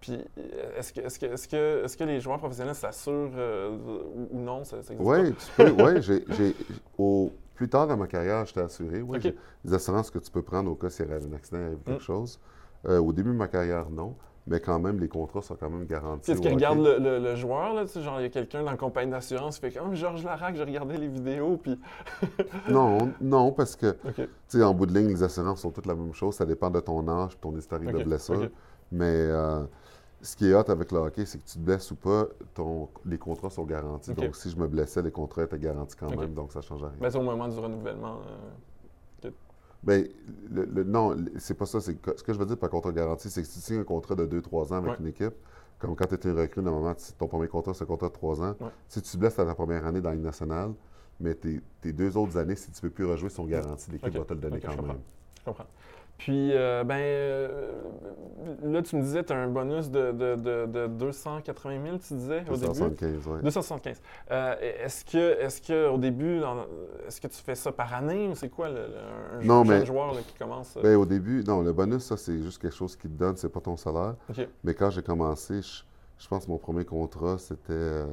Puis, 0.02 0.20
euh, 0.38 0.78
est-ce 0.78 0.92
que, 0.92 1.00
est-ce 1.02 1.18
que, 1.20 1.26
est-ce 1.28 1.48
que, 1.48 1.86
est-ce 1.86 1.96
que 1.98 2.04
les 2.04 2.20
joueurs 2.20 2.38
professionnels 2.38 2.76
s'assurent 2.76 3.32
euh, 3.38 3.70
ou- 3.70 4.38
non? 4.38 4.66
Ça, 4.66 4.82
ça 4.84 4.94
existe 4.94 5.00
Oui, 5.10 5.34
tu 5.34 5.52
peux. 5.56 5.72
Oui, 5.82 6.02
j'ai, 6.02 6.26
j'ai- 6.36 6.56
au 6.98 7.32
plus 7.56 7.70
tard 7.70 7.88
dans 7.88 7.98
ma 7.98 8.08
carrière, 8.08 8.46
j'étais 8.46 8.62
assuré. 8.62 9.02
Oui, 9.02 9.20
des 9.64 9.74
assurances 9.74 10.10
que 10.12 10.20
tu 10.20 10.32
peux 10.32 10.42
prendre 10.42 10.72
au 10.72 10.76
cas 10.76 10.90
s'il 10.90 11.08
y 11.08 11.12
avait 11.12 11.24
un 11.26 11.34
accident, 11.34 11.60
il 11.60 11.66
arrive 11.66 11.80
quelque 11.86 11.98
Mm. 11.98 12.06
chose. 12.06 12.40
Euh, 12.88 13.00
au 13.00 13.14
début 13.14 13.30
de 13.32 13.36
ma 13.38 13.48
carrière, 13.48 13.90
non. 13.90 14.16
Mais 14.46 14.60
quand 14.60 14.78
même, 14.78 15.00
les 15.00 15.08
contrats 15.08 15.42
sont 15.42 15.56
quand 15.56 15.70
même 15.70 15.86
garantis. 15.86 16.26
Qu'est-ce 16.26 16.40
au 16.40 16.42
qu'il 16.42 16.52
hockey. 16.54 16.66
regarde 16.68 16.80
le, 16.80 16.98
le- 17.00 17.20
le 17.24 17.36
joueur, 17.38 17.74
là? 17.74 17.84
Tu 17.86 17.92
sais, 17.92 18.02
genre, 18.02 18.20
il 18.20 18.24
y 18.24 18.26
a 18.26 18.30
quelqu'un 18.30 18.62
dans 18.62 18.72
la 18.72 18.76
compagnie 18.78 19.10
d'assurance 19.10 19.56
qui 19.58 19.62
fait 19.72 19.80
comme 19.80 19.96
Georges 19.96 20.26
Larac, 20.26 20.54
j'ai 20.58 20.64
regardé 20.66 20.98
les 20.98 21.08
vidéos, 21.08 21.56
puis. 21.56 21.80
Non, 22.70 22.98
non, 23.22 23.52
parce 23.54 23.78
que, 23.78 23.96
tu 24.16 24.28
sais, 24.50 24.64
en 24.64 24.74
bout 24.74 24.86
de 24.86 24.94
ligne, 24.98 25.08
les 25.10 25.24
assurances 25.24 25.62
sont 25.62 25.72
toutes 25.72 25.86
la 25.86 25.96
même 25.96 26.14
chose. 26.14 26.36
Ça 26.36 26.46
dépend 26.46 26.70
de 26.70 26.82
ton 26.82 27.08
âge, 27.08 27.40
ton 27.40 27.56
historique 27.56 27.92
de 27.92 28.04
blessure. 28.04 28.50
Mais 28.92 29.06
euh, 29.06 29.64
ce 30.24 30.36
qui 30.36 30.50
est 30.50 30.53
hot 30.56 30.70
avec 30.70 30.92
le 30.92 30.98
hockey, 31.00 31.25
c'est 31.25 31.38
que 31.38 31.44
tu 31.46 31.53
te 31.58 31.60
blesses 31.60 31.92
ou 31.92 31.96
pas, 31.96 32.25
ton, 32.53 32.88
les 33.06 33.18
contrats 33.18 33.50
sont 33.50 33.65
garantis. 33.65 34.13
Donc, 34.13 34.36
si 34.36 34.50
je 34.50 34.56
me 34.58 34.68
blessais, 34.68 35.01
les 35.01 35.12
contrats 35.12 35.44
étaient 35.44 35.60
garantis 35.60 35.96
quand 35.96 36.10
même. 36.15 36.34
Donc, 36.34 36.51
ça 36.53 36.60
ne 36.60 36.63
change 36.63 36.82
rien. 36.82 36.94
Ben, 37.00 37.10
c'est 37.12 37.18
au 37.18 37.22
moment 37.24 37.48
du 37.48 37.60
renouvellement. 37.60 38.20
euh, 39.24 39.30
Ben, 39.84 40.08
le- 40.50 40.63
le- 40.63 40.84
non, 40.86 41.13
c'est 41.39 41.56
pas 41.56 41.65
ça. 41.65 41.82
Ce 41.82 41.92
que 41.92 42.32
je 42.34 42.39
veux 42.39 42.46
dire 42.46 42.58
par 42.58 42.70
contrat 42.70 42.94
garanti, 42.94 43.30
c'est 43.30 43.42
que 43.42 43.48
si 43.50 43.60
tu 43.60 43.65
signes 43.65 43.80
un 43.80 43.84
contrat 43.84 44.15
de 44.15 44.25
2-3 44.25 44.72
ans 44.72 44.77
avec 44.77 44.92
Ouais. 44.92 44.98
une 45.01 45.08
équipe, 45.08 45.34
comme 45.77 45.94
quand 45.98 46.06
tu 46.06 46.15
étais 46.15 46.30
un 46.30 46.36
recrue, 46.36 46.62
normalement, 46.62 46.96
ton 47.20 47.27
premier 47.27 47.50
contrat, 47.50 47.74
c'est 47.74 47.84
un 47.84 47.88
contrat 47.88 48.08
de 48.08 48.13
3 48.13 48.42
ans. 48.42 48.56
Ouais. 48.62 48.68
Si 48.88 49.01
tu 49.01 49.12
te 49.12 49.18
blesses 49.18 49.38
à 49.39 49.46
ta 49.46 49.53
première 49.53 49.86
année 49.86 50.00
dans 50.00 50.08
la 50.12 50.15
Ligue 50.15 50.24
nationale, 50.24 50.72
mais 51.20 51.36
tes, 51.36 51.60
tes 51.82 51.92
deux 51.92 52.15
autres 52.15 52.38
années, 52.38 52.56
si 52.56 52.72
tu 52.72 52.77
ne 52.77 52.82
peux 52.89 52.94
plus 52.96 53.06
rejouer, 53.06 53.27
sont 53.27 53.44
garanties. 53.46 53.92
L'équipe 53.92 54.18
va 54.18 54.24
te 54.24 54.34
le 54.34 54.39
donner 54.39 54.62
je 54.62 54.65
quand 54.68 54.72
comprends. 54.77 54.88
même. 54.94 55.01
Je 55.39 55.44
comprends. 55.44 55.65
Puis, 56.17 56.51
euh, 56.53 56.84
ben, 56.86 56.96
euh, 57.00 57.72
là, 58.63 58.82
tu 58.82 58.96
me 58.96 59.01
disais, 59.01 59.24
tu 59.24 59.34
as 59.34 59.38
un 59.38 59.50
bonus 59.50 59.89
de, 59.89 60.12
de, 60.13 60.36
de, 60.36 60.65
de 60.67 60.88
280 60.88 61.84
000, 61.84 61.98
tu 61.98 62.13
disais, 62.13 62.39
au 62.50 62.53
début? 62.55 62.67
275, 62.67 63.27
ouais. 63.27 63.41
275. 63.41 64.01
Euh, 64.32 64.55
est-ce 64.62 65.03
que, 65.03 65.41
est-ce 65.41 65.62
que 65.62 65.89
au 65.89 65.98
début, 65.98 66.39
est-ce 67.08 67.20
que 67.20 67.27
tu 67.27 67.41
fais 67.41 67.55
ça 67.55 67.72
par 67.72 67.93
année 67.93 68.27
ou 68.29 68.36
c'est 68.36 68.50
quoi 68.50 68.70
le, 68.70 68.75
le- 68.75 69.39
un 69.41 69.43
Non, 69.43 69.65
jeune 69.65 69.79
mais- 69.79 69.86
joueur 69.86 70.13
là, 70.13 70.20
qui 70.25 70.34
commence? 70.38 70.77
euh? 70.77 70.82
Ben, 70.82 70.96
au 70.96 71.05
début, 71.05 71.43
non, 71.46 71.62
le 71.62 71.74
bonus, 71.74 72.03
ça, 72.03 72.15
c'est 72.15 72.39
juste 72.41 72.62
quelque 72.62 72.75
chose 72.75 72.96
qui 72.96 73.10
te 73.10 73.17
donne, 73.17 73.36
c'est 73.36 73.50
pas 73.50 73.60
ton 73.62 73.75
salaire. 73.75 74.15
Mais 74.63 74.74
quand 74.74 74.91
j'ai 74.91 75.01
commencé, 75.03 75.62
je, 75.62 75.84
je 76.20 76.27
pense 76.29 76.46
que 76.46 76.51
mon 76.51 76.58
premier 76.58 76.86
contrat, 76.86 77.38
c'était 77.38 77.74
euh, 77.74 78.05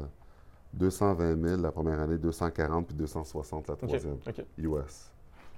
220 0.72 1.40
000 1.48 1.60
la 1.62 1.70
première 1.70 2.00
année, 2.00 2.16
240 2.18 2.86
puis 2.86 2.96
260 2.96 3.68
la 3.68 3.76
troisième, 3.76 4.16
OK. 4.26 4.44
US. 4.58 5.09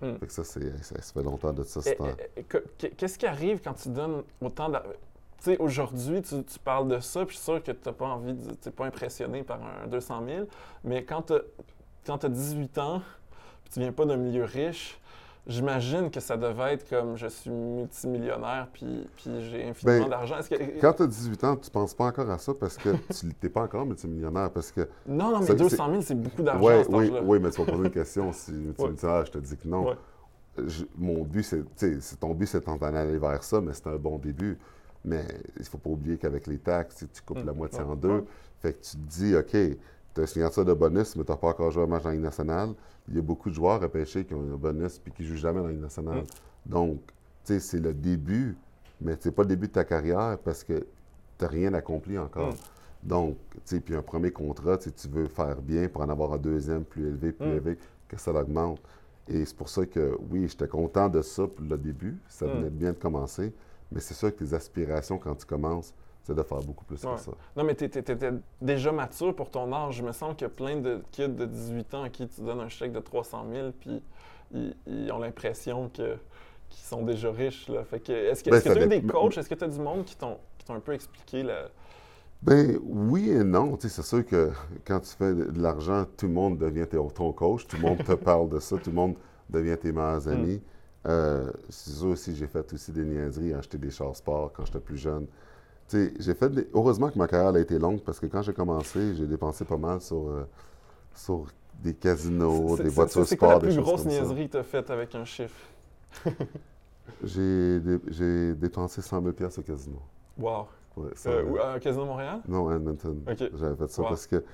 Hmm. 0.02 0.16
Fait 0.18 0.26
que 0.26 0.32
ça, 0.32 0.44
c'est, 0.44 0.82
ça, 0.82 1.00
ça 1.00 1.12
fait 1.12 1.22
longtemps 1.22 1.52
de 1.52 1.62
ça. 1.62 1.80
Et 2.36 2.42
que- 2.42 2.64
que- 2.78 2.88
Qu'est-ce 2.88 3.16
qui 3.18 3.26
arrive 3.26 3.60
quand 3.62 3.74
tu 3.74 3.88
donnes 3.88 4.22
autant 4.40 4.68
d'argent? 4.68 4.88
tu 5.38 5.50
sais, 5.50 5.58
aujourd'hui, 5.58 6.22
tu, 6.22 6.44
tu 6.44 6.58
parles 6.60 6.86
de 6.88 7.00
ça, 7.00 7.24
puis 7.26 7.34
je 7.34 7.40
suis 7.40 7.44
sûr 7.44 7.62
que 7.62 7.72
tu 7.72 7.78
n'as 7.86 7.92
pas 7.92 8.06
envie, 8.06 8.32
de- 8.34 8.52
tu 8.54 8.68
n'es 8.68 8.72
pas 8.72 8.86
impressionné 8.86 9.42
par 9.42 9.60
un 9.62 9.86
200 9.88 10.24
000, 10.26 10.46
mais 10.84 11.04
quand 11.04 11.22
tu 11.22 11.32
as 12.26 12.28
18 12.28 12.78
ans, 12.78 13.02
puis 13.64 13.72
tu 13.74 13.80
viens 13.80 13.90
pas 13.92 14.04
d'un 14.04 14.16
milieu 14.16 14.44
riche, 14.44 15.00
j'imagine 15.46 16.10
que 16.10 16.20
ça 16.20 16.36
devait 16.36 16.74
être 16.74 16.88
comme 16.88 17.16
je 17.16 17.26
suis 17.26 17.50
multimillionnaire, 17.50 18.68
puis, 18.72 19.06
puis 19.16 19.30
j'ai 19.50 19.68
infiniment 19.68 20.04
Ben, 20.04 20.08
d'argent. 20.10 20.36
Que- 20.48 20.80
Quand 20.80 20.92
tu 20.92 21.02
as 21.02 21.06
18 21.06 21.44
ans, 21.44 21.56
tu 21.56 21.70
penses 21.70 21.94
pas 21.94 22.04
encore 22.04 22.30
à 22.30 22.38
ça 22.38 22.52
parce 22.54 22.76
que 22.76 22.90
tu 23.12 23.26
n'es 23.42 23.48
pas 23.48 23.62
encore 23.62 23.84
multimillionnaire. 23.86 24.50
Parce 24.50 24.70
que, 24.70 24.88
Non, 25.06 25.30
non, 25.30 25.40
mais 25.40 25.46
ça- 25.46 25.54
200 25.54 25.90
000, 25.90 26.02
c'est 26.02 26.14
beaucoup 26.14 26.42
d'argent 26.42 26.64
ouais, 26.64 26.84
oui, 26.88 27.12
oui, 27.24 27.38
mais 27.40 27.50
tu 27.50 27.62
vas 27.62 27.72
poser 27.72 27.84
une 27.84 27.90
question. 27.90 28.32
Si 28.32 28.52
multimillionnaire, 28.52 29.26
je 29.26 29.32
te 29.32 29.38
dis 29.38 29.56
que 29.56 29.68
non. 29.68 29.88
Ouais. 29.88 29.96
Je- 30.66 30.84
mon 30.96 31.24
but, 31.24 31.42
c'est, 31.42 32.20
ton 32.20 32.34
but, 32.34 32.46
c'est 32.46 32.64
d'en 32.64 32.76
aller 32.80 33.18
vers 33.18 33.42
ça, 33.42 33.60
mais 33.60 33.72
c'est 33.72 33.86
un 33.88 33.96
bon 33.96 34.18
début. 34.18 34.58
Mais 35.04 35.24
il 35.58 35.64
faut 35.64 35.78
pas 35.78 35.90
oublier 35.90 36.16
qu'avec 36.18 36.46
les 36.46 36.58
taxes, 36.58 37.04
tu 37.12 37.22
coupes 37.22 37.42
Mm. 37.42 37.46
la 37.46 37.52
moitié 37.52 37.80
en 37.80 37.96
deux. 37.96 38.24
Fait 38.60 38.74
que 38.74 38.82
tu 38.84 38.92
te 38.92 39.08
dis, 39.08 39.34
OK, 39.34 39.56
tu 40.14 40.20
as 40.20 40.26
signature 40.26 40.64
de 40.64 40.74
bonus, 40.74 41.16
mais 41.16 41.24
tu 41.24 41.30
n'as 41.30 41.36
pas 41.36 41.48
encore 41.48 41.70
joué 41.70 41.82
un 41.84 41.86
match 41.86 42.02
dans 42.02 42.10
la 42.10 42.14
Ligue 42.14 42.24
nationale. 42.24 42.70
Il 43.08 43.16
y 43.16 43.18
a 43.18 43.22
beaucoup 43.22 43.50
de 43.50 43.54
joueurs 43.54 43.80
repêchés 43.80 44.24
qui 44.24 44.34
ont 44.34 44.40
un 44.40 44.56
bonus 44.56 44.98
puis 44.98 45.12
qui 45.12 45.22
ne 45.22 45.28
jouent 45.28 45.36
jamais 45.36 45.60
dans 45.60 45.66
la 45.66 45.72
Ligue 45.72 45.82
nationale. 45.82 46.22
Mm. 46.22 46.70
Donc, 46.70 47.00
tu 47.44 47.54
sais, 47.54 47.60
c'est 47.60 47.80
le 47.80 47.94
début, 47.94 48.56
mais 49.00 49.16
c'est 49.18 49.32
pas 49.32 49.42
le 49.42 49.48
début 49.48 49.68
de 49.68 49.72
ta 49.72 49.84
carrière 49.84 50.38
parce 50.44 50.62
que 50.64 50.74
tu 50.74 50.84
n'as 51.44 51.48
rien 51.48 51.74
accompli 51.74 52.18
encore. 52.18 52.52
Mm. 52.52 53.08
Donc, 53.08 53.36
tu 53.52 53.60
sais, 53.64 53.80
puis 53.80 53.94
un 53.94 54.02
premier 54.02 54.30
contrat, 54.30 54.78
tu 54.78 54.90
veux 55.08 55.26
faire 55.26 55.60
bien 55.60 55.88
pour 55.88 56.02
en 56.02 56.08
avoir 56.08 56.32
un 56.34 56.38
deuxième 56.38 56.84
plus 56.84 57.08
élevé, 57.08 57.32
plus 57.32 57.46
Mm. 57.46 57.52
élevé, 57.52 57.78
que 58.06 58.16
ça 58.18 58.32
l'augmente. 58.32 58.80
Et 59.28 59.44
c'est 59.44 59.56
pour 59.56 59.68
ça 59.68 59.86
que, 59.86 60.16
oui, 60.30 60.46
j'étais 60.48 60.68
content 60.68 61.08
de 61.08 61.22
ça 61.22 61.46
pour 61.46 61.64
le 61.64 61.78
début. 61.78 62.18
Ça 62.28 62.46
venait 62.46 62.70
bien 62.70 62.92
de 62.92 62.98
commencer. 62.98 63.52
Mais 63.90 64.00
c'est 64.00 64.14
sûr 64.14 64.34
que 64.34 64.42
tes 64.42 64.54
aspirations, 64.54 65.18
quand 65.18 65.34
tu 65.34 65.46
commences, 65.46 65.94
c'est 66.22 66.34
de 66.34 66.42
faire 66.42 66.60
beaucoup 66.60 66.84
plus 66.84 67.02
Ouais. 67.04 67.14
que 67.14 67.20
ça. 67.20 67.32
Non, 67.56 67.64
mais 67.64 67.74
tu 67.74 67.84
étais 67.84 68.02
déjà 68.60 68.92
mature 68.92 69.34
pour 69.34 69.50
ton 69.50 69.72
âge. 69.72 69.98
Il 69.98 70.04
me 70.04 70.12
semble 70.12 70.36
qu'il 70.36 70.46
y 70.46 70.50
a 70.50 70.54
plein 70.54 70.76
de 70.76 71.02
kids 71.10 71.28
de 71.28 71.44
18 71.46 71.94
ans 71.94 72.02
à 72.04 72.08
qui 72.10 72.28
tu 72.28 72.40
donnes 72.42 72.60
un 72.60 72.68
chèque 72.68 72.92
de 72.92 73.00
300 73.00 73.44
000, 73.52 73.70
puis 73.80 74.02
ils, 74.52 74.76
ils 74.86 75.10
ont 75.12 75.18
l'impression 75.18 75.88
que 75.88 76.16
qu'ils 76.68 76.84
sont 76.84 77.02
déjà 77.02 77.30
riches. 77.30 77.68
Là. 77.68 77.84
Fait 77.84 78.00
que, 78.00 78.12
est-ce 78.12 78.42
que 78.42 78.50
Ben, 78.50 78.62
tu 78.62 78.68
as 78.70 78.84
eu 78.84 78.88
des 78.88 79.02
coachs? 79.02 79.36
Est-ce 79.36 79.48
que 79.48 79.54
tu 79.54 79.64
as 79.64 79.68
du 79.68 79.78
monde 79.78 80.04
qui 80.04 80.16
t'ont 80.16 80.38
qui 80.58 80.64
t'ont 80.64 80.74
un 80.74 80.80
peu 80.80 80.92
expliqué 80.92 81.42
le... 81.42 81.54
Ben 82.42 82.78
oui 82.84 83.30
et 83.30 83.44
non. 83.44 83.76
Tu 83.76 83.88
sais, 83.88 83.96
c'est 83.96 84.08
sûr 84.08 84.24
que 84.24 84.50
quand 84.86 85.00
tu 85.00 85.10
fais 85.10 85.34
de 85.34 85.60
l'argent, 85.60 86.04
tout 86.16 86.26
le 86.26 86.32
monde 86.32 86.56
devient 86.58 86.86
ton 86.88 87.32
coach, 87.32 87.66
tout 87.66 87.76
le 87.76 87.82
monde 87.82 88.04
te 88.04 88.12
parle 88.30 88.48
de 88.48 88.58
ça, 88.60 88.76
tout 88.78 88.90
le 88.90 88.96
monde 88.96 89.14
devient 89.50 89.76
tes 89.78 89.92
meilleurs 89.92 90.26
amis. 90.28 90.62
Euh, 91.06 91.50
c'est 91.68 91.90
sûr 91.90 92.08
aussi, 92.10 92.34
j'ai 92.36 92.46
fait 92.46 92.72
aussi 92.72 92.92
des 92.92 93.04
niaiseries, 93.04 93.54
acheter 93.54 93.76
des 93.78 93.90
chars 93.90 94.14
sport 94.16 94.52
quand 94.52 94.64
j'étais 94.64 94.80
plus 94.80 94.96
jeune. 94.96 95.26
Tu 95.92 96.14
j'ai 96.18 96.34
fait 96.34 96.48
des- 96.48 96.68
Heureusement 96.72 97.10
que 97.10 97.18
ma 97.18 97.28
carrière 97.28 97.54
a 97.54 97.58
été 97.60 97.78
longue 97.78 98.00
parce 98.00 98.18
que 98.18 98.24
quand 98.26 98.40
j'ai 98.40 98.54
commencé, 98.54 99.14
j'ai 99.14 99.26
dépensé 99.26 99.64
pas 99.66 99.76
mal 99.76 100.00
sur, 100.00 100.26
euh, 100.30 100.44
sur 101.14 101.44
des 101.82 101.92
casinos, 101.92 102.78
des 102.78 102.88
voitures 102.88 103.26
C'est 103.26 103.36
quoi 103.36 103.48
sport, 103.50 103.62
la 103.62 103.68
plus 103.68 103.76
grosse 103.78 104.06
niaiserie 104.06 104.46
que 104.46 104.52
tu 104.52 104.56
as 104.56 104.62
faite 104.62 104.90
avec 104.90 105.14
un 105.14 105.24
chiffre? 105.26 105.54
J'ai 107.24 107.80
dé- 107.80 107.98
j'ai 108.08 108.54
dépensé 108.54 109.02
100 109.02 109.20
000 109.20 109.32
pièces 109.32 109.58
au 109.58 109.62
casino. 109.62 109.98
Wow. 110.38 110.66
Ouais, 110.96 111.10
Euh, 111.26 111.74
à 111.74 111.80
Casino 111.80 112.04
Montréal? 112.04 112.40
Non, 112.48 112.68
à 112.68 112.76
Edmonton. 112.76 113.20
J'avais 113.54 113.76
fait 113.76 113.90
ça 113.90 114.02
Wow. 114.02 114.08
parce 114.08 114.26
que 114.26 114.44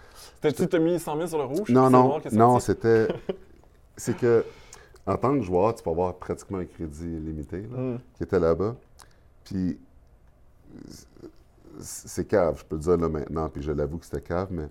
T'as-tu 0.41 0.67
t'as 0.67 0.79
mis 0.79 0.99
100 0.99 1.17
000 1.17 1.27
sur 1.29 1.39
le 1.39 1.45
rouge? 1.45 1.69
Non, 1.71 1.91
non, 1.91 2.21
non, 2.33 2.59
c'était. 2.59 3.09
C'est 3.97 4.17
que, 4.17 4.45
en 5.07 5.17
tant 5.17 5.35
que 5.35 5.43
joueur, 5.43 5.75
tu 5.75 5.83
peux 5.83 5.91
avoir 5.91 6.15
pratiquement 6.15 6.59
un 6.59 6.65
crédit 6.65 7.05
illimité, 7.05 7.63
là, 7.63 7.77
Hmm. 7.77 7.99
qui 8.17 8.23
était 8.23 8.39
là-bas. 8.41 8.77
Puis, 9.45 9.79
c'est 11.81 12.27
cave, 12.27 12.59
je 12.59 12.65
peux 12.65 12.77
le 12.77 12.83
dire 12.83 12.97
là 12.97 13.09
maintenant, 13.09 13.49
puis 13.49 13.63
je 13.63 13.73
l'avoue 13.73 13.99
que 13.99 14.05
c'était 14.05 14.21
cave, 14.21 14.49
mais 14.51 14.69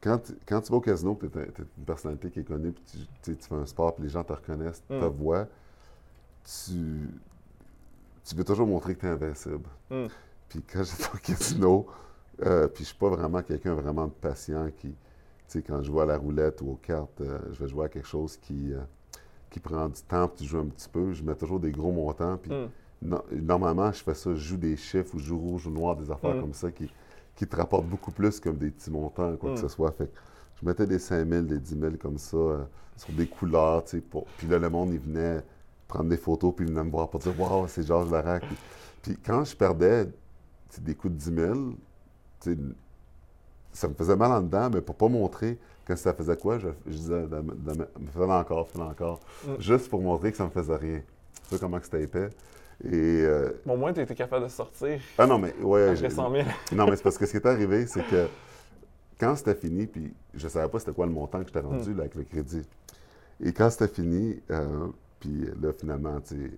quand, 0.00 0.18
tu- 0.18 0.36
quand 0.46 0.60
tu 0.60 0.70
vas 0.72 0.78
au 0.78 0.80
casino, 0.80 1.16
tu 1.20 1.26
es, 1.26 1.44
une 1.78 1.84
personnalité 1.84 2.30
qui 2.30 2.40
est 2.40 2.44
connue, 2.44 2.72
puis 2.72 2.84
tu, 2.86 2.98
tu 2.98 3.06
sais, 3.22 3.36
tu 3.36 3.48
fais 3.48 3.54
un 3.54 3.66
sport, 3.66 3.94
puis 3.94 4.04
les 4.04 4.10
gens 4.10 4.24
te 4.24 4.32
reconnaissent, 4.32 4.82
te 4.88 4.94
Mm. 4.94 5.08
voient, 5.08 5.46
tu, 6.44 7.08
tu 8.24 8.34
veux 8.34 8.44
toujours 8.44 8.66
montrer 8.66 8.94
que 8.94 9.00
tu 9.00 9.06
es 9.06 9.10
invincible. 9.10 9.68
Mm. 9.90 10.06
Puis 10.48 10.62
quand 10.62 10.82
j'étais 10.84 11.08
au 11.14 11.18
casino, 11.18 11.86
euh, 12.44 12.68
puis 12.68 12.84
je 12.84 12.88
suis 12.88 12.98
pas 12.98 13.08
vraiment 13.08 13.42
quelqu'un 13.42 13.74
vraiment 13.74 14.06
de 14.06 14.12
patient 14.12 14.68
qui, 14.76 14.88
tu 14.88 14.94
sais, 15.48 15.62
quand 15.62 15.78
je 15.82 15.86
joue 15.86 16.00
à 16.00 16.06
la 16.06 16.16
roulette 16.18 16.60
ou 16.62 16.70
aux 16.72 16.76
cartes, 16.82 17.20
euh, 17.20 17.38
je 17.52 17.58
vais 17.62 17.68
jouer 17.68 17.84
à 17.86 17.88
quelque 17.88 18.06
chose 18.08 18.36
qui, 18.36 18.72
euh, 18.72 18.80
qui 19.50 19.60
prend 19.60 19.88
du 19.88 20.02
temps, 20.02 20.28
puis 20.28 20.38
tu 20.38 20.44
joues 20.50 20.58
un 20.58 20.66
petit 20.66 20.88
peu, 20.88 21.12
je 21.12 21.22
mets 21.22 21.34
toujours 21.36 21.60
des 21.60 21.70
gros 21.70 21.92
montants, 21.92 22.36
puis 22.36 22.50
Hmm. 22.52 22.68
No- 23.02 23.24
normalement, 23.32 23.92
je 23.92 24.02
fais 24.02 24.14
ça, 24.14 24.30
je 24.34 24.40
joue 24.40 24.56
des 24.56 24.76
chiffres 24.76 25.14
ou 25.14 25.18
je 25.18 25.24
joue 25.26 25.38
rouge 25.38 25.66
ou 25.66 25.70
noir, 25.70 25.96
des 25.96 26.10
affaires 26.10 26.34
Mm. 26.36 26.40
comme 26.40 26.54
ça 26.54 26.70
qui, 26.70 26.90
qui 27.34 27.46
te 27.46 27.56
rapportent 27.56 27.86
beaucoup 27.86 28.10
plus 28.12 28.40
comme 28.40 28.56
des 28.56 28.70
petits 28.70 28.90
montants, 28.90 29.36
quoi 29.36 29.50
Mm. 29.50 29.54
que 29.54 29.60
ce 29.60 29.68
soit. 29.68 29.92
Fait 29.92 30.10
je 30.60 30.66
mettais 30.66 30.86
des 30.86 30.98
5 30.98 31.28
000, 31.28 31.42
des 31.42 31.58
10 31.58 31.78
000 31.78 31.92
comme 32.00 32.16
ça, 32.18 32.36
euh, 32.36 32.64
sur 32.96 33.12
des 33.12 33.26
couleurs, 33.26 33.84
tu 33.84 33.90
sais. 33.98 34.00
pour- 34.00 34.24
Puis 34.38 34.46
là, 34.48 34.58
le 34.58 34.70
monde, 34.70 34.90
il 34.92 34.98
venait 35.00 35.42
prendre 35.86 36.08
des 36.08 36.16
photos, 36.16 36.54
puis 36.56 36.64
il 36.64 36.70
venait 36.72 36.84
me 36.84 36.90
voir 36.90 37.08
pour 37.10 37.20
dire 37.20 37.34
«Wow, 37.38 37.66
c'est 37.68 37.82
Georges 37.86 38.10
Larac». 38.10 38.42
Puis, 38.48 38.56
puis 39.02 39.16
quand 39.24 39.44
je 39.44 39.54
perdais 39.54 40.08
des 40.80 40.94
coups 40.94 41.12
de 41.14 41.18
10 41.18 41.34
000, 41.34 41.54
tu 42.40 42.52
sais, 42.54 42.58
ça 43.72 43.88
me 43.88 43.94
faisait 43.94 44.16
mal 44.16 44.32
en 44.32 44.40
dedans, 44.40 44.70
mais 44.72 44.80
pour 44.80 44.94
pas 44.94 45.08
montrer 45.08 45.58
que 45.84 45.94
ça 45.94 46.12
faisait 46.14 46.36
quoi, 46.36 46.58
je, 46.58 46.68
je 46.86 46.92
disais 46.96 47.22
de- 47.22 47.26
de- 47.26 47.74
de- 47.74 47.88
«Fais-le 48.12 48.24
encore, 48.30 48.66
fais-le 48.68 48.84
encore 48.84 49.20
Mm. 49.46 49.60
Juste 49.60 49.88
pour 49.90 50.00
montrer 50.00 50.30
que 50.32 50.38
ça 50.38 50.44
me 50.44 50.50
faisait 50.50 50.76
rien. 50.76 51.02
Tu 51.48 51.54
sais 51.54 51.58
comment 51.60 51.78
que 51.78 51.84
c'était 51.84 52.02
épais. 52.02 52.30
Et 52.84 52.90
euh, 52.94 53.52
Bon, 53.64 53.74
au 53.74 53.76
moins, 53.76 53.92
tu 53.92 54.00
étais 54.00 54.14
capable 54.14 54.44
de 54.44 54.50
sortir 54.50 55.00
ah 55.18 55.26
non, 55.26 55.38
mais 55.38 55.54
ouais. 55.62 55.82
après 55.84 55.96
j'ai- 55.96 56.10
100 56.10 56.30
000. 56.30 56.44
Non, 56.72 56.86
mais 56.86 56.96
c'est 56.96 57.02
parce 57.02 57.16
que 57.18 57.24
ce 57.26 57.30
qui 57.32 57.36
est 57.38 57.46
arrivé, 57.46 57.86
c'est 57.86 58.06
que 58.06 58.26
quand 59.18 59.34
c'était 59.36 59.54
fini, 59.54 59.86
puis 59.86 60.12
je 60.34 60.46
savais 60.48 60.68
pas 60.68 60.78
c'était 60.78 60.92
quoi 60.92 61.06
le 61.06 61.12
montant 61.12 61.40
que 61.40 61.46
j'étais 61.46 61.60
rendu 61.60 61.94
là, 61.94 62.00
avec 62.02 62.14
le 62.16 62.24
crédit. 62.24 62.62
Et 63.42 63.52
quand 63.52 63.70
c'était 63.70 63.88
fini, 63.88 64.40
euh, 64.50 64.88
puis 65.20 65.46
là, 65.60 65.72
finalement, 65.72 66.20
tu 66.20 66.34
sais, 66.36 66.50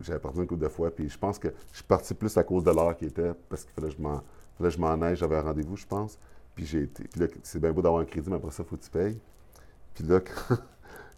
j'avais 0.00 0.18
perdu 0.18 0.40
une 0.40 0.46
couple 0.46 0.62
de 0.64 0.68
fois, 0.68 0.90
puis 0.90 1.08
je 1.08 1.18
pense 1.18 1.38
que 1.38 1.48
je 1.70 1.76
suis 1.76 1.84
parti 1.84 2.14
plus 2.14 2.36
à 2.36 2.42
cause 2.42 2.64
de 2.64 2.70
l'heure 2.72 2.96
qui 2.96 3.04
était, 3.06 3.32
parce 3.48 3.64
qu'il 3.64 3.72
fallait 3.74 3.88
que 3.92 3.96
je 3.96 4.02
m'en, 4.02 4.22
fallait 4.58 4.70
que 4.70 4.76
je 4.76 4.80
m'en 4.80 5.00
aille, 5.02 5.14
j'avais 5.16 5.36
un 5.36 5.42
rendez-vous, 5.42 5.76
je 5.76 5.86
pense. 5.86 6.18
Puis 6.54 6.66
j'ai 6.66 6.82
été. 6.82 7.04
Puis 7.04 7.20
là, 7.20 7.26
c'est 7.44 7.60
bien 7.60 7.72
beau 7.72 7.80
d'avoir 7.80 8.02
un 8.02 8.04
crédit, 8.04 8.28
mais 8.28 8.36
après 8.36 8.50
ça, 8.50 8.62
il 8.64 8.68
faut 8.68 8.76
que 8.76 8.82
tu 8.82 8.90
payes. 8.90 9.18
Puis 9.94 10.04
là, 10.04 10.20
quand, 10.48 10.56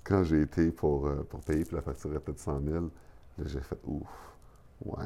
quand 0.05 0.25
j'ai 0.25 0.43
été 0.43 0.71
pour, 0.71 1.07
euh, 1.07 1.27
pour 1.29 1.41
payer, 1.41 1.65
puis 1.65 1.75
la 1.75 1.83
facture 1.83 2.15
était 2.15 2.33
de 2.33 2.39
100 2.39 2.61
000, 2.61 2.75
là, 2.75 2.81
j'ai 3.45 3.61
fait 3.61 3.79
ouf, 3.85 4.07
ouais, 4.85 5.05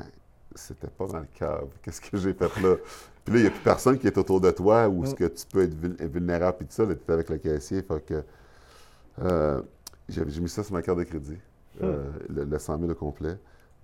c'était 0.54 0.88
pas 0.88 1.06
dans 1.06 1.20
le 1.20 1.26
cave. 1.34 1.68
Qu'est-ce 1.82 2.00
que 2.00 2.16
j'ai 2.16 2.32
fait 2.34 2.60
là? 2.60 2.76
Puis 3.24 3.34
là, 3.34 3.40
il 3.40 3.42
n'y 3.42 3.46
a 3.48 3.50
plus 3.50 3.60
personne 3.62 3.98
qui 3.98 4.06
est 4.06 4.18
autour 4.18 4.40
de 4.40 4.50
toi 4.50 4.88
où 4.88 5.02
Mm. 5.02 5.06
ce 5.06 5.14
que 5.14 5.24
tu 5.24 5.46
peux 5.46 5.62
être 5.62 5.74
vul- 5.74 5.96
vulnérable 6.00 6.58
puis 6.58 6.66
tout 6.66 6.72
ça. 6.74 6.84
Là, 6.84 6.94
tu 6.94 7.00
es 7.08 7.12
avec 7.12 7.28
le 7.28 7.38
caissier. 7.38 7.82
Fait 7.82 8.04
que 8.04 8.22
euh, 9.22 9.62
j'ai 10.08 10.24
mis 10.40 10.48
ça 10.48 10.62
sur 10.62 10.72
ma 10.74 10.82
carte 10.82 10.98
de 10.98 11.04
crédit, 11.04 11.36
euh, 11.82 12.10
le, 12.28 12.44
le 12.44 12.58
100 12.58 12.78
000 12.78 12.90
au 12.90 12.94
complet, 12.94 13.36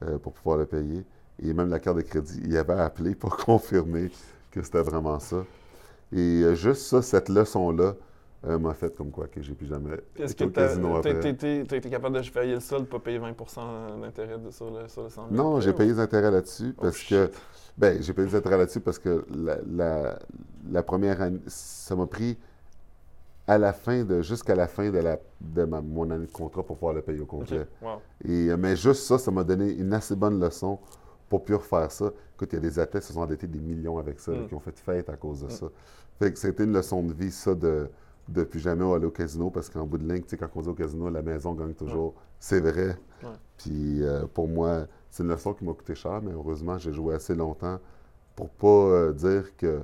euh, 0.02 0.18
pour 0.18 0.32
pouvoir 0.32 0.58
le 0.58 0.66
payer. 0.66 1.04
Et 1.42 1.52
même 1.52 1.68
la 1.68 1.80
carte 1.80 1.96
de 1.96 2.02
crédit, 2.02 2.40
il 2.44 2.56
avait 2.56 2.74
appelé 2.74 3.14
pour 3.14 3.36
confirmer 3.44 4.10
que 4.50 4.62
c'était 4.62 4.82
vraiment 4.82 5.18
ça. 5.18 5.44
Et 6.12 6.54
juste 6.54 6.82
ça, 6.82 7.02
cette 7.02 7.28
leçon-là, 7.28 7.94
euh, 8.46 8.58
m'a 8.58 8.74
fait 8.74 8.94
comme 8.96 9.10
quoi 9.10 9.26
que 9.28 9.40
j'ai 9.42 9.54
plus 9.54 9.66
jamais 9.66 9.90
Est-ce 10.16 10.34
que 10.34 10.44
tu 10.44 10.60
as 11.74 11.76
été 11.76 11.90
capable 11.90 12.20
de 12.20 12.28
payer 12.30 12.54
le 12.54 12.60
sol, 12.60 12.80
de 12.80 12.84
ne 12.84 12.88
pas 12.90 12.98
payer 12.98 13.18
20 13.18 13.32
d'intérêt 14.00 14.36
sur 14.50 14.70
le, 14.70 14.88
sur 14.88 15.02
le 15.02 15.08
100 15.08 15.28
000? 15.30 15.34
Non, 15.42 15.60
j'ai 15.60 15.72
payé 15.72 15.92
des 15.92 16.00
intérêts 16.00 16.30
là-dessus 16.30 16.74
Oh, 16.76 16.82
parce 16.82 17.02
que. 17.02 17.30
Ben, 17.76 18.00
j'ai 18.00 18.12
payé 18.12 18.28
des 18.28 18.36
intérêts 18.36 18.58
là-dessus 18.58 18.80
parce 18.80 18.98
que 19.00 19.24
la, 19.34 19.56
la- 19.66 20.18
la 20.70 20.82
première 20.82 21.20
année, 21.22 21.40
ça 21.48 21.96
m'a 21.96 22.06
pris 22.06 22.38
à 23.46 23.58
la 23.58 23.72
fin 23.72 24.04
de 24.04 24.22
jusqu'à 24.22 24.54
la 24.54 24.66
fin 24.68 24.90
de, 24.90 24.98
la, 24.98 25.18
de 25.40 25.64
ma- 25.64 25.80
mon 25.82 26.10
année 26.10 26.26
de 26.26 26.32
contrat 26.32 26.62
pour 26.62 26.76
pouvoir 26.76 26.94
le 26.94 27.02
payer 27.02 27.20
au 27.20 27.26
complet. 27.26 27.66
Wow. 27.82 28.00
Et, 28.24 28.48
euh, 28.50 28.56
mais 28.56 28.76
juste 28.76 29.02
ça, 29.04 29.18
ça 29.18 29.30
m'a 29.30 29.44
donné 29.44 29.72
une 29.72 29.92
assez 29.92 30.16
bonne 30.16 30.40
leçon 30.40 30.78
pour 31.28 31.44
plus 31.44 31.54
refaire 31.56 31.90
ça. 31.90 32.10
Écoute, 32.36 32.50
il 32.52 32.56
y 32.56 32.58
a 32.58 32.60
des 32.60 32.78
athlètes 32.78 33.02
qui 33.02 33.08
se 33.08 33.14
sont 33.14 33.20
endettés 33.20 33.46
des 33.46 33.60
millions 33.60 33.98
avec 33.98 34.20
ça, 34.20 34.32
là, 34.32 34.38
Mm. 34.38 34.48
qui 34.48 34.54
ont 34.54 34.60
fait 34.60 34.78
fête 34.78 35.08
à 35.10 35.16
cause 35.16 35.40
de 35.42 35.46
Mm. 35.46 35.50
ça. 35.50 35.66
Fait 36.18 36.32
que 36.32 36.38
c'était 36.38 36.64
une 36.64 36.72
leçon 36.72 37.02
de 37.02 37.12
vie, 37.12 37.30
ça, 37.32 37.54
de, 37.54 37.88
de 38.28 38.42
plus 38.44 38.60
jamais 38.60 38.84
aller 38.92 39.06
au 39.06 39.10
casino, 39.10 39.50
parce 39.50 39.68
qu'en 39.68 39.84
bout 39.86 39.98
de 39.98 40.08
ligne, 40.10 40.22
tu 40.22 40.30
sais, 40.30 40.36
quand 40.36 40.48
on 40.54 40.62
dit 40.62 40.68
au 40.68 40.74
casino, 40.74 41.10
la 41.10 41.22
maison 41.22 41.52
gagne 41.54 41.74
toujours. 41.74 42.14
C'est 42.38 42.60
vrai. 42.60 42.96
Ouais. 43.22 43.28
Puis 43.58 44.02
euh, 44.02 44.26
pour 44.32 44.48
moi, 44.48 44.86
c'est 45.10 45.22
une 45.22 45.28
leçon 45.30 45.52
qui 45.54 45.64
m'a 45.64 45.72
coûté 45.72 45.94
cher, 45.94 46.20
mais 46.22 46.32
heureusement, 46.32 46.78
j'ai 46.78 46.92
joué 46.92 47.14
assez 47.14 47.34
longtemps 47.34 47.78
pour 48.34 48.48
pas 48.50 48.66
euh, 48.68 49.12
dire 49.12 49.56
que 49.56 49.82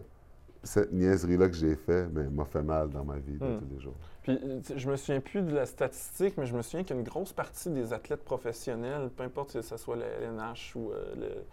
cette 0.63 0.93
niaiserie-là 0.93 1.49
que 1.49 1.55
j'ai 1.57 1.75
fait 1.75 2.07
mais 2.13 2.29
m'a 2.29 2.45
fait 2.45 2.63
mal 2.63 2.91
dans 2.91 3.05
ma 3.05 3.19
vie 3.19 3.39
de 3.39 3.45
Mm. 3.47 3.59
tous 3.61 3.75
les 3.75 3.81
jours. 3.81 3.95
Puis, 4.23 4.39
euh, 4.43 4.61
je 4.77 4.91
me 4.91 4.97
souviens 4.97 5.21
plus 5.21 5.41
de 5.43 5.55
la 5.55 5.65
statistique, 5.65 6.35
mais 6.37 6.45
je 6.47 6.55
me 6.55 6.61
souviens 6.63 6.85
qu'une 6.85 7.03
grosse 7.03 7.33
partie 7.33 7.71
des 7.71 7.93
athlètes 7.95 8.25
professionnels, 8.25 9.09
peu 9.17 9.23
importe 9.23 9.53
que 9.55 9.63
ce 9.63 9.77
soit 9.79 9.97
le 9.97 10.03
LNH 10.03 10.75
ou 10.77 10.91
euh, 10.91 11.15
le- 11.17 11.45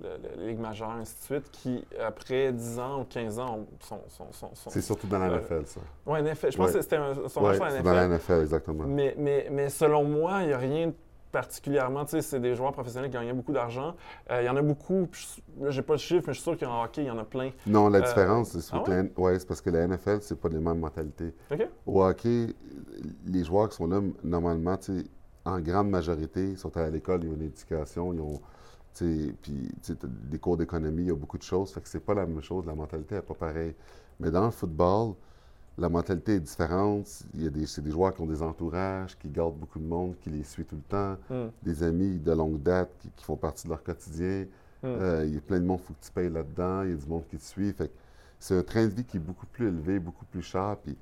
la 0.00 0.46
Ligue 0.46 0.58
majeure, 0.58 0.90
ainsi 0.90 1.14
de 1.16 1.20
suite, 1.24 1.50
qui, 1.50 1.84
après 2.04 2.52
10 2.52 2.78
ans 2.78 3.00
ou 3.00 3.04
15 3.04 3.38
ans, 3.38 3.58
ont- 3.60 3.66
sont... 3.80 4.00
sont, 4.08 4.32
sont, 4.32 4.54
sont- 4.54 4.70
C'est 4.70 4.82
surtout 4.82 5.06
dans 5.06 5.18
la 5.18 5.26
Euh, 5.30 5.38
NFL, 5.40 5.66
ça. 5.66 5.80
Ouais, 6.06 6.20
NFL. 6.22 6.52
Je 6.52 6.56
pense 6.58 6.66
Ouais. 6.68 6.72
que 6.74 6.82
c'était 6.82 6.98
Oui, 6.98 7.14
c'est 7.24 7.40
NFL. 7.40 7.82
dans 7.82 7.92
la 7.94 8.08
NFL, 8.08 8.40
exactement. 8.42 8.84
Mais, 8.86 9.14
mais, 9.18 9.48
mais 9.50 9.68
selon 9.68 10.04
moi, 10.04 10.42
il 10.42 10.48
n'y 10.48 10.52
a 10.52 10.58
rien 10.58 10.86
de 10.88 10.94
particulièrement, 11.32 12.04
tu 12.04 12.12
sais, 12.12 12.22
c'est 12.22 12.40
des 12.40 12.54
joueurs 12.54 12.72
professionnels 12.72 13.10
qui 13.10 13.16
gagnaient 13.16 13.32
beaucoup 13.34 13.52
d'argent. 13.52 13.94
Euh, 14.30 14.40
il 14.42 14.46
y 14.46 14.48
en 14.48 14.56
a 14.56 14.62
beaucoup, 14.62 15.06
j'ai 15.68 15.82
pas 15.82 15.94
le 15.94 15.98
chiffre, 15.98 16.24
mais 16.28 16.32
je 16.32 16.40
suis 16.40 16.50
sûr 16.50 16.56
qu'en 16.58 16.82
hockey, 16.82 17.02
il 17.02 17.08
y 17.08 17.10
en 17.10 17.18
a 17.18 17.24
plein. 17.24 17.50
Non, 17.66 17.88
la 17.90 17.98
Euh, 17.98 18.02
différence, 18.02 18.58
c'est 18.58 18.74
ah 18.74 18.82
la 18.88 19.02
ouais, 19.22 19.36
parce 19.46 19.60
que 19.60 19.68
la 19.68 19.86
NFL, 19.86 20.18
c'est 20.22 20.40
pas 20.40 20.48
les 20.48 20.58
mêmes 20.60 20.78
mentalités. 20.78 21.34
OK? 21.50 21.68
Au 21.84 22.02
hockey, 22.04 22.46
les 23.26 23.44
joueurs 23.44 23.68
qui 23.68 23.76
sont 23.76 23.86
là, 23.86 24.00
normalement, 24.24 24.78
tu 24.78 25.00
sais, 25.00 25.04
en 25.44 25.60
grande 25.60 25.90
majorité, 25.90 26.50
ils 26.52 26.58
sont 26.58 26.74
à 26.76 26.88
l'école, 26.88 27.24
ils 27.24 27.30
ont 27.30 27.34
une 27.34 27.42
éducation, 27.42 28.14
ils 28.14 28.20
ont, 28.20 28.40
puis 29.04 29.34
tu 29.42 29.74
sais, 29.82 29.94
t'as 29.94 30.08
des 30.08 30.38
cours 30.38 30.56
d'économie, 30.56 31.02
il 31.02 31.08
y 31.08 31.10
a 31.10 31.14
beaucoup 31.14 31.38
de 31.38 31.42
choses. 31.42 31.70
Fait 31.72 31.80
que 31.80 31.88
c'est 31.88 32.00
pas 32.00 32.14
la 32.14 32.26
même 32.26 32.40
chose, 32.42 32.64
la 32.66 32.74
mentalité 32.74 33.16
n'est 33.16 33.22
pas 33.22 33.34
pareille. 33.34 33.74
Mais 34.20 34.30
dans 34.30 34.44
le 34.46 34.50
football, 34.50 35.14
la 35.78 35.88
mentalité 35.88 36.36
est 36.36 36.40
différente. 36.40 37.06
Il 37.34 37.44
y 37.44 37.46
a 37.46 37.50
des, 37.50 37.66
c'est 37.66 37.82
des 37.82 37.90
joueurs 37.90 38.14
qui 38.14 38.22
ont 38.22 38.26
des 38.26 38.40
entourages, 38.42 39.18
qui 39.18 39.28
gardent 39.28 39.56
beaucoup 39.58 39.78
de 39.78 39.84
monde, 39.86 40.14
qui 40.20 40.30
les 40.30 40.42
suit 40.42 40.64
tout 40.64 40.76
le 40.76 40.82
temps, 40.82 41.16
Hmm. 41.28 41.48
des 41.62 41.82
amis 41.82 42.18
de 42.18 42.32
longue 42.32 42.62
date 42.62 42.90
qui, 43.00 43.10
qui 43.10 43.24
font 43.24 43.36
partie 43.36 43.64
de 43.64 43.70
leur 43.70 43.82
quotidien. 43.82 44.46
Hmm. 44.82 44.86
Euh, 44.86 45.24
il 45.26 45.34
y 45.34 45.38
a 45.38 45.40
plein 45.40 45.60
de 45.60 45.64
monde, 45.66 45.80
il 45.82 45.86
faut 45.86 45.94
que 45.94 46.04
tu 46.04 46.10
payes 46.12 46.30
là-dedans. 46.30 46.82
Il 46.82 46.90
y 46.90 46.92
a 46.92 46.96
du 46.96 47.06
monde 47.06 47.24
qui 47.28 47.36
te 47.36 47.44
suit. 47.44 47.72
Fait 47.72 47.88
que 47.88 47.92
c'est 48.38 48.56
un 48.58 48.62
train 48.62 48.84
de 48.84 48.90
vie 48.90 49.04
qui 49.04 49.16
est 49.18 49.20
beaucoup 49.20 49.46
plus 49.46 49.68
élevé, 49.68 49.98
beaucoup 49.98 50.24
plus 50.26 50.42
cher. 50.42 50.76
Puis, 50.82 50.96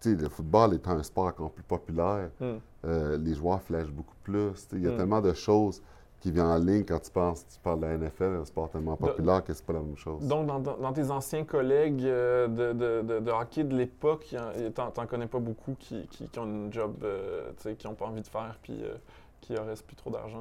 tu 0.00 0.10
sais, 0.10 0.14
le 0.16 0.28
football 0.28 0.74
étant 0.74 0.92
un 0.92 1.02
sport 1.02 1.26
encore 1.26 1.50
plus 1.52 1.62
populaire, 1.64 2.30
Hmm. 2.40 2.56
euh, 2.84 3.16
les 3.16 3.34
joueurs 3.34 3.62
flashent 3.62 3.90
beaucoup 3.92 4.14
plus. 4.22 4.68
Il 4.72 4.82
y 4.82 4.86
a 4.88 4.96
tellement 4.96 5.20
de 5.22 5.32
choses 5.32 5.82
qui 6.20 6.30
viennent 6.30 6.46
en 6.46 6.58
ligne 6.58 6.84
quand 6.84 6.98
tu 7.00 7.10
penses, 7.10 7.46
tu 7.48 7.58
parles 7.60 7.80
de 7.80 7.86
la 7.86 7.96
NFL, 7.96 8.40
un 8.42 8.44
sport 8.44 8.68
tellement 8.70 8.96
populaire 8.96 9.42
que 9.42 9.54
c'est 9.54 9.64
pas 9.64 9.72
la 9.72 9.80
même 9.80 9.96
chose. 9.96 10.26
Donc, 10.28 10.46
dans, 10.46 10.92
tes 10.92 11.10
anciens 11.10 11.44
collègues 11.44 12.04
euh, 12.04 12.46
de, 12.46 12.72
de- 12.72 13.02
de- 13.02 13.20
de 13.20 13.30
hockey 13.30 13.64
de 13.64 13.74
l'époque, 13.74 14.34
t'en, 14.74 15.06
connais 15.06 15.26
pas 15.26 15.38
beaucoup 15.38 15.74
qui, 15.78 16.06
qui- 16.08 16.28
qui 16.28 16.38
ont 16.38 16.44
une 16.44 16.72
job, 16.72 16.94
euh, 17.02 17.50
tu 17.56 17.62
sais, 17.62 17.74
qui 17.74 17.86
n'ont 17.86 17.94
pas 17.94 18.06
envie 18.06 18.20
de 18.20 18.26
faire, 18.26 18.58
puis 18.62 18.82
euh, 18.82 18.94
qui 19.40 19.56
auraient 19.56 19.74
plus 19.86 19.96
trop 19.96 20.10
d'argent. 20.10 20.38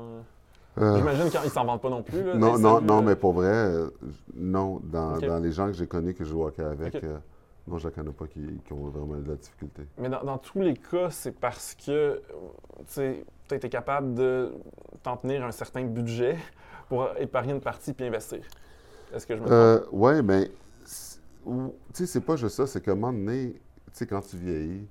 Euh, 0.78 0.98
J'imagine 0.98 1.30
qu'ils 1.30 1.50
s'en 1.50 1.66
vendent 1.66 1.82
pas 1.82 1.90
non 1.90 2.04
plus. 2.04 2.24
Là, 2.24 2.36
non, 2.36 2.60
non, 2.60 2.82
non, 2.82 3.00
euh, 3.00 3.02
mais 3.02 3.16
pour 3.16 3.34
vrai, 3.34 3.74
non. 4.36 4.82
Dans, 4.84 5.16
les 5.42 5.52
gens 5.52 5.68
que 5.68 5.74
j'ai 5.74 5.88
connus 5.88 6.14
que 6.14 6.24
je 6.26 6.30
joue 6.30 6.44
hockey 6.44 6.62
avec, 6.64 7.02
non, 7.68 7.78
je 7.78 7.88
ne 7.88 7.94
connais 7.94 8.12
pas 8.12 8.28
qui, 8.28 8.42
qui 8.66 8.74
ont 8.74 8.90
vraiment 8.90 9.18
eu 9.18 9.22
de 9.24 9.30
la 9.30 9.36
difficulté. 9.36 9.84
Mais 9.98 10.10
dans, 10.10 10.24
dans 10.24 10.38
tous 10.38 10.60
les 10.60 10.76
cas, 10.76 11.10
c'est 11.10 11.32
parce 11.32 11.76
que 11.76 11.92
euh, 11.92 12.22
tu 13.50 13.56
as 13.56 13.58
été 13.58 13.70
capable 13.70 14.14
de 14.14 14.54
t'en 15.04 15.18
tenir 15.18 15.44
un 15.44 15.52
certain 15.52 15.84
budget 15.84 16.38
pour 16.88 17.10
épargner 17.18 17.54
une 17.54 17.62
partie 17.62 17.94
puis 17.94 18.06
investir. 18.06 18.40
Est-ce 19.14 19.26
que 19.28 19.36
je 19.36 19.42
me 19.42 19.46
trompe? 19.48 19.54
Euh, 19.54 19.82
ouais, 19.92 20.22
mais 20.22 20.52
ou- 21.46 21.74
tu 21.94 22.06
sais, 22.06 22.06
c'est 22.06 22.22
pas 22.22 22.36
juste 22.36 22.56
ça, 22.56 22.68
c'est 22.68 22.80
qu'à 22.82 22.92
un 22.92 22.96
moment 22.96 23.12
donné, 23.12 23.54
tu 23.54 23.60
sais, 23.94 24.06
quand 24.06 24.22
tu 24.22 24.38
vieillis, 24.38 24.88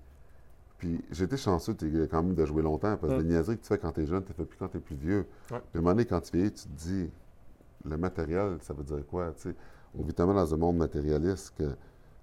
puis 0.77 1.01
été 1.21 1.37
chanceux 1.37 1.75
t'es 1.75 1.87
quand 2.11 2.23
même 2.23 2.35
de 2.35 2.45
jouer 2.45 2.63
longtemps, 2.63 2.97
parce 2.97 3.13
que 3.13 3.19
Mm. 3.19 3.23
les 3.23 3.29
niaiseries 3.35 3.57
que 3.59 3.63
tu 3.63 3.69
fais 3.69 3.79
quand 3.79 3.93
tu 3.93 4.03
es 4.03 4.07
jeune, 4.07 4.25
tu 4.25 4.33
fais 4.33 4.45
plus 4.45 4.59
quand 4.59 4.69
tu 4.69 4.77
es 4.79 4.81
plus 4.81 4.97
vieux. 4.97 5.27
Ouais. 5.51 5.59
Puis 5.59 5.59
à 5.75 5.79
un 5.79 5.81
moment 5.81 5.93
donné, 5.93 6.05
quand 6.05 6.21
tu 6.21 6.37
vieillis, 6.37 6.53
tu 6.53 6.65
te 6.65 6.69
dis, 6.77 7.11
le 7.85 7.97
matériel, 7.97 8.59
ça 8.61 8.75
veut 8.75 8.83
dire 8.85 9.05
quoi, 9.09 9.33
tu 9.37 9.51
sais? 9.51 9.55
On 9.99 10.03
vit 10.03 10.13
tellement 10.13 10.35
dans 10.35 10.53
un 10.53 10.57
monde 10.57 10.77
matérialiste 10.77 11.55
que, 11.57 11.65
tu 11.65 11.75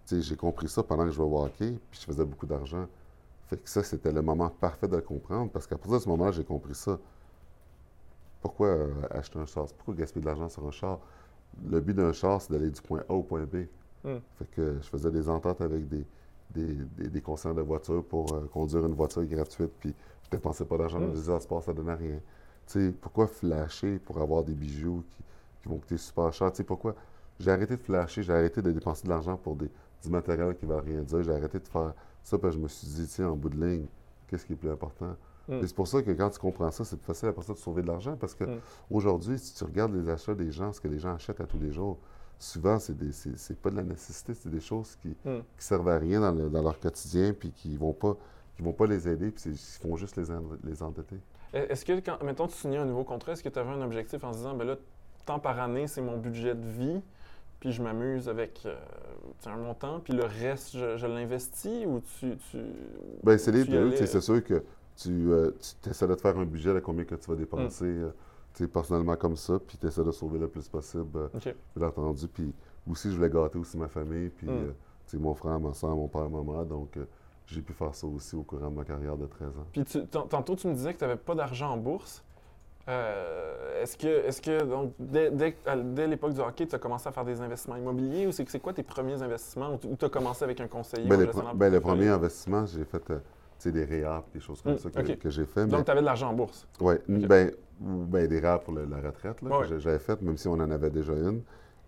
sais, 0.05 0.21
j'ai 0.21 0.35
compris 0.35 0.67
ça 0.67 0.83
pendant 0.83 1.03
que 1.05 1.11
je 1.11 1.15
jouais 1.15 1.25
au 1.25 1.39
hockey, 1.43 1.77
puis 1.89 1.99
je 1.99 2.05
faisais 2.05 2.25
beaucoup 2.25 2.45
d'argent. 2.45 2.87
Fait 3.47 3.57
que 3.57 3.69
ça, 3.69 3.83
c'était 3.83 4.11
le 4.11 4.21
moment 4.21 4.49
parfait 4.49 4.87
de 4.87 4.95
le 4.95 5.01
comprendre, 5.01 5.51
parce 5.51 5.67
qu'à 5.67 5.77
partir 5.77 5.93
de 5.99 6.03
ce 6.03 6.09
moment-là, 6.09 6.31
j'ai 6.31 6.43
compris 6.43 6.75
ça. 6.75 6.99
Pourquoi 8.41 8.67
euh, 8.67 8.93
acheter 9.11 9.39
un 9.39 9.45
char? 9.45 9.65
Pourquoi 9.77 9.95
gaspiller 9.95 10.21
de 10.21 10.27
l'argent 10.27 10.49
sur 10.49 10.65
un 10.67 10.71
char? 10.71 10.99
Le 11.69 11.79
but 11.79 11.93
d'un 11.95 12.13
char, 12.13 12.41
c'est 12.41 12.51
d'aller 12.51 12.69
du 12.69 12.81
point 12.81 13.03
A 13.09 13.13
au 13.13 13.23
point 13.23 13.45
B. 13.45 13.65
Hmm. 14.03 14.17
Fait 14.37 14.45
que 14.51 14.77
je 14.81 14.87
faisais 14.87 15.11
des 15.11 15.29
ententes 15.29 15.61
avec 15.61 15.87
des, 15.87 16.05
des, 16.51 16.75
des, 16.97 17.09
des 17.09 17.21
de 17.21 17.61
voitures 17.61 18.03
pour 18.03 18.33
euh, 18.33 18.47
conduire 18.53 18.85
une 18.85 18.93
voiture 18.93 19.25
gratuite, 19.25 19.71
puis 19.79 19.93
je 20.23 20.29
dépensais 20.29 20.65
pas 20.65 20.77
d'argent 20.77 20.99
Hmm. 20.99 21.07
dans 21.07 21.13
les 21.13 21.21
transports, 21.23 21.63
ça 21.63 21.73
donnait 21.73 21.93
rien. 21.95 22.19
Tu 22.67 22.87
sais, 22.87 22.91
pourquoi 22.91 23.27
flasher 23.27 23.99
pour 23.99 24.19
avoir 24.19 24.43
des 24.43 24.53
bijoux 24.53 25.03
qui, 25.11 25.23
qui 25.61 25.69
vont 25.69 25.77
coûter 25.77 25.97
super 25.97 26.31
cher? 26.33 26.51
Tu 26.51 26.57
sais, 26.57 26.63
pourquoi? 26.63 26.95
J'ai 27.39 27.51
arrêté 27.51 27.75
de 27.77 27.81
flasher, 27.81 28.23
j'ai 28.23 28.33
arrêté 28.33 28.61
de 28.61 28.71
dépenser 28.71 29.03
de 29.03 29.09
l'argent 29.09 29.37
pour 29.37 29.55
des, 29.55 29.69
du 30.03 30.09
matériel 30.09 30.55
qui 30.55 30.65
ne 30.65 30.73
va 30.73 30.81
rien 30.81 31.01
dire. 31.01 31.21
J'ai 31.23 31.31
arrêté 31.33 31.59
de 31.59 31.67
faire 31.67 31.93
ça 32.25 32.37
parce 32.37 32.53
que 32.55 32.59
je 32.59 32.63
me 32.63 32.67
suis 32.67 32.87
dit, 32.87 33.07
tiens, 33.07 33.29
en 33.29 33.35
bout 33.35 33.49
de 33.49 33.65
ligne, 33.65 33.85
qu'est-ce 34.27 34.45
qui 34.45 34.53
est 34.53 34.57
plus 34.57 34.69
important? 34.69 35.15
Et 35.47 35.67
c'est 35.67 35.75
pour 35.75 35.87
ça 35.87 36.01
que 36.01 36.09
quand 36.09 36.31
tu 36.31 36.39
comprends 36.39 36.71
ça, 36.71 36.83
c'est 36.83 36.95
plus 36.97 37.05
facile 37.05 37.29
après 37.29 37.43
ça 37.43 37.53
de 37.53 37.59
sauver 37.59 37.83
de 37.83 37.87
l'argent 37.87 38.17
parce 38.19 38.33
que 38.33 38.45
Mm. 38.45 38.59
aujourd'hui, 38.89 39.37
si 39.37 39.53
tu 39.53 39.63
regardes 39.63 39.93
les 39.93 40.09
achats 40.09 40.33
des 40.33 40.51
gens, 40.51 40.73
ce 40.73 40.81
que 40.81 40.87
les 40.87 40.97
gens 40.97 41.13
achètent 41.13 41.39
à 41.39 41.45
tous 41.45 41.59
les 41.59 41.71
jours, 41.71 41.99
souvent, 42.39 42.79
c'est 42.79 42.95
c'est 43.13 43.59
pas 43.61 43.69
de 43.69 43.75
la 43.75 43.83
nécessité, 43.83 44.33
c'est 44.33 44.49
des 44.49 44.59
choses 44.59 44.95
qui, 44.95 45.09
Hmm. 45.23 45.41
qui 45.55 45.63
servent 45.63 45.87
à 45.89 45.99
rien 45.99 46.19
dans, 46.19 46.31
le- 46.31 46.49
dans 46.49 46.63
leur 46.63 46.79
quotidien 46.79 47.31
puis 47.33 47.51
qui 47.51 47.77
vont 47.77 47.93
pas 47.93 48.15
qui 48.55 48.63
vont 48.63 48.73
pas 48.73 48.87
les 48.87 49.07
aider 49.07 49.29
puis 49.31 49.51
ils 49.51 49.57
font 49.57 49.95
juste 49.97 50.15
les, 50.17 50.31
en- 50.31 50.41
les 50.63 50.81
endetter. 50.81 51.17
Est-ce 51.53 51.85
que, 51.85 51.99
quand, 51.99 52.23
mettons, 52.23 52.47
tu 52.47 52.55
signais 52.55 52.77
un 52.77 52.85
nouveau 52.85 53.03
contrat, 53.03 53.33
est-ce 53.33 53.43
que 53.43 53.49
tu 53.49 53.59
avais 53.59 53.69
un 53.69 53.81
objectif 53.81 54.23
en 54.23 54.31
se 54.33 54.37
disant, 54.39 54.55
ben 54.55 54.65
là, 54.65 54.77
tant 55.25 55.39
par 55.39 55.59
année, 55.59 55.87
c'est 55.87 56.01
mon 56.01 56.17
budget 56.17 56.55
de 56.55 56.65
vie, 56.67 57.01
puis 57.59 57.71
je 57.71 57.81
m'amuse 57.81 58.27
avec 58.29 58.61
euh, 58.65 58.75
un 59.45 59.57
montant, 59.57 59.99
puis 59.99 60.13
le 60.13 60.23
reste, 60.25 60.77
je, 60.77 60.97
je 60.97 61.07
l'investis 61.07 61.85
ou 61.85 62.01
tu. 62.19 62.37
tu 62.51 62.57
Ben, 63.23 63.37
c'est 63.37 63.51
les 63.51 63.63
y 63.63 63.67
deux. 63.67 63.87
allais, 63.87 64.05
C'est 64.05 64.21
sûr 64.21 64.43
que 64.43 64.63
tu, 64.97 65.31
euh, 65.31 65.51
tu 65.83 65.89
essaies 65.89 66.07
de 66.07 66.15
te 66.15 66.21
faire 66.21 66.37
un 66.37 66.45
budget 66.45 66.73
de 66.73 66.79
combien 66.79 67.03
que 67.05 67.15
tu 67.15 67.29
vas 67.29 67.35
dépenser 67.35 67.85
Mm. 67.85 68.11
euh, 68.61 68.67
personnellement 68.67 69.15
comme 69.17 69.35
ça, 69.35 69.59
puis 69.59 69.77
tu 69.77 69.85
essaies 69.87 70.03
de 70.03 70.11
sauver 70.11 70.39
le 70.39 70.47
plus 70.47 70.67
possible, 70.69 71.29
OK. 71.33 71.55
bien 71.75 71.87
entendu. 71.87 72.27
Puis 72.27 72.53
aussi, 72.89 73.09
je 73.11 73.15
voulais 73.17 73.29
gâter 73.29 73.57
aussi 73.59 73.77
ma 73.77 73.87
famille, 73.87 74.29
puis 74.29 74.47
Mm. 74.47 74.73
mon 75.19 75.33
frère, 75.35 75.59
ma 75.59 75.73
soeur, 75.73 75.95
mon 75.95 76.07
père, 76.07 76.29
ma 76.29 76.41
mère. 76.43 76.65
Donc, 76.65 76.97
j'ai 77.47 77.61
pu 77.61 77.73
faire 77.73 77.93
ça 77.93 78.07
aussi 78.07 78.35
au 78.35 78.41
courant 78.43 78.69
de 78.71 78.75
ma 78.75 78.83
carrière 78.83 79.15
de 79.17 79.27
13 79.27 79.49
ans. 79.49 79.65
Puis 79.71 79.83
tu- 79.85 80.05
tan- 80.07 80.27
tantôt, 80.27 80.55
tu 80.55 80.67
me 80.67 80.73
disais 80.73 80.93
que 80.93 80.97
tu 80.99 81.03
n'avais 81.05 81.15
pas 81.19 81.35
d'argent 81.35 81.71
en 81.73 81.77
bourse. 81.77 82.23
Euh, 82.87 83.81
est-ce 83.81 83.97
que, 83.97 84.07
est-ce 84.07 84.41
que 84.41 84.63
donc, 84.63 84.93
dès, 84.99 85.31
dès- 85.31 86.07
l'époque 86.07 86.33
du 86.33 86.39
hockey, 86.39 86.67
tu 86.67 86.75
as 86.75 86.79
commencé 86.79 87.09
à 87.09 87.11
faire 87.11 87.25
des 87.25 87.41
investissements 87.41 87.77
immobiliers 87.77 88.27
ou 88.27 88.31
c'est, 88.31 88.47
c'est 88.47 88.59
quoi 88.59 88.73
tes 88.73 88.83
premiers 88.83 89.21
investissements 89.21 89.73
ou 89.83 89.95
tu 89.95 90.05
as 90.05 90.09
commencé 90.09 90.43
avec 90.43 90.61
un 90.61 90.67
conseiller 90.67 91.07
Ben, 91.07 91.17
ou 91.17 91.21
un 91.21 91.25
les, 91.25 91.31
pre- 91.31 91.33
ben, 91.33 91.73
le 91.73 91.79
portefeuille? 91.81 91.81
premier 91.81 92.07
investissement, 92.09 92.65
j'ai 92.67 92.85
fait 92.85 93.01
euh, 93.09 93.19
des 93.71 93.83
réhab, 93.85 94.23
des 94.31 94.39
choses 94.39 94.61
comme 94.61 94.73
Mm, 94.73 94.77
ça 94.77 94.89
que, 94.91 95.29
j'ai 95.31 95.45
fait. 95.45 95.65
mais- 95.65 95.71
Donc, 95.71 95.85
tu 95.85 95.91
avais 95.91 96.01
de 96.01 96.05
l'argent 96.05 96.29
en 96.29 96.33
bourse. 96.33 96.67
Oui, 96.79 96.93
ben, 97.07 97.51
ben, 97.79 98.27
des 98.27 98.39
rares 98.39 98.59
pour 98.59 98.73
le- 98.75 98.85
la 98.85 98.97
retraite 98.97 99.41
là, 99.41 99.57
Ouais. 99.59 99.67
que 99.67 99.79
j'avais 99.79 99.97
fait, 99.97 100.21
même 100.21 100.37
si 100.37 100.47
on 100.47 100.53
en 100.53 100.69
avait 100.69 100.91
déjà 100.91 101.13
une. 101.13 101.41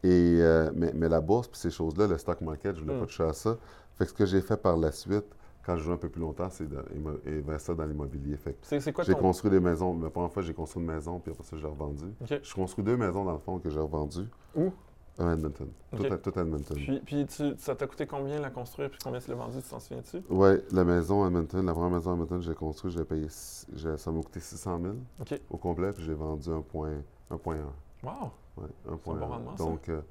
Et, 0.03 0.37
euh, 0.41 0.71
mais, 0.75 0.91
mais 0.95 1.07
la 1.09 1.21
bourse, 1.21 1.47
puis 1.47 1.59
ces 1.59 1.69
choses-là, 1.69 2.07
le 2.07 2.17
stock 2.17 2.41
market, 2.41 2.75
je 2.75 2.81
ne 2.81 2.85
voulais 2.85 2.97
Mm. 2.97 2.99
pas 3.01 3.05
toucher 3.05 3.23
à 3.23 3.33
ça. 3.33 3.57
Fait 3.95 4.05
que 4.05 4.09
ce 4.09 4.15
que 4.15 4.25
j'ai 4.25 4.41
fait 4.41 4.57
par 4.57 4.75
la 4.77 4.91
suite, 4.91 5.25
quand 5.67 5.75
je 5.75 5.83
joue 5.83 5.91
un 5.91 5.97
peu 5.97 6.07
plus 6.07 6.21
longtemps, 6.21 6.49
c'est 6.49 6.65
d'investir 6.69 7.75
dans 7.75 7.85
l'immobilier. 7.85 8.37
J'ai 9.03 9.13
ton. 9.13 9.19
construit 9.19 9.51
des 9.51 9.59
maisons. 9.59 9.99
La 10.01 10.09
première 10.09 10.31
fois, 10.31 10.41
j'ai 10.41 10.53
construit 10.53 10.81
une 10.81 10.87
maison, 10.87 11.19
puis 11.19 11.33
après 11.33 11.43
ça, 11.43 11.57
j'ai 11.57 11.67
revendu. 11.67 12.05
OK. 12.21 12.27
J'ai 12.41 12.53
construit 12.53 12.85
deux 12.85 12.95
maisons, 12.95 13.25
dans 13.25 13.33
le 13.33 13.37
fond, 13.39 13.59
que 13.59 13.69
j'ai 13.69 13.79
revendues. 13.79 14.29
Où? 14.55 14.71
À 15.19 15.33
Edmonton. 15.33 15.67
Tout, 15.95 16.05
à, 16.05 16.17
tout 16.17 16.31
à 16.37 16.41
Edmonton. 16.41 16.77
Puis, 16.77 17.01
puis 17.03 17.25
tu- 17.25 17.55
ça 17.57 17.75
t'a 17.75 17.85
coûté 17.85 18.05
combien 18.07 18.39
la 18.39 18.49
construire 18.49 18.89
puis 18.89 18.99
combien 19.03 19.19
tu 19.19 19.29
l'as 19.31 19.35
vendu, 19.35 19.61
tu 19.61 19.67
t'en 19.67 19.79
souviens-tu? 19.79 20.21
Oui, 20.29 20.49
la 20.71 20.83
maison 20.85 21.23
à 21.23 21.27
Edmonton, 21.27 21.65
la 21.65 21.73
première 21.73 21.89
maison 21.97 22.11
à 22.11 22.13
Edmonton, 22.13 22.41
j'ai 22.41 22.53
construit, 22.55 22.91
j'ai 22.91 23.03
payé, 23.03 23.27
ça 23.27 24.11
m'a 24.11 24.21
coûté 24.21 24.39
600 24.39 24.79
000 24.81 24.93
OK. 25.19 25.41
au 25.49 25.57
complet, 25.57 25.91
puis 25.91 26.03
j'ai 26.05 26.13
vendu 26.13 26.49
un 26.49 26.61
point, 26.61 27.01
un 27.29 27.37
point 27.37 27.55
un. 27.57 28.07
Wow! 28.07 28.31
Ouais, 28.57 28.67
un 28.89 28.95
point 28.97 29.15
bon. 29.15 29.65
Donc, 29.65 29.89
euh, 29.89 30.01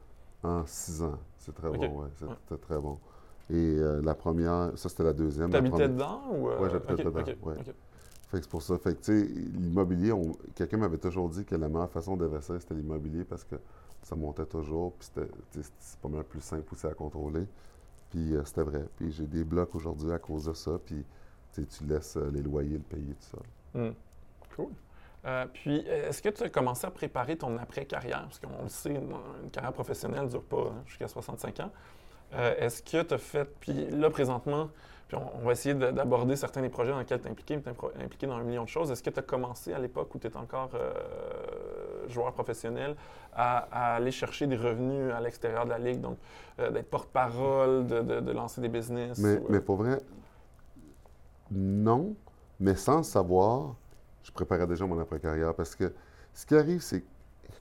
en 0.42 0.66
six 0.66 1.00
ans, 1.02 1.18
c'est 1.38 1.54
très 1.54 1.70
bon, 1.70 1.78
ouais, 2.02 2.08
c'est- 2.18 2.24
Ouais. 2.26 2.34
c'était 2.48 2.60
très 2.60 2.78
bon. 2.78 2.98
Et 3.48 3.54
euh, 3.78 4.00
la 4.02 4.14
première, 4.14 4.72
ça 4.76 4.88
c'était 4.88 5.04
la 5.04 5.12
deuxième. 5.12 5.50
T'habitais 5.50 5.88
dedans 5.88 6.22
ou. 6.32 6.48
euh, 6.48 6.58
Ouais, 6.60 6.70
j'habitais 6.70 7.04
dedans, 7.04 7.20
ouais. 7.42 7.54
Fait 8.28 8.38
que 8.38 8.42
c'est 8.42 8.50
pour 8.50 8.62
ça. 8.62 8.76
Fait 8.78 8.94
que, 8.96 9.02
tu 9.04 9.20
sais, 9.20 9.32
l'immobilier, 9.56 10.10
on- 10.12 10.32
quelqu'un 10.56 10.78
m'avait 10.78 10.98
toujours 10.98 11.28
dit 11.28 11.44
que 11.44 11.54
la 11.54 11.68
meilleure 11.68 11.90
façon 11.90 12.16
d'investir, 12.16 12.56
c'était 12.60 12.74
l'immobilier 12.74 13.24
parce 13.24 13.44
que 13.44 13.54
ça 14.02 14.16
montait 14.16 14.46
toujours, 14.46 14.94
puis 14.94 15.08
c'était, 15.14 15.30
c'est 15.78 15.98
pas 16.00 16.08
mal 16.08 16.24
plus 16.24 16.40
simple 16.40 16.64
aussi 16.74 16.86
à 16.88 16.94
contrôler. 16.94 17.46
Puis 18.10 18.34
euh, 18.34 18.42
c'était 18.44 18.62
vrai. 18.62 18.84
Puis 18.96 19.12
j'ai 19.12 19.26
des 19.26 19.44
blocs 19.44 19.72
aujourd'hui 19.76 20.10
à 20.12 20.18
cause 20.18 20.46
de 20.46 20.52
ça, 20.54 20.72
puis 20.84 21.04
tu 21.54 21.84
laisses 21.86 22.16
euh, 22.16 22.30
les 22.32 22.42
loyers 22.42 22.78
le 22.78 22.82
payer 22.82 23.14
tout 23.14 23.36
seul. 23.36 23.82
Hmm. 23.90 23.94
Cool. 24.56 24.72
Euh, 25.24 25.46
puis, 25.52 25.78
est-ce 25.78 26.22
que 26.22 26.28
tu 26.28 26.42
as 26.44 26.48
commencé 26.50 26.86
à 26.86 26.90
préparer 26.90 27.36
ton 27.36 27.56
après-carrière? 27.58 28.22
Parce 28.24 28.38
qu'on 28.38 28.62
le 28.62 28.68
sait, 28.68 28.90
une 28.94 29.12
une 29.42 29.50
carrière 29.50 29.72
professionnelle 29.72 30.24
ne 30.24 30.28
dure 30.28 30.42
pas 30.44 30.72
hein, 30.72 30.82
jusqu'à 30.86 31.08
65 31.08 31.60
ans. 31.60 31.70
Euh, 32.34 32.54
est-ce 32.58 32.82
que 32.82 33.02
tu 33.02 33.14
as 33.14 33.18
fait, 33.18 33.44
puis 33.60 33.86
là, 33.90 34.10
présentement, 34.10 34.68
puis 35.08 35.16
on, 35.16 35.30
on 35.40 35.46
va 35.46 35.52
essayer 35.52 35.74
de- 35.74 35.90
d'aborder 35.92 36.34
certains 36.34 36.60
des 36.60 36.68
projets 36.68 36.90
dans 36.90 36.98
lesquels 36.98 37.20
tu 37.20 37.28
es 37.28 37.30
impliqué, 37.30 37.60
tu 37.60 37.68
es 37.68 38.04
impliqué 38.04 38.26
dans 38.26 38.34
un 38.36 38.42
million 38.42 38.64
de 38.64 38.68
choses. 38.68 38.90
Est-ce 38.90 39.02
que 39.02 39.10
tu 39.10 39.18
as 39.20 39.22
commencé 39.22 39.72
à 39.72 39.78
l'époque 39.78 40.12
où 40.14 40.18
tu 40.18 40.26
étais 40.26 40.36
encore 40.36 40.70
euh, 40.74 42.08
joueur 42.08 42.32
professionnel 42.32 42.96
à, 43.32 43.68
à 43.70 43.94
aller 43.94 44.10
chercher 44.10 44.46
des 44.48 44.56
revenus 44.56 45.12
à 45.14 45.20
l'extérieur 45.20 45.64
de 45.64 45.70
la 45.70 45.78
ligue, 45.78 46.00
donc 46.00 46.18
euh, 46.58 46.70
d'être 46.70 46.90
porte-parole, 46.90 47.86
de, 47.86 48.00
de- 48.00 48.20
de 48.20 48.32
lancer 48.32 48.60
des 48.60 48.68
business? 48.68 49.18
Mais, 49.18 49.38
ou, 49.38 49.46
mais 49.48 49.60
pour 49.60 49.76
vrai, 49.76 50.00
non, 51.50 52.14
mais 52.58 52.74
sans 52.74 52.98
le 52.98 53.02
savoir, 53.04 53.76
je 54.24 54.32
préparais 54.32 54.66
déjà 54.66 54.84
mon 54.86 54.98
après-carrière 54.98 55.54
parce 55.54 55.76
que 55.76 55.92
ce 56.34 56.44
qui 56.44 56.56
arrive, 56.56 56.80
c'est 56.80 57.02
que 57.02 57.06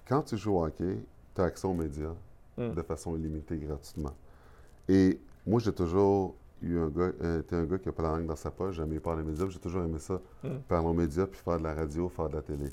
quand 0.08 0.24
tu 0.24 0.38
joues 0.38 0.58
au 0.58 0.66
hockey, 0.66 0.98
tu 1.36 1.42
as 1.42 1.46
accès 1.46 1.68
aux 1.68 1.74
médias 1.74 2.14
Hmm. 2.58 2.72
de 2.74 2.82
façon 2.84 3.18
illimitée 3.18 3.58
gratuitement. 3.58 4.14
Et 4.90 5.20
moi, 5.46 5.60
j'ai 5.60 5.74
toujours 5.74 6.36
eu 6.62 6.78
un 6.80 6.88
gars, 6.90 7.12
euh, 7.22 7.40
été 7.42 7.56
un 7.56 7.66
gars 7.66 7.78
qui 7.78 7.90
a 7.90 7.92
pas 7.92 8.04
la 8.04 8.10
langue 8.18 8.26
dans 8.28 8.36
sa 8.36 8.52
poche, 8.52 8.76
jamais 8.76 9.00
parler 9.00 9.22
aux 9.24 9.26
médias. 9.26 9.46
J'ai 9.50 9.60
toujours 9.60 9.84
aimé 9.84 10.00
ça, 10.00 10.20
Mm. 10.44 10.48
parler 10.68 10.88
aux 10.88 10.94
médias, 10.94 11.28
puis 11.28 11.40
faire 11.44 11.58
de 11.60 11.64
la 11.64 11.74
radio, 11.74 12.10
faire 12.10 12.30
de 12.30 12.36
la 12.36 12.42
télé. 12.42 12.70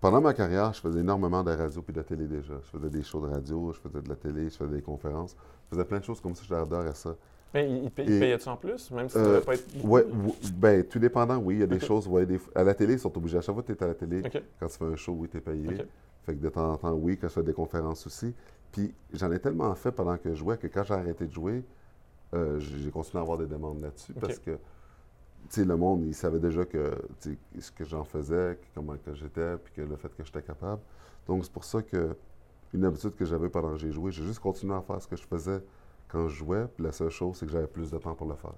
Pendant 0.00 0.20
ma 0.20 0.34
carrière, 0.34 0.72
je 0.74 0.80
faisais 0.80 1.00
énormément 1.00 1.42
de 1.42 1.50
radio 1.50 1.80
puis 1.80 1.92
de 1.94 1.98
la 1.98 2.04
télé 2.04 2.26
déjà. 2.26 2.54
Je 2.62 2.78
faisais 2.78 2.90
des 2.90 3.02
shows 3.02 3.26
de 3.26 3.32
radio, 3.32 3.72
je 3.72 3.80
faisais 3.80 4.02
de 4.02 4.08
la 4.08 4.16
télé, 4.16 4.50
je 4.50 4.56
faisais 4.56 4.74
des 4.74 4.82
conférences. 4.82 5.34
Je 5.70 5.76
faisais 5.76 5.84
plein 5.86 5.98
de 5.98 6.04
choses 6.04 6.20
comme 6.20 6.34
ça, 6.34 6.42
j'adorais 6.46 6.94
ça. 6.94 7.16
Mais 7.54 7.70
il, 7.70 7.90
paye- 7.90 8.06
il 8.08 8.18
payait-tu 8.20 8.48
en 8.48 8.56
plus, 8.56 8.90
même 8.90 9.08
si 9.08 9.14
ça 9.14 9.20
Euh, 9.20 9.34
devait 9.36 9.40
pas 9.46 9.54
être. 9.54 9.74
beaucoup? 9.76 9.88
Ouais, 9.88 10.04
ou- 10.04 10.34
ben, 10.56 10.84
tout 10.84 10.98
dépendant, 10.98 11.38
oui. 11.38 11.54
Il 11.54 11.60
y 11.60 11.62
a 11.62 11.66
des 11.68 11.78
choses, 11.80 12.06
ouais, 12.08 12.26
des- 12.26 12.40
à 12.54 12.64
la 12.64 12.74
télé, 12.74 12.94
ils 12.94 12.98
sont 12.98 13.16
obligés. 13.16 13.38
À 13.38 13.40
chaque 13.40 13.54
fois 13.54 13.62
que 13.62 13.72
tu 13.72 13.78
es 13.78 13.82
à 13.82 13.86
la 13.86 13.94
télé, 13.94 14.22
quand 14.60 14.66
tu 14.66 14.76
fais 14.76 14.84
un 14.84 14.96
show, 14.96 15.16
oui, 15.18 15.28
tu 15.28 15.38
es 15.38 15.40
payé. 15.40 15.68
Fait 16.24 16.34
que 16.34 16.40
de 16.42 16.48
temps 16.48 16.72
en 16.72 16.76
temps, 16.76 16.92
oui, 16.94 17.16
quand 17.16 17.28
je 17.28 17.32
fais 17.34 17.42
des 17.42 17.52
conférences 17.52 18.06
aussi. 18.06 18.34
Puis 18.74 18.92
j'en 19.12 19.30
ai 19.30 19.38
tellement 19.38 19.72
fait 19.76 19.92
pendant 19.92 20.16
que 20.18 20.30
je 20.30 20.34
jouais 20.34 20.58
que 20.58 20.66
quand 20.66 20.82
j'ai 20.82 20.94
arrêté 20.94 21.26
de 21.26 21.32
jouer, 21.32 21.62
euh, 22.34 22.58
j'ai 22.58 22.90
continué 22.90 23.20
à 23.20 23.22
avoir 23.22 23.38
des 23.38 23.46
demandes 23.46 23.80
là-dessus 23.80 24.12
parce 24.14 24.34
que, 24.40 24.50
tu 24.50 24.58
sais, 25.50 25.64
le 25.64 25.76
monde, 25.76 26.02
il 26.04 26.12
savait 26.14 26.40
déjà 26.40 26.64
que, 26.64 26.90
ce 27.60 27.70
que 27.70 27.84
j'en 27.84 28.02
faisais, 28.02 28.58
comment 28.74 28.96
que 28.96 29.14
j'étais, 29.14 29.56
puis 29.58 29.72
que 29.74 29.82
le 29.82 29.94
fait 29.94 30.08
que 30.16 30.24
j'étais 30.24 30.42
capable. 30.42 30.82
Donc 31.28 31.44
c'est 31.44 31.52
pour 31.52 31.62
ça 31.62 31.82
que, 31.82 32.16
une 32.72 32.84
habitude 32.84 33.14
que 33.14 33.24
j'avais 33.24 33.48
pendant 33.48 33.70
que 33.70 33.76
j'ai 33.78 33.92
joué, 33.92 34.10
j'ai 34.10 34.24
juste 34.24 34.40
continué 34.40 34.74
à 34.74 34.82
faire 34.82 35.00
ce 35.00 35.06
que 35.06 35.14
je 35.14 35.22
faisais 35.24 35.62
quand 36.08 36.26
je 36.26 36.34
jouais. 36.34 36.66
Puis 36.74 36.84
la 36.84 36.90
seule 36.90 37.10
chose, 37.10 37.36
c'est 37.36 37.46
que 37.46 37.52
j'avais 37.52 37.68
plus 37.68 37.92
de 37.92 37.98
temps 37.98 38.14
pour 38.16 38.26
le 38.26 38.34
faire. 38.34 38.54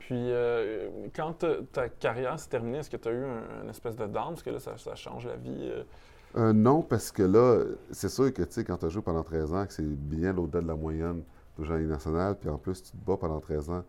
Puis, 0.00 0.16
euh, 0.32 0.88
quand 1.14 1.34
ta- 1.34 1.62
ta 1.72 1.88
carrière 1.88 2.38
s'est 2.40 2.48
terminée, 2.48 2.78
est-ce 2.78 2.90
que 2.90 2.96
tu 2.96 3.08
as 3.08 3.12
eu 3.12 3.24
un, 3.24 3.62
une 3.62 3.70
espèce 3.70 3.94
de 3.96 4.06
down? 4.06 4.30
Parce 4.30 4.42
que 4.42 4.50
là, 4.50 4.58
ça, 4.58 4.76
ça 4.76 4.94
change 4.96 5.26
la 5.26 5.36
vie. 5.36 5.68
euh. 5.70 5.84
Euh, 6.36 6.52
non, 6.52 6.82
parce 6.82 7.10
que 7.10 7.22
là, 7.22 7.64
c'est 7.90 8.08
sûr 8.10 8.32
que, 8.32 8.42
tu 8.42 8.52
sais, 8.52 8.64
quand 8.64 8.76
tu 8.76 8.90
joué 8.90 9.02
pendant 9.02 9.22
13 9.22 9.54
ans, 9.54 9.66
que 9.66 9.72
c'est 9.72 9.82
bien 9.82 10.36
au-delà 10.36 10.60
de 10.62 10.68
la 10.68 10.74
moyenne 10.74 11.22
de 11.58 11.64
gens 11.64 11.78
nationale, 11.78 12.36
puis 12.38 12.48
en 12.50 12.58
plus, 12.58 12.82
tu 12.82 12.90
te 12.92 12.96
bats 13.06 13.16
pendant 13.16 13.40
13 13.40 13.70
ans, 13.70 13.84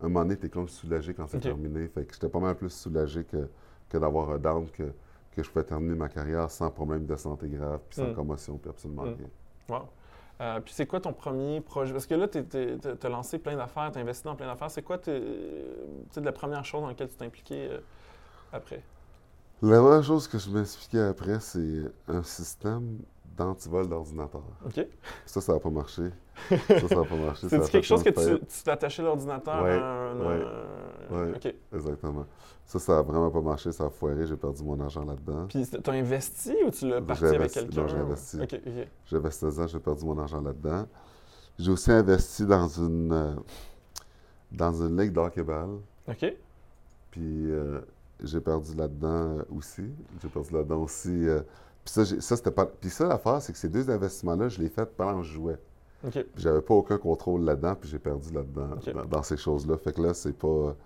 un 0.00 0.08
moment 0.08 0.22
donné, 0.24 0.36
tu 0.36 0.46
es 0.46 0.48
comme 0.48 0.68
soulagé 0.68 1.14
quand 1.14 1.28
c'est 1.28 1.38
terminé. 1.38 1.86
Fait 1.88 2.04
que 2.04 2.12
j'étais 2.12 2.28
pas 2.28 2.40
mal 2.40 2.56
plus 2.56 2.70
soulagé 2.70 3.22
que, 3.24 3.48
que 3.88 3.98
d'avoir 3.98 4.30
un 4.30 4.38
down, 4.38 4.68
que, 4.70 4.82
que 5.30 5.42
je 5.44 5.48
pouvais 5.48 5.64
terminer 5.64 5.94
ma 5.94 6.08
carrière 6.08 6.50
sans 6.50 6.70
problème 6.72 7.06
de 7.06 7.14
santé 7.14 7.48
grave, 7.48 7.78
puis 7.88 7.96
sans 8.00 8.08
Mm. 8.08 8.14
commotion, 8.14 8.58
puis 8.58 8.70
absolument 8.70 9.04
Mm. 9.04 9.14
rien. 9.14 9.28
Wow. 9.78 9.82
Euh, 10.40 10.58
puis 10.60 10.74
c'est 10.74 10.86
quoi 10.86 10.98
ton 11.00 11.12
premier 11.12 11.60
projet? 11.60 11.92
Parce 11.92 12.06
que 12.06 12.14
là, 12.16 12.26
tu 12.26 12.38
as 12.40 13.08
lancé 13.08 13.38
plein 13.38 13.54
d'affaires, 13.56 13.92
tu 13.92 13.98
as 13.98 14.00
investi 14.02 14.24
dans 14.24 14.34
plein 14.34 14.46
d'affaires. 14.48 14.72
C'est 14.72 14.82
quoi 14.82 14.98
la 16.16 16.32
première 16.32 16.64
chose 16.64 16.80
dans 16.80 16.88
laquelle 16.88 17.08
tu 17.10 17.14
t'es 17.16 17.24
impliqué 17.26 17.68
euh, 17.70 17.78
après? 18.52 18.82
La 19.62 19.80
vraie 19.80 20.02
chose 20.02 20.26
que 20.26 20.38
je 20.38 20.50
m'expliquais 20.50 21.00
après, 21.00 21.38
c'est 21.40 21.82
un 22.08 22.22
système 22.22 22.98
d'antivol 23.36 23.88
d'ordinateur. 23.88 24.42
OK. 24.66 24.86
Ça, 25.24 25.40
ça 25.40 25.54
n'a 25.54 25.60
pas 25.60 25.70
marché. 25.70 26.02
Ça, 26.48 26.56
ça 26.88 26.94
n'a 26.96 27.04
pas 27.04 27.16
marché. 27.16 27.46
C'est 27.48 27.70
quelque 27.70 27.84
chose 27.84 28.02
que 28.02 28.10
tu 28.10 28.62
t'attachais 28.64 29.02
l'ordinateur 29.02 29.62
Ouais, 29.62 29.70
à 29.70 30.10
un. 30.10 30.16
ouais, 30.18 30.44
euh, 30.44 31.32
ouais. 31.32 31.56
Exactement. 31.72 32.26
Ça, 32.66 32.78
ça 32.78 32.96
n'a 32.96 33.02
vraiment 33.02 33.30
pas 33.30 33.40
marché. 33.40 33.70
Ça 33.72 33.84
a 33.84 33.90
foiré. 33.90 34.26
J'ai 34.26 34.36
perdu 34.36 34.62
mon 34.64 34.78
argent 34.80 35.04
là-dedans. 35.04 35.46
Puis 35.48 35.66
tu 35.66 35.90
as 35.90 35.92
investi 35.92 36.54
ou 36.66 36.70
tu 36.70 36.88
l'as 36.88 36.98
J'ai 36.98 37.06
parti 37.06 37.24
avec 37.24 37.40
investi. 37.40 37.58
quelqu'un? 37.60 37.80
Non, 37.82 37.88
j'ai 37.88 37.96
investi. 37.96 38.40
OK, 38.42 38.54
OK. 38.66 38.88
J'avais 39.06 39.30
16 39.30 39.60
ans, 39.60 39.66
j'ai 39.66 39.78
perdu 39.80 40.04
mon 40.04 40.18
argent 40.18 40.40
là-dedans. 40.40 40.86
J'ai 41.58 41.70
aussi 41.70 41.90
investi 41.92 42.46
dans 42.46 42.68
une, 42.68 43.12
euh, 43.12 43.34
dans 44.50 44.72
une 44.82 45.00
ligue 45.00 45.12
d'hockey-ball. 45.12 45.78
OK. 46.08 46.36
Puis 47.10 47.50
euh, 47.52 47.80
j'ai 48.26 48.40
perdu 48.40 48.74
là-dedans 48.74 49.38
euh, 49.38 49.42
aussi. 49.56 49.84
J'ai 50.22 50.28
perdu 50.28 50.52
là-dedans 50.54 50.78
aussi. 50.82 51.10
euh, 51.28 51.40
puis 51.84 51.92
ça, 51.94 52.04
ça, 52.04 52.36
c'était 52.36 52.50
pas. 52.50 52.66
Puis 52.66 52.90
ça, 52.90 53.06
l'affaire, 53.06 53.40
c'est 53.42 53.52
que 53.52 53.58
ces 53.58 53.68
deux 53.68 53.88
investissements-là, 53.90 54.48
je 54.48 54.60
les 54.60 54.66
ai 54.66 54.70
faits 54.70 54.96
pendant 54.96 55.18
que 55.20 55.26
je 55.26 55.32
jouais. 55.32 55.58
OK. 56.04 56.12
Puis 56.12 56.26
j'avais 56.36 56.62
pas 56.62 56.74
aucun 56.74 56.98
contrôle 56.98 57.42
là-dedans, 57.42 57.74
puis 57.74 57.88
j'ai 57.88 57.98
perdu 57.98 58.32
là-dedans, 58.32 58.70
dans, 58.94 59.04
dans 59.04 59.22
ces 59.22 59.36
choses-là. 59.36 59.76
Fait 59.78 59.92
que 59.92 60.02
là, 60.02 60.14
c'est 60.14 60.32
pas. 60.36 60.76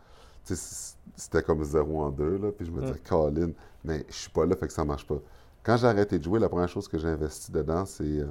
Tu 0.44 0.55
sais, 0.55 0.94
c'était 1.16 1.42
comme 1.42 1.62
zéro 1.64 2.01
en 2.03 2.11
deux, 2.11 2.38
là. 2.38 2.53
Puis 2.53 2.66
je 2.66 2.70
me 2.70 2.81
disais, 2.81 2.99
Colin, 3.09 3.51
mais 3.85 4.05
je 4.09 4.14
suis 4.14 4.31
pas 4.31 4.46
là, 4.46 4.55
fait 4.57 4.66
que 4.68 4.72
ça 4.72 4.85
marche 4.85 5.07
pas. 5.07 5.18
Quand 5.62 5.77
j'ai 5.77 5.87
arrêté 5.87 6.18
de 6.18 6.25
jouer, 6.25 6.38
la 6.38 6.49
première 6.49 6.68
chose 6.68 6.87
que 6.87 6.96
j'ai 6.99 7.09
investi 7.09 7.51
dedans, 7.51 7.85
c'est 7.85 8.05
euh, 8.05 8.27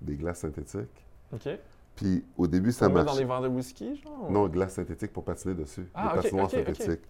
des 0.00 0.16
glaces 0.16 0.38
synthétiques. 0.40 1.06
OK. 1.32 1.48
Puis 1.96 2.24
au 2.36 2.46
début, 2.46 2.72
ça 2.72 2.88
met 2.88 2.94
dans 2.94 3.04
marchait. 3.04 3.20
des 3.20 3.24
verres 3.26 3.42
de 3.42 3.48
whisky, 3.48 3.96
genre? 3.96 4.28
ou- 4.28 4.32
Non, 4.32 4.48
glaces 4.48 4.74
synthétiques 4.74 5.12
pour 5.12 5.24
patiner 5.24 5.54
dessus. 5.54 5.86
Ah, 5.92 6.12
des 6.12 6.18
OK, 6.18 6.22
patinoires 6.22 6.50
synthétiques. 6.50 7.06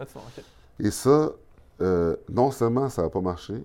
Et 0.81 0.91
ça, 0.91 1.33
euh, 1.81 2.17
non 2.29 2.51
seulement 2.51 2.89
ça 2.89 3.03
n'a 3.03 3.11
pas 3.11 3.21
marché, 3.21 3.65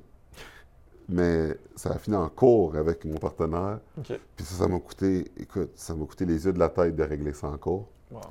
mais 1.10 1.58
ça 1.76 1.92
a 1.92 1.98
fini 1.98 2.16
en 2.16 2.30
cours 2.30 2.76
avec 2.76 3.04
mon 3.06 3.16
partenaire. 3.18 3.80
Puis 4.04 4.46
ça, 4.46 4.56
ça 4.64 4.68
m'a 4.68 4.80
coûté, 4.80 5.32
écoute, 5.38 5.72
ça 5.76 5.94
m'a 5.94 6.06
coûté 6.06 6.26
les 6.26 6.46
yeux 6.46 6.54
de 6.54 6.60
la 6.60 6.70
tête 6.70 6.96
de 6.96 7.04
régler 7.04 7.34
ça 7.34 7.48
en 7.48 7.58
cours. 7.58 7.88
Wow. 8.12 8.22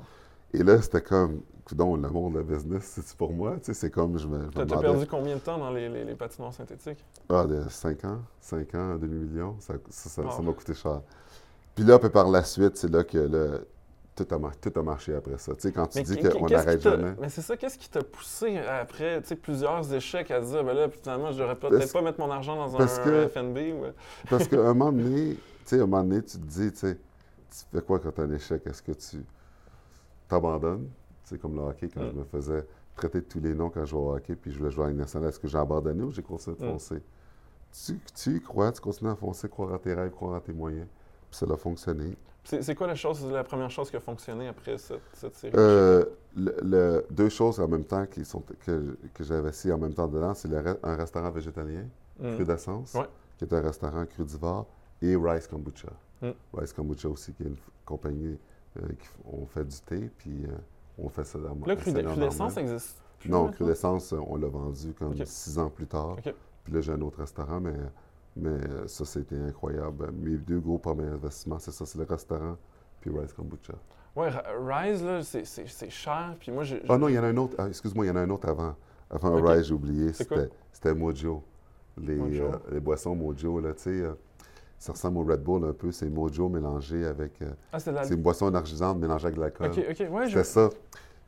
Et 0.53 0.63
là, 0.63 0.81
c'était 0.81 1.01
comme, 1.01 1.41
donc 1.71 2.01
le 2.01 2.09
monde, 2.09 2.35
le 2.35 2.43
business, 2.43 2.99
c'est 3.03 3.15
pour 3.17 3.31
moi, 3.31 3.55
tu 3.57 3.65
sais, 3.65 3.73
c'est 3.73 3.89
comme, 3.89 4.17
je 4.17 4.27
me, 4.27 4.49
T'as 4.49 4.65
perdu 4.65 5.05
combien 5.07 5.35
de 5.35 5.41
temps 5.41 5.57
dans 5.57 5.71
les, 5.71 5.87
les, 5.89 6.03
les 6.03 6.15
patinoires 6.15 6.53
synthétiques? 6.53 7.03
ah, 7.29 7.45
de 7.45 7.61
5 7.69 8.05
ans, 8.05 8.19
5 8.41 8.75
ans, 8.75 8.95
demi-million, 8.95 9.55
ça 9.59 9.73
ça- 9.89 10.09
ça- 10.09 10.29
ça 10.29 10.37
Wow. 10.37 10.43
m'a 10.43 10.53
coûté 10.53 10.73
cher. 10.73 11.01
Puis 11.75 11.83
là, 11.85 11.97
puis 11.99 12.09
par 12.09 12.29
la 12.29 12.43
suite, 12.43 12.77
c'est 12.77 12.91
là 12.91 13.03
que 13.03 13.17
là, 13.17 13.59
tout, 14.15 14.27
a, 14.31 14.37
mar- 14.37 14.55
tout 14.57 14.71
a 14.75 14.83
marché 14.83 15.13
après 15.15 15.37
ça. 15.37 15.53
Tu 15.55 15.61
sais, 15.61 15.71
quand 15.71 15.87
tu 15.87 16.01
dis 16.03 16.17
qu'on 16.17 16.47
n'arrête 16.47 16.81
jamais. 16.81 17.13
Mais 17.19 17.29
c'est 17.29 17.41
ça, 17.41 17.57
qu'est-ce 17.57 17.77
qui 17.77 17.89
t'a 17.89 18.03
poussé 18.03 18.57
après 18.59 19.21
tu 19.21 19.29
sais, 19.29 19.35
plusieurs 19.35 19.91
échecs 19.93 20.29
à 20.31 20.39
dire, 20.41 20.63
ben 20.63 20.73
là, 20.73 20.89
finalement, 20.89 21.31
je 21.31 21.39
devrais 21.39 21.55
peut-être 21.57 21.91
pas 21.91 22.01
mettre 22.01 22.19
mon 22.19 22.29
argent 22.31 22.55
dans 22.55 22.75
un 22.77 22.85
que- 23.03 23.27
FNB 23.27 23.57
ou. 23.73 23.85
euh, 23.85 23.91
Parce 24.29 24.47
qu'à 24.47 24.59
un 24.59 24.73
moment 24.73 24.91
donné, 24.91 25.35
tu 25.35 25.39
sais, 25.65 25.75
un 25.77 25.87
moment 25.87 26.03
donné, 26.03 26.21
tu 26.23 26.37
te 26.37 26.45
dis, 26.45 26.71
tu 26.71 26.77
sais, 26.79 26.95
tu 26.95 27.57
fais 27.71 27.81
quoi 27.81 27.99
quand 27.99 28.11
tu 28.11 28.21
as 28.21 28.23
un 28.25 28.31
échec? 28.31 28.61
Est-ce 28.67 28.81
que 28.83 28.91
tu 28.91 29.23
t'abandonnes? 30.27 30.89
C'est 31.23 31.39
comme 31.39 31.55
le 31.55 31.61
hockey, 31.61 31.89
quand 31.93 32.01
Mm. 32.01 32.11
je 32.11 32.17
me 32.19 32.23
faisais 32.25 32.65
traiter 32.95 33.19
de 33.21 33.25
tous 33.25 33.39
les 33.39 33.53
noms 33.55 33.69
quand 33.69 33.85
je 33.85 33.89
jouais 33.91 34.01
au 34.01 34.15
hockey, 34.15 34.35
puis 34.35 34.51
je 34.51 34.59
voulais 34.59 34.71
jouer 34.71 34.85
à 34.87 34.91
nationale. 34.91 35.29
Est-ce 35.29 35.39
que 35.39 35.47
j'ai 35.47 35.57
abandonné 35.57 36.03
ou 36.03 36.11
j'ai 36.11 36.21
continué 36.21 36.55
de 36.57 36.63
Mm. 36.65 36.69
foncer? 36.71 37.01
Tu, 37.85 37.99
tu 38.13 38.35
y 38.35 38.41
crois, 38.41 38.71
tu 38.71 38.81
continues 38.81 39.09
à 39.11 39.15
foncer, 39.15 39.49
croire 39.49 39.73
à 39.73 39.79
tes 39.79 39.93
rêves, 39.93 40.11
croire 40.11 40.35
à 40.35 40.41
tes 40.41 40.53
moyens. 40.53 40.85
Puis 41.31 41.39
ça 41.39 41.47
a 41.51 41.57
fonctionné. 41.57 42.15
C'est 42.43 42.75
quoi 42.75 42.87
la, 42.87 42.95
chose, 42.95 43.25
la 43.31 43.43
première 43.43 43.71
chose 43.71 43.89
qui 43.89 43.95
a 43.95 43.99
fonctionné 44.01 44.47
après 44.49 44.77
cette, 44.77 44.99
cette 45.13 45.35
série? 45.35 45.53
Euh, 45.57 46.03
le- 46.35 46.55
le- 46.61 47.05
deux 47.09 47.29
choses 47.29 47.59
en 47.59 47.67
même 47.69 47.85
temps 47.85 48.05
qui 48.05 48.25
sont, 48.25 48.43
que, 48.65 48.97
que 49.13 49.23
j'ai 49.23 49.33
investi 49.35 49.71
en 49.71 49.77
même 49.77 49.93
temps 49.93 50.07
dedans, 50.07 50.33
c'est 50.33 50.49
re- 50.49 50.77
un 50.83 50.95
restaurant 50.95 51.31
végétalien, 51.31 51.85
Mm. 52.19 52.35
Cru 52.35 52.45
d'Essence, 52.45 52.93
Ouais. 52.93 53.07
qui 53.37 53.45
est 53.45 53.53
un 53.53 53.61
restaurant 53.61 54.05
crudivore, 54.05 54.67
et 55.01 55.15
Rice 55.15 55.47
Kombucha. 55.47 55.87
Mm. 56.21 56.29
Rice 56.53 56.73
Kombucha 56.73 57.09
aussi, 57.09 57.33
qui 57.33 57.41
est 57.43 57.47
une 57.47 57.55
compagnie 57.85 58.37
euh, 58.77 58.87
qui 58.99 59.07
on 59.31 59.45
fait 59.47 59.63
du 59.65 59.77
thé, 59.79 60.11
puis 60.17 60.43
euh, 60.45 60.51
on 60.99 61.09
fait 61.09 61.23
ça 61.23 61.39
dans 61.39 61.55
Là, 61.65 61.75
Cru 61.75 61.91
c'est 61.91 62.03
Cru 62.03 62.19
d'essence 62.19 62.57
existe 62.57 63.01
plus 63.19 63.29
Non, 63.29 63.43
maintenant? 63.45 63.53
Cru 63.55 63.65
d'Essence, 63.65 64.13
euh, 64.13 64.17
on 64.27 64.35
l'a 64.35 64.47
vendu 64.47 64.93
comme 64.93 65.15
six 65.25 65.57
ans 65.57 65.69
plus 65.69 65.87
tard. 65.87 66.17
Puis 66.63 66.73
là, 66.73 66.81
j'ai 66.81 66.91
un 66.91 67.01
autre 67.01 67.19
restaurant, 67.19 67.59
mais, 67.59 67.73
mais 68.35 68.49
euh, 68.49 68.87
ça, 68.87 69.05
c'était 69.05 69.37
incroyable. 69.37 70.11
Mes 70.11 70.37
deux 70.37 70.59
gros 70.59 70.77
premiers 70.77 71.07
investissements, 71.07 71.59
c'est 71.59 71.71
ça, 71.71 71.85
c'est 71.85 71.97
le 71.99 72.05
restaurant, 72.05 72.57
puis 73.01 73.11
Rice 73.17 73.33
Kombucha. 73.33 73.73
Ra- 74.15 74.43
Rise, 74.59 75.03
là, 75.03 75.21
c'est- 75.23 75.89
cher. 75.89 76.35
Puis 76.39 76.51
moi. 76.51 76.63
Ah 76.89 76.97
non, 76.97 77.07
il 77.07 77.15
y 77.15 77.19
en 77.19 77.23
a 77.23 77.27
un 77.27 77.37
autre. 77.37 77.55
ah, 77.57 77.67
Excuse-moi, 77.67 78.05
il 78.05 78.09
y 78.09 78.11
en 78.11 78.15
a 78.15 78.21
un 78.21 78.29
autre 78.29 78.47
avant. 78.47 78.75
Avant. 79.09 79.41
Rise, 79.41 79.65
j'ai 79.67 79.73
oublié. 79.73 80.11
C'était, 80.13 80.93
Mojo. 80.93 81.43
Les, 81.97 82.15
Mojo. 82.15 82.43
euh, 82.43 82.57
les 82.71 82.79
boissons 82.79 83.15
Mojo, 83.15 83.59
là, 83.59 83.73
tu 83.73 83.83
sais. 83.83 83.89
euh, 83.89 84.13
ça 84.79 84.91
ressemble 84.93 85.17
au 85.19 85.23
Red 85.23 85.41
Bull 85.43 85.63
un 85.65 85.73
peu. 85.73 85.91
C'est 85.91 86.09
Mojo 86.09 86.49
mélangé 86.49 87.05
avec. 87.05 87.41
euh, 87.41 87.51
Ah, 87.71 87.79
c'est 87.79 87.91
la. 87.91 88.03
c'est 88.03 88.15
une 88.15 88.21
boisson 88.21 88.49
énergisante 88.49 88.97
mélangée 88.99 89.25
avec 89.27 89.35
de 89.37 89.41
l'alcool. 89.41 89.67
Ok, 89.71 89.79
ok, 89.89 90.07
ouais, 90.11 90.27
je. 90.29 90.43
Ça. 90.43 90.69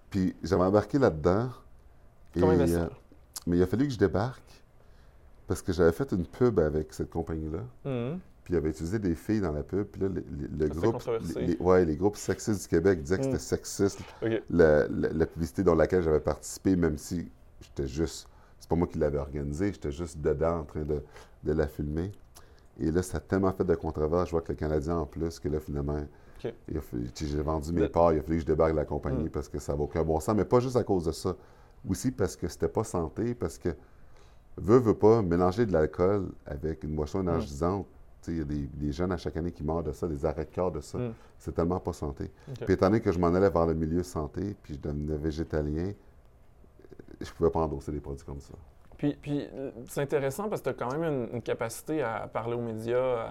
Puis 0.09 0.35
j'avais 0.43 0.63
embarqué 0.63 0.97
là-dedans. 0.99 1.49
Mais 2.35 3.57
il 3.57 3.63
a 3.63 3.67
fallu 3.67 3.85
que 3.87 3.93
je 3.93 3.97
débarque 3.99 4.41
parce 5.47 5.61
que 5.61 5.71
j'avais 5.73 5.91
fait 5.91 6.11
une 6.11 6.25
pub 6.25 6.59
avec 6.59 6.93
cette 6.93 7.09
compagnie-là. 7.09 7.59
Mhm. 7.85 8.19
Puis 8.43 8.53
il 8.53 8.57
avait 8.57 8.69
utilisé 8.69 8.99
des 8.99 9.15
filles 9.15 9.41
dans 9.41 9.51
la 9.51 9.63
pub. 9.63 9.85
Puis 9.87 10.01
là, 10.01 10.07
le, 10.07 10.15
le- 10.15 10.47
le 10.67 10.73
C'était 10.73 10.87
groupe. 10.87 11.01
Les, 11.35 11.57
ouais, 11.59 11.83
les 11.85 11.95
groupes 11.95 12.15
sexistes 12.15 12.61
du 12.61 12.67
Québec 12.67 13.01
disaient 13.01 13.17
que 13.17 13.21
Mm. 13.21 13.25
c'était 13.25 13.39
sexiste 13.39 13.99
la, 14.49 14.87
la- 14.87 15.09
la 15.09 15.25
publicité 15.25 15.63
dans 15.63 15.73
laquelle 15.73 16.03
j'avais 16.03 16.19
participé, 16.19 16.75
même 16.75 16.97
si 16.97 17.27
j'étais 17.61 17.87
juste. 17.87 18.27
C'est 18.59 18.69
pas 18.69 18.75
moi 18.75 18.87
qui 18.87 18.99
l'avais 18.99 19.17
organisée, 19.17 19.73
j'étais 19.73 19.91
juste 19.91 20.19
dedans 20.19 20.59
en 20.59 20.63
train 20.63 20.83
de, 20.83 21.01
de 21.43 21.51
la 21.53 21.67
filmer. 21.67 22.11
Et 22.79 22.91
là, 22.91 23.01
ça 23.01 23.17
a 23.17 23.19
tellement 23.19 23.51
fait 23.53 23.63
de 23.63 23.73
controverse. 23.75 24.25
Je 24.27 24.31
vois 24.31 24.41
que 24.41 24.51
le 24.51 24.57
Canadien 24.57 24.97
en 24.97 25.05
plus, 25.05 25.39
que 25.39 25.47
là, 25.49 25.59
finalement, 25.59 25.97
il 26.43 26.77
a 26.77 26.81
j'ai 27.15 27.41
vendu 27.41 27.73
mes 27.73 27.81
Le- 27.81 27.89
parts, 27.89 28.13
il 28.13 28.19
a 28.19 28.21
fallu 28.21 28.35
que 28.37 28.41
je 28.41 28.45
débarque 28.47 28.75
la 28.75 28.85
compagnie 28.85 29.23
Mm. 29.25 29.29
parce 29.29 29.49
que 29.49 29.57
ça 29.57 29.73
n'a 29.73 29.79
aucun 29.81 30.03
bon 30.03 30.19
sens. 30.19 30.35
Mais 30.35 30.45
pas 30.45 30.59
juste 30.59 30.75
à 30.75 30.83
cause 30.83 31.05
de 31.05 31.11
ça. 31.11 31.35
Aussi 31.89 32.11
parce 32.11 32.35
que 32.35 32.47
c'était 32.47 32.67
pas 32.67 32.83
santé, 32.83 33.33
parce 33.33 33.57
que 33.57 33.69
veut, 34.57 34.77
veut 34.79 34.93
pas, 34.93 35.21
mélanger 35.21 35.65
de 35.65 35.73
l'alcool 35.73 36.29
avec 36.45 36.83
une 36.83 36.95
boisson 36.95 37.19
Mm. 37.19 37.29
énergisante. 37.29 37.87
Sais, 38.21 38.31
Il 38.31 38.37
y 38.39 38.41
a 38.41 38.45
des, 38.45 38.67
des 38.73 38.91
jeunes 38.91 39.11
à 39.11 39.17
chaque 39.17 39.37
année 39.37 39.51
qui 39.51 39.63
meurent 39.63 39.83
de 39.83 39.91
ça, 39.91 40.07
des 40.07 40.25
arrêts 40.25 40.45
de 40.45 40.49
cœur 40.49 40.71
de 40.71 40.81
ça. 40.81 40.97
Mm. 40.97 41.13
C'est 41.37 41.53
tellement 41.53 41.79
pas 41.79 41.93
santé. 41.93 42.31
Puis 42.61 42.73
étant 42.73 42.87
donné 42.87 43.01
que 43.01 43.11
je 43.11 43.19
m'en 43.19 43.33
allais 43.33 43.49
vers 43.49 43.65
le 43.65 43.73
milieu 43.73 44.03
santé, 44.03 44.55
puis 44.63 44.75
je 44.75 44.79
devenais 44.79 45.17
végétalien, 45.17 45.91
je 47.21 47.31
pouvais 47.31 47.49
pas 47.49 47.59
endosser 47.59 47.91
des 47.91 47.99
produits 47.99 48.25
comme 48.25 48.41
ça. 48.41 48.53
Puis, 48.97 49.17
puis 49.21 49.47
c'est 49.87 50.01
intéressant 50.01 50.47
parce 50.49 50.61
que 50.61 50.69
tu 50.69 50.69
as 50.69 50.73
quand 50.73 50.97
même 50.97 51.29
une, 51.33 51.41
capacité 51.41 52.01
à 52.01 52.27
parler 52.31 52.55
aux 52.55 52.61
médias, 52.61 53.27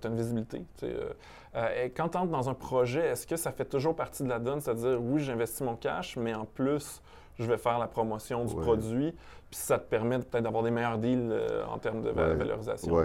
tu 0.00 0.06
as 0.06 0.10
une 0.10 0.16
visibilité. 0.16 0.64
Euh, 0.82 1.12
euh, 1.54 1.84
et 1.84 1.90
quand 1.90 2.08
tu 2.10 2.18
entres 2.18 2.32
dans 2.32 2.48
un 2.48 2.54
projet, 2.54 3.06
est-ce 3.06 3.26
que 3.26 3.36
ça 3.36 3.52
fait 3.52 3.64
toujours 3.64 3.94
partie 3.94 4.22
de 4.22 4.28
la 4.28 4.38
donne, 4.38 4.60
c'est-à-dire, 4.60 5.00
oui, 5.00 5.22
j'investis 5.22 5.60
mon 5.60 5.76
cash, 5.76 6.16
mais 6.16 6.34
en 6.34 6.44
plus, 6.44 7.00
je 7.38 7.46
vais 7.46 7.58
faire 7.58 7.78
la 7.78 7.86
promotion 7.86 8.44
du 8.44 8.54
produit, 8.54 9.12
puis 9.50 9.58
ça 9.58 9.78
te 9.78 9.88
permet 9.88 10.18
peut-être 10.18 10.42
d'avoir 10.42 10.62
des 10.62 10.70
meilleurs 10.70 10.98
deals 10.98 11.28
euh, 11.30 11.64
en 11.66 11.78
termes 11.78 12.02
de 12.02 12.10
valorisation. 12.10 12.92
Oui, 12.92 13.04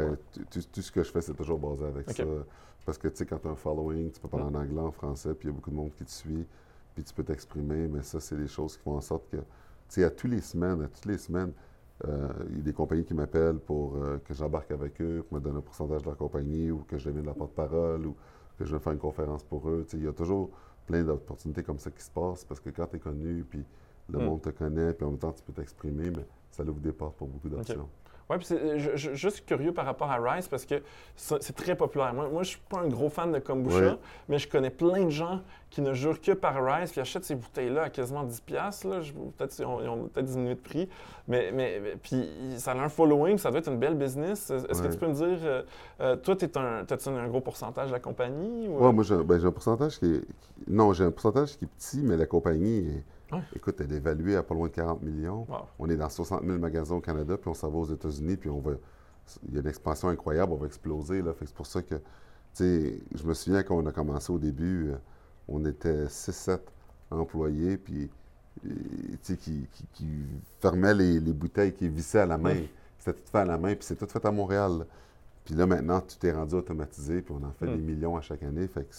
tout, 0.49 0.81
ce 0.81 0.91
que 0.91 1.03
je 1.03 1.11
fais, 1.11 1.21
c'est 1.21 1.33
toujours 1.33 1.59
basé 1.59 1.85
avec 1.85 2.09
ça. 2.11 2.23
Parce 2.85 2.97
que, 2.97 3.07
tu 3.07 3.17
sais, 3.17 3.25
quand 3.25 3.37
tu 3.37 3.47
as 3.47 3.51
un 3.51 3.55
following, 3.55 4.11
tu 4.11 4.19
peux 4.19 4.27
parler 4.27 4.45
en 4.45 4.55
anglais, 4.55 4.81
en 4.81 4.91
français, 4.91 5.33
puis 5.33 5.47
il 5.47 5.51
y 5.51 5.53
a 5.53 5.55
beaucoup 5.55 5.71
de 5.71 5.75
monde 5.75 5.91
qui 5.97 6.03
te 6.03 6.11
suit, 6.11 6.45
puis 6.93 7.03
tu 7.03 7.13
peux 7.13 7.23
t'exprimer, 7.23 7.87
mais 7.87 8.03
ça, 8.03 8.19
c'est 8.19 8.35
des 8.35 8.47
choses 8.47 8.75
qui 8.75 8.83
font 8.83 8.97
en 8.97 9.01
sorte 9.01 9.29
que, 9.29 9.37
tu 9.37 9.43
sais, 9.87 10.03
à 10.03 10.09
toutes 10.09 10.31
les 10.31 10.41
semaines, 10.41 10.81
à 10.81 10.87
toutes 10.87 11.05
les 11.05 11.17
semaines, 11.17 11.53
euh, 12.05 12.27
il 12.49 12.57
y 12.57 12.59
a 12.59 12.63
des 12.63 12.73
compagnies 12.73 13.05
qui 13.05 13.13
m'appellent 13.13 13.59
pour 13.59 13.95
euh, 13.95 14.17
que 14.25 14.33
j'embarque 14.33 14.71
avec 14.71 14.99
eux, 15.01 15.23
pour 15.27 15.37
me 15.37 15.43
donner 15.43 15.59
un 15.59 15.61
pourcentage 15.61 16.01
de 16.01 16.07
leur 16.07 16.17
compagnie, 16.17 16.71
ou 16.71 16.79
que 16.79 16.97
je 16.97 17.05
devienne 17.07 17.25
la 17.25 17.33
porte-parole, 17.33 18.05
ou 18.05 18.15
que 18.57 18.65
je 18.65 18.75
vais 18.75 18.81
faire 18.81 18.93
une 18.93 18.99
conférence 18.99 19.43
pour 19.43 19.69
eux. 19.69 19.85
Il 19.93 20.03
y 20.03 20.07
a 20.07 20.11
toujours 20.11 20.49
plein 20.85 21.03
d'opportunités 21.03 21.63
comme 21.63 21.79
ça 21.79 21.89
qui 21.89 22.03
se 22.03 22.11
passent, 22.11 22.43
parce 22.43 22.59
que 22.59 22.69
quand 22.69 22.87
tu 22.87 22.97
es 22.97 22.99
connu, 22.99 23.45
puis 23.49 23.63
le 24.09 24.19
hmm. 24.19 24.25
monde 24.25 24.41
te 24.41 24.49
connaît, 24.49 24.93
puis 24.93 25.05
en 25.05 25.11
même 25.11 25.19
temps, 25.19 25.31
tu 25.31 25.43
peux 25.43 25.53
t'exprimer, 25.53 26.09
mais 26.09 26.25
ça 26.51 26.63
ouvre 26.63 26.79
des 26.79 26.91
portes 26.91 27.15
pour 27.17 27.27
beaucoup 27.27 27.49
d'options. 27.49 27.87
Oui, 28.29 28.37
puis 28.37 28.45
c'est 28.45 28.79
je, 28.79 29.13
juste 29.13 29.45
curieux 29.45 29.73
par 29.73 29.85
rapport 29.85 30.09
à 30.09 30.17
Rice 30.17 30.47
parce 30.47 30.65
que 30.65 30.81
c'est 31.15 31.55
très 31.55 31.75
populaire. 31.75 32.13
Moi, 32.13 32.29
moi 32.29 32.43
je 32.43 32.49
suis 32.49 32.61
pas 32.69 32.79
un 32.79 32.87
gros 32.87 33.09
fan 33.09 33.31
de 33.31 33.39
kombucha, 33.39 33.97
mais 34.29 34.39
je 34.39 34.47
connais 34.47 34.69
plein 34.69 35.05
de 35.05 35.09
gens 35.09 35.41
qui 35.69 35.81
ne 35.81 35.93
jurent 35.93 36.21
que 36.21 36.31
par 36.31 36.55
Rice 36.63 36.91
puis 36.91 37.01
achètent 37.01 37.25
ces 37.25 37.35
bouteilles-là 37.35 37.83
à 37.83 37.89
quasiment 37.89 38.25
10$. 38.25 39.13
Peut-être 39.37 39.59
ils 39.59 39.65
ont, 39.65 40.07
peut-être 40.07 40.25
diminué 40.25 40.55
de 40.55 40.59
prix, 40.59 40.87
mais, 41.27 41.51
mais, 41.51 41.81
puis 42.01 42.29
ça 42.57 42.71
a 42.71 42.77
un 42.77 42.89
following, 42.89 43.37
ça 43.37 43.49
doit 43.49 43.59
être 43.59 43.69
une 43.69 43.79
belle 43.79 43.95
business. 43.95 44.49
Est-ce 44.49 44.81
que 44.81 44.87
tu 44.87 44.97
peux 44.97 45.07
me 45.07 45.15
dire, 45.15 45.39
euh, 45.43 45.63
euh, 45.99 46.15
toi, 46.15 46.35
tu 46.35 46.45
un, 46.55 46.85
as 46.89 47.09
un 47.09 47.27
gros 47.27 47.41
pourcentage 47.41 47.89
de 47.89 47.93
la 47.93 47.99
compagnie? 47.99 48.67
Oui, 48.69 48.93
moi, 48.93 49.03
ben, 49.25 49.39
j'ai 49.39 49.47
un 49.47 49.51
pourcentage 49.51 49.99
qui 49.99 50.05
est. 50.05 50.21
Non, 50.67 50.93
j'ai 50.93 51.03
un 51.03 51.11
pourcentage 51.11 51.57
qui 51.57 51.65
est 51.65 51.67
petit, 51.67 52.01
mais 52.01 52.15
la 52.15 52.25
compagnie 52.25 52.77
est 52.77 53.03
Écoute, 53.55 53.79
elle 53.79 53.91
est 53.91 53.97
évaluée 53.97 54.35
à 54.35 54.43
pas 54.43 54.55
loin 54.55 54.67
de 54.67 54.73
40 54.73 55.01
millions. 55.01 55.47
On 55.79 55.89
est 55.89 55.97
dans 55.97 56.09
60 56.09 56.43
000 56.43 56.57
magasins 56.57 56.95
au 56.95 57.01
Canada, 57.01 57.37
puis 57.37 57.49
on 57.49 57.53
s'en 57.53 57.69
va 57.69 57.77
aux 57.77 57.91
États-Unis, 57.93 58.37
puis 58.37 58.49
on 58.49 58.59
va. 58.59 58.73
Il 59.47 59.53
y 59.53 59.57
a 59.57 59.61
une 59.61 59.67
expansion 59.67 60.09
incroyable, 60.09 60.51
on 60.51 60.57
va 60.57 60.65
exploser. 60.65 61.21
Là. 61.21 61.33
c'est 61.39 61.53
pour 61.53 61.65
ça 61.65 61.81
que, 61.81 61.95
tu 61.95 62.01
sais, 62.55 62.99
je 63.15 63.23
me 63.25 63.33
souviens 63.33 63.63
quand 63.63 63.77
on 63.77 63.85
a 63.85 63.91
commencé 63.93 64.33
au 64.33 64.39
début, 64.39 64.89
euh, 64.89 64.95
on 65.47 65.63
était 65.65 66.07
6-7 66.07 66.59
employés, 67.09 67.77
puis, 67.77 68.09
tu 68.61 69.17
sais, 69.21 69.37
qui, 69.37 69.67
fermaient 70.59 70.93
les, 70.93 71.19
bouteilles, 71.19 71.73
qui 71.73 71.87
vissaient 71.87 72.19
à 72.19 72.25
la 72.25 72.37
main. 72.37 72.57
C'était 72.99 73.19
tout 73.19 73.31
fait 73.31 73.39
à 73.39 73.45
la 73.45 73.57
main, 73.57 73.75
puis 73.75 73.83
c'est 73.83 73.95
tout 73.95 74.07
fait 74.07 74.25
à 74.25 74.31
Montréal. 74.31 74.85
Puis 75.45 75.55
là, 75.55 75.65
maintenant, 75.65 76.01
tout 76.01 76.25
est 76.25 76.31
rendu 76.31 76.55
automatisé, 76.55 77.21
puis 77.21 77.33
on 77.37 77.45
en 77.45 77.51
fait 77.51 77.67
des 77.67 77.81
millions 77.81 78.15
à 78.15 78.21
chaque 78.21 78.43
année. 78.43 78.67
Fait 78.67 78.83
que 78.83 78.95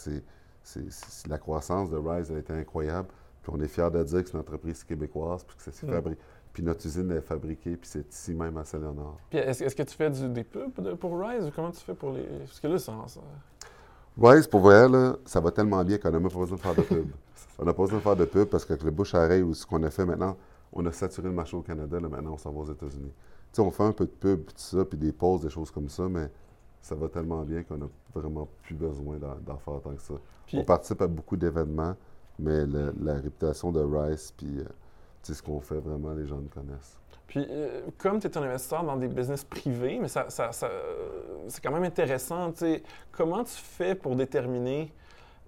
c'est, 0.62 1.26
la 1.26 1.38
croissance 1.38 1.90
de 1.90 1.96
Rise 1.96 2.30
a 2.30 2.38
été 2.38 2.52
incroyable. 2.52 3.08
Puis 3.44 3.52
on 3.54 3.60
est 3.60 3.68
fiers 3.68 3.90
de 3.90 4.02
dire 4.02 4.22
que 4.22 4.30
c'est 4.30 4.34
une 4.34 4.40
entreprise 4.40 4.82
québécoise, 4.84 5.44
puis 5.44 5.54
que 5.56 5.62
c'est 5.62 5.86
mm. 5.86 6.16
Puis 6.54 6.62
notre 6.62 6.86
usine 6.86 7.10
est 7.10 7.20
fabriquée, 7.20 7.76
puis 7.76 7.88
c'est 7.90 8.10
ici 8.10 8.32
même 8.32 8.56
à 8.56 8.64
Saint-Léonard. 8.64 9.18
Puis 9.28 9.38
est-ce, 9.40 9.74
que 9.74 9.82
tu 9.82 9.94
fais 9.94 10.08
du, 10.08 10.28
des 10.30 10.44
pubs 10.44 10.70
pour 10.94 11.18
Rise 11.20 11.46
ou 11.46 11.50
comment 11.54 11.72
tu 11.72 11.80
fais 11.80 11.94
pour 11.94 12.12
les. 12.12 12.22
Parce 12.22 12.60
que 12.60 12.68
là, 12.68 12.78
ça. 12.78 12.92
Rise, 14.16 14.46
pour 14.46 14.60
vrai, 14.60 14.88
là, 14.88 15.16
ça 15.26 15.40
va 15.40 15.50
tellement 15.50 15.84
bien 15.84 15.98
qu'on 15.98 16.10
n'a 16.10 16.20
même 16.20 16.30
pas 16.30 16.38
besoin 16.38 16.56
de 16.56 16.62
faire 16.62 16.74
de 16.74 16.82
pub. 16.82 17.10
on 17.58 17.64
n'a 17.64 17.74
pas 17.74 17.82
besoin 17.82 17.98
de 17.98 18.02
faire 18.02 18.16
de 18.16 18.24
pub 18.24 18.48
parce 18.48 18.64
qu'avec 18.64 18.82
le 18.82 18.92
bouche 18.92 19.14
à 19.14 19.24
oreille 19.24 19.42
ou 19.42 19.52
ce 19.52 19.66
qu'on 19.66 19.82
a 19.82 19.90
fait 19.90 20.06
maintenant, 20.06 20.36
on 20.72 20.86
a 20.86 20.92
saturé 20.92 21.28
le 21.28 21.34
marché 21.34 21.56
au 21.56 21.62
Canada, 21.62 22.00
là, 22.00 22.08
maintenant 22.08 22.32
on 22.32 22.38
s'en 22.38 22.52
va 22.52 22.60
aux 22.60 22.72
États-Unis. 22.72 23.12
Tu 23.52 23.56
sais, 23.56 23.62
on 23.62 23.70
fait 23.70 23.82
un 23.82 23.92
peu 23.92 24.06
de 24.06 24.10
pub, 24.10 24.46
tout 24.46 24.54
ça, 24.56 24.84
puis 24.84 24.96
des 24.96 25.12
pauses, 25.12 25.42
des 25.42 25.50
choses 25.50 25.70
comme 25.70 25.88
ça, 25.88 26.08
mais 26.08 26.30
ça 26.80 26.94
va 26.94 27.08
tellement 27.08 27.42
bien 27.42 27.62
qu'on 27.64 27.78
n'a 27.78 27.86
vraiment 28.14 28.48
plus 28.62 28.74
besoin 28.74 29.16
d'en, 29.18 29.58
faire 29.58 29.80
tant 29.82 29.94
que 29.94 30.00
ça. 30.00 30.14
On 30.52 30.64
participe 30.64 31.02
à 31.02 31.08
beaucoup 31.08 31.36
d'événements 31.36 31.96
mais 32.38 32.64
la 33.00 33.14
réputation 33.14 33.72
de 33.72 33.80
Rice, 33.80 34.32
puis 34.36 34.58
euh, 34.58 34.64
ce 35.22 35.42
qu'on 35.42 35.60
fait 35.60 35.78
vraiment, 35.78 36.12
les 36.12 36.26
gens 36.26 36.36
nous 36.36 36.48
connaissent. 36.48 37.00
Puis, 37.26 37.46
euh, 37.48 37.82
comme 37.98 38.20
tu 38.20 38.26
es 38.26 38.38
un 38.38 38.42
investisseur 38.42 38.84
dans 38.84 38.96
des 38.96 39.08
business 39.08 39.44
privés, 39.44 39.98
mais 40.00 40.08
ça, 40.08 40.28
ça, 40.28 40.50
c'est 41.48 41.62
quand 41.62 41.72
même 41.72 41.84
intéressant, 41.84 42.52
comment 43.12 43.44
tu 43.44 43.54
fais 43.54 43.94
pour 43.94 44.14
déterminer, 44.14 44.92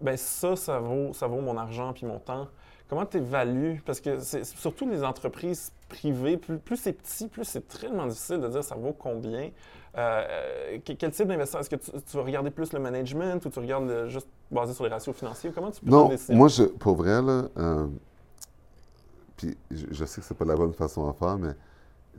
ben 0.01 0.17
ça, 0.17 0.57
ça 0.57 0.79
vaut, 0.79 1.13
ça 1.13 1.27
vaut 1.27 1.41
mon 1.41 1.57
argent 1.57 1.93
puis 1.93 2.07
mon 2.07 2.19
temps? 2.19 2.49
Comment 2.89 3.05
tu 3.05 3.17
évalues? 3.17 3.83
Parce 3.85 4.01
que 4.01 4.21
c'est 4.21 4.45
surtout 4.45 4.89
les 4.89 5.03
entreprises 5.03 5.73
privées, 5.89 6.37
plus, 6.37 6.59
plus 6.59 6.77
c'est 6.77 6.93
petit, 6.93 7.29
plus 7.29 7.45
c'est 7.45 7.67
tellement 7.67 8.07
difficile 8.07 8.41
de 8.41 8.49
dire 8.49 8.63
ça 8.63 8.77
vaut 8.77 8.93
combien. 8.93 9.51
Euh, 9.97 10.79
quel 10.85 11.11
type 11.11 11.27
d'investisseur? 11.27 11.63
Est-ce 11.63 11.71
que 11.71 11.77
tu, 11.77 12.17
vas 12.17 12.23
regarder 12.23 12.51
plus 12.51 12.73
le 12.73 12.79
management 12.79 13.45
ou 13.45 13.49
tu 13.49 13.59
regardes 13.59 14.09
juste 14.09 14.29
basé 14.51 14.75
sur 14.75 14.85
les 14.85 14.91
ratios 14.91 15.17
financiers? 15.17 15.51
Comment 15.55 15.71
tu 15.71 15.81
peux 15.81 15.91
Non, 15.91 16.11
moi, 16.31 16.49
je, 16.49 16.65
pour 16.65 16.97
vrai, 16.97 17.23
là, 17.23 17.49
euh, 17.57 17.87
puis 19.37 19.57
je, 19.71 20.05
sais 20.05 20.21
que 20.21 20.27
c'est 20.27 20.37
pas 20.37 20.45
la 20.45 20.57
bonne 20.57 20.75
façon 20.75 21.09
à 21.09 21.15
faire, 21.15 21.39
mais 21.39 21.53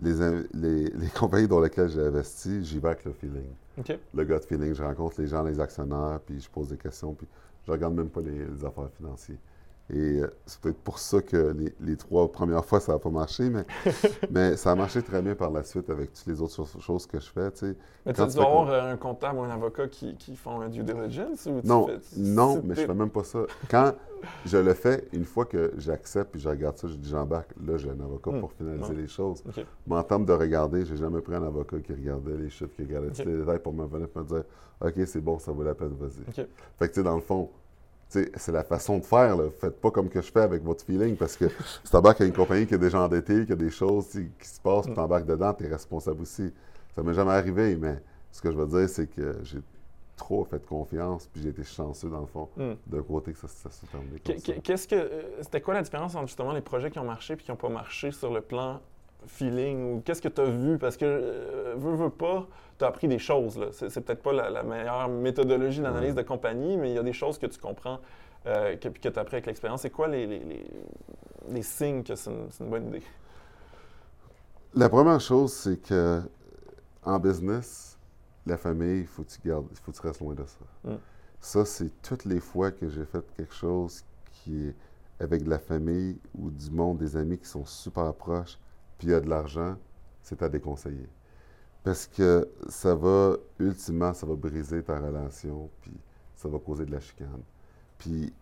les, 0.02 0.44
les, 0.54 0.90
les 0.90 1.10
compagnies 1.16 1.48
dans 1.48 1.60
lesquelles 1.60 1.90
j'ai 1.90 2.02
investi, 2.02 2.64
j'y 2.64 2.80
vais 2.80 2.90
avec 2.90 3.06
le 3.06 3.14
feeling. 3.14 3.50
Le 4.14 4.26
gut 4.26 4.40
feeling. 4.48 4.74
Je 4.74 4.84
rencontre 4.84 5.22
les 5.22 5.28
gens, 5.28 5.44
les 5.44 5.60
actionnaires, 5.60 6.20
puis 6.26 6.40
je 6.40 6.50
pose 6.50 6.70
des 6.70 6.78
questions, 6.78 7.14
puis 7.14 7.28
je 7.66 7.72
regarde 7.72 7.94
même 7.94 8.10
pas 8.10 8.22
les 8.22 8.66
affaires 8.66 8.90
financières. 8.98 9.38
Et 9.90 10.20
euh, 10.20 10.28
c'est 10.46 10.60
peut-être 10.60 10.80
pour 10.80 11.00
ça 11.00 11.22
que 11.22 11.56
les, 11.80 11.96
trois 11.96 12.30
premières 12.30 12.66
fois, 12.66 12.82
ça 12.82 12.92
n'a 12.92 13.00
pas 13.00 13.10
marché, 13.10 13.50
mais, 13.50 13.66
mais 14.30 14.58
ça 14.58 14.72
a 14.72 14.76
marché 14.76 15.02
très 15.02 15.22
bien 15.22 15.34
par 15.34 15.50
la 15.50 15.64
suite 15.64 15.90
avec 15.90 16.12
toutes 16.14 16.28
les 16.28 16.42
autres 16.42 16.82
choses 16.82 17.08
que 17.08 17.20
je 17.22 17.30
fais. 17.30 17.50
Mais 18.06 18.14
tu 18.14 18.22
dois 18.22 18.46
avoir 18.46 18.70
euh, 18.70 18.92
un 18.92 18.98
comptable 18.98 19.40
ou 19.40 19.44
un 19.44 19.50
avocat 19.50 19.88
qui, 19.88 20.16
qui 20.16 20.36
font 20.36 20.60
un 20.60 20.68
due 20.68 20.84
diligence? 20.84 21.46
Ou 21.46 21.62
non, 21.64 21.88
non 22.18 22.62
mais 22.66 22.76
je 22.76 22.86
fais 22.86 22.94
même 22.94 23.10
pas 23.10 23.24
ça. 23.24 23.40
Quand 23.70 23.94
je 24.46 24.58
le 24.58 24.74
fais, 24.74 25.08
une 25.14 25.24
fois 25.24 25.46
que 25.46 25.72
j'accepte 25.78 26.36
et 26.36 26.40
je 26.40 26.50
regarde 26.50 26.78
ça, 26.78 26.90
je 26.90 26.96
dis 26.96 27.10
j'embarque, 27.10 27.52
là 27.66 27.78
j'ai 27.78 27.90
un 27.90 28.00
avocat 28.02 28.32
hmm. 28.32 28.40
pour 28.42 28.52
finaliser 28.52 28.94
les 28.94 29.08
choses. 29.08 29.42
Mais 29.86 29.96
en 29.96 30.04
termes 30.04 30.26
de 30.26 30.34
regarder, 30.34 30.86
j'ai 30.86 30.98
jamais 30.98 31.22
pris 31.22 31.36
un 31.36 31.44
avocat 31.44 31.80
qui 31.80 31.94
regardait 31.94 32.36
les 32.36 32.50
chiffres, 32.50 32.76
qui 32.76 32.84
regardait 32.84 33.12
tous 33.12 33.26
les 33.26 33.38
détails 33.38 33.60
pour 33.60 33.72
me 33.72 33.86
venir 33.86 34.10
me 34.14 34.24
dire 34.24 34.44
OK, 34.82 34.94
c'est 35.06 35.22
bon, 35.22 35.40
ça 35.40 35.54
vaut 35.54 35.64
la 35.64 35.74
peine, 35.74 35.96
vas-y. 35.98 36.32
Fait 36.34 36.44
que 36.80 36.86
tu 36.88 36.94
sais, 36.96 37.04
dans 37.04 37.16
le 37.16 37.22
fond, 37.22 37.50
c'est 38.10 38.52
la 38.52 38.64
façon 38.64 39.00
de 39.00 39.06
faire. 39.06 39.36
Là. 39.36 39.50
Faites 39.50 39.80
pas 39.82 39.92
comme 39.92 40.10
que 40.10 40.22
je 40.22 40.32
fais 40.32 40.42
avec 40.42 40.64
votre 40.64 40.84
feeling 40.84 41.16
parce 41.16 41.36
que 41.36 41.50
si 41.50 41.90
tu 41.90 41.96
embarques 41.96 42.22
à 42.22 42.26
une 42.26 42.34
compagnie 42.34 42.66
qui 42.66 42.74
est 42.74 42.80
déjà 42.80 43.02
endettée, 43.02 43.46
qui 43.46 43.52
a 43.52 43.56
des 43.56 43.70
choses 43.70 44.10
qui 44.10 44.48
se 44.48 44.60
passent, 44.62 44.86
puis 44.86 44.94
tu 44.94 45.00
embarques 45.00 45.26
dedans, 45.26 45.54
tu 45.54 45.66
es 45.66 45.68
responsable 45.68 46.22
aussi. 46.22 46.54
Ça 46.96 47.04
m'est 47.04 47.14
jamais 47.14 47.32
arrivé, 47.32 47.76
mais 47.76 48.02
ce 48.32 48.42
que 48.42 48.52
je 48.52 48.58
veux 48.58 48.68
dire, 48.68 48.90
c'est 48.90 49.08
que 49.08 49.38
j'ai 49.44 49.60
trop 50.16 50.46
fait 50.46 50.66
confiance, 50.66 51.28
puis 51.28 51.42
j'ai 51.44 51.50
été 51.50 51.64
chanceux, 51.64 52.10
dans 52.10 52.22
le 52.22 52.26
fond, 52.26 52.50
hmm. 52.58 52.74
d'un 52.88 53.04
côté 53.04 53.34
que 53.34 53.40
ça, 53.40 53.48
ça 53.48 53.70
se 53.70 53.86
termine 53.86 54.20
Qu'est-ce 54.20 54.88
que. 54.88 54.96
Euh, 54.96 55.42
c'était 55.42 55.62
quoi 55.62 55.76
la 55.76 55.84
différence 55.84 56.16
entre 56.16 56.28
justement 56.28 56.54
les 56.54 56.62
projets 56.62 56.90
qui 56.90 57.00
ont 57.00 57.06
marché 57.06 57.36
et 57.36 57.38
qui 57.38 57.52
n'ont 57.52 57.58
pas 57.58 57.70
marché 57.70 58.12
sur 58.12 58.34
le 58.34 58.42
plan 58.42 58.82
feeling 59.26 59.94
ou 59.94 60.02
qu'est-ce 60.02 60.22
que 60.22 60.28
tu 60.28 60.42
as 60.42 60.46
vu? 60.46 60.78
Parce 60.78 60.98
que, 60.98 61.06
euh, 61.06 61.76
veux, 61.78 61.96
veux 61.96 62.10
pas, 62.10 62.48
tu 62.78 62.86
as 62.86 62.88
appris 62.88 63.08
des 63.08 63.20
choses. 63.20 63.60
C'est, 63.72 64.02
peut-être 64.02 64.22
pas 64.22 64.34
la, 64.34 64.64
meilleure 64.64 65.08
méthodologie 65.10 65.82
d'analyse 65.82 66.16
de 66.16 66.22
compagnie, 66.22 66.78
mais 66.78 66.92
il 66.92 66.96
y 66.96 67.00
a 67.00 67.04
des 67.04 67.14
choses 67.14 67.38
que 67.38 67.48
tu 67.48 67.60
comprends 67.60 68.00
euh, 68.46 68.76
que, 68.78 68.90
que 68.90 69.10
tu 69.10 69.20
as 69.20 69.22
appris 69.22 69.36
avec 69.36 69.48
l'expérience. 69.48 69.82
C'est 69.82 69.90
quoi 69.90 70.08
les, 70.08 70.26
les, 71.50 71.62
signes 71.64 72.04
que 72.04 72.16
c'est 72.16 72.32
une, 72.32 72.70
bonne 72.70 72.88
idée? 72.88 73.04
La 74.74 74.90
première 74.90 75.20
chose, 75.20 75.54
c'est 75.54 75.82
que 75.82 76.22
en 77.04 77.20
business, 77.20 77.98
la 78.46 78.58
famille, 78.58 79.02
il 79.02 79.08
faut 79.08 79.24
que 79.24 79.30
tu 79.30 79.48
gardes, 79.48 79.66
faut 79.82 79.92
que 79.92 79.98
tu 79.98 80.06
restes 80.06 80.22
loin 80.22 80.36
de 80.36 80.46
ça. 80.46 80.92
Mm. 80.92 80.98
Ça, 81.40 81.66
c'est 81.66 82.02
toutes 82.02 82.26
les 82.26 82.40
fois 82.40 82.72
que 82.72 82.90
j'ai 82.90 83.06
fait 83.06 83.24
quelque 83.36 83.54
chose 83.54 84.04
qui 84.32 84.68
est 84.68 84.76
avec 85.20 85.44
de 85.44 85.50
la 85.50 85.60
famille 85.60 86.20
ou 86.38 86.52
du 86.52 86.70
monde, 86.72 86.98
des 86.98 87.16
amis 87.16 87.38
qui 87.38 87.48
sont 87.48 87.66
super 87.66 88.14
proches, 88.14 88.58
puis 88.98 89.08
il 89.08 89.12
y 89.12 89.14
a 89.14 89.20
de 89.20 89.30
l'argent, 89.30 89.76
c'est 90.22 90.42
à 90.42 90.50
déconseiller. 90.50 91.10
Parce 91.84 92.08
que 92.08 92.50
ça 92.68 92.96
va, 92.96 93.38
ultimement, 93.60 94.14
ça 94.14 94.26
va 94.26 94.36
briser 94.36 94.84
ta 94.84 95.00
relation, 95.00 95.70
puis 95.82 95.94
ça 96.36 96.50
va 96.50 96.60
causer 96.60 96.86
de 96.86 96.92
la 96.92 97.00
chicane. 97.00 97.42
Puis, 97.98 98.34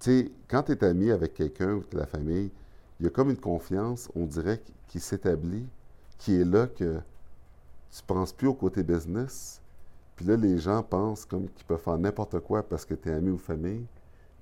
tu 0.00 0.10
sais, 0.10 0.32
quand 0.48 0.64
tu 0.64 0.72
es 0.72 0.84
ami 0.84 1.10
avec 1.10 1.34
quelqu'un 1.34 1.74
ou 1.74 1.84
de 1.90 1.96
la 1.96 2.06
famille, 2.06 2.50
il 2.98 3.04
y 3.04 3.06
a 3.06 3.10
comme 3.10 3.30
une 3.30 3.38
confiance, 3.38 4.10
on 4.14 4.26
dirait, 4.26 4.62
qui 4.88 5.00
s'établit, 5.00 5.66
qui 6.18 6.34
est 6.34 6.44
là 6.44 6.66
que 6.66 7.00
tu 7.90 8.02
ne 8.02 8.06
penses 8.06 8.32
plus 8.32 8.48
au 8.48 8.54
côté 8.54 8.82
business. 8.82 9.60
Puis 10.16 10.26
là, 10.26 10.36
les 10.36 10.58
gens 10.58 10.82
pensent 10.82 11.24
comme 11.24 11.48
qu'ils 11.48 11.66
peuvent 11.66 11.80
faire 11.80 11.98
n'importe 11.98 12.38
quoi 12.40 12.62
parce 12.62 12.84
que 12.84 12.94
tu 12.94 13.08
es 13.08 13.12
ami 13.12 13.30
ou 13.30 13.38
famille. 13.38 13.86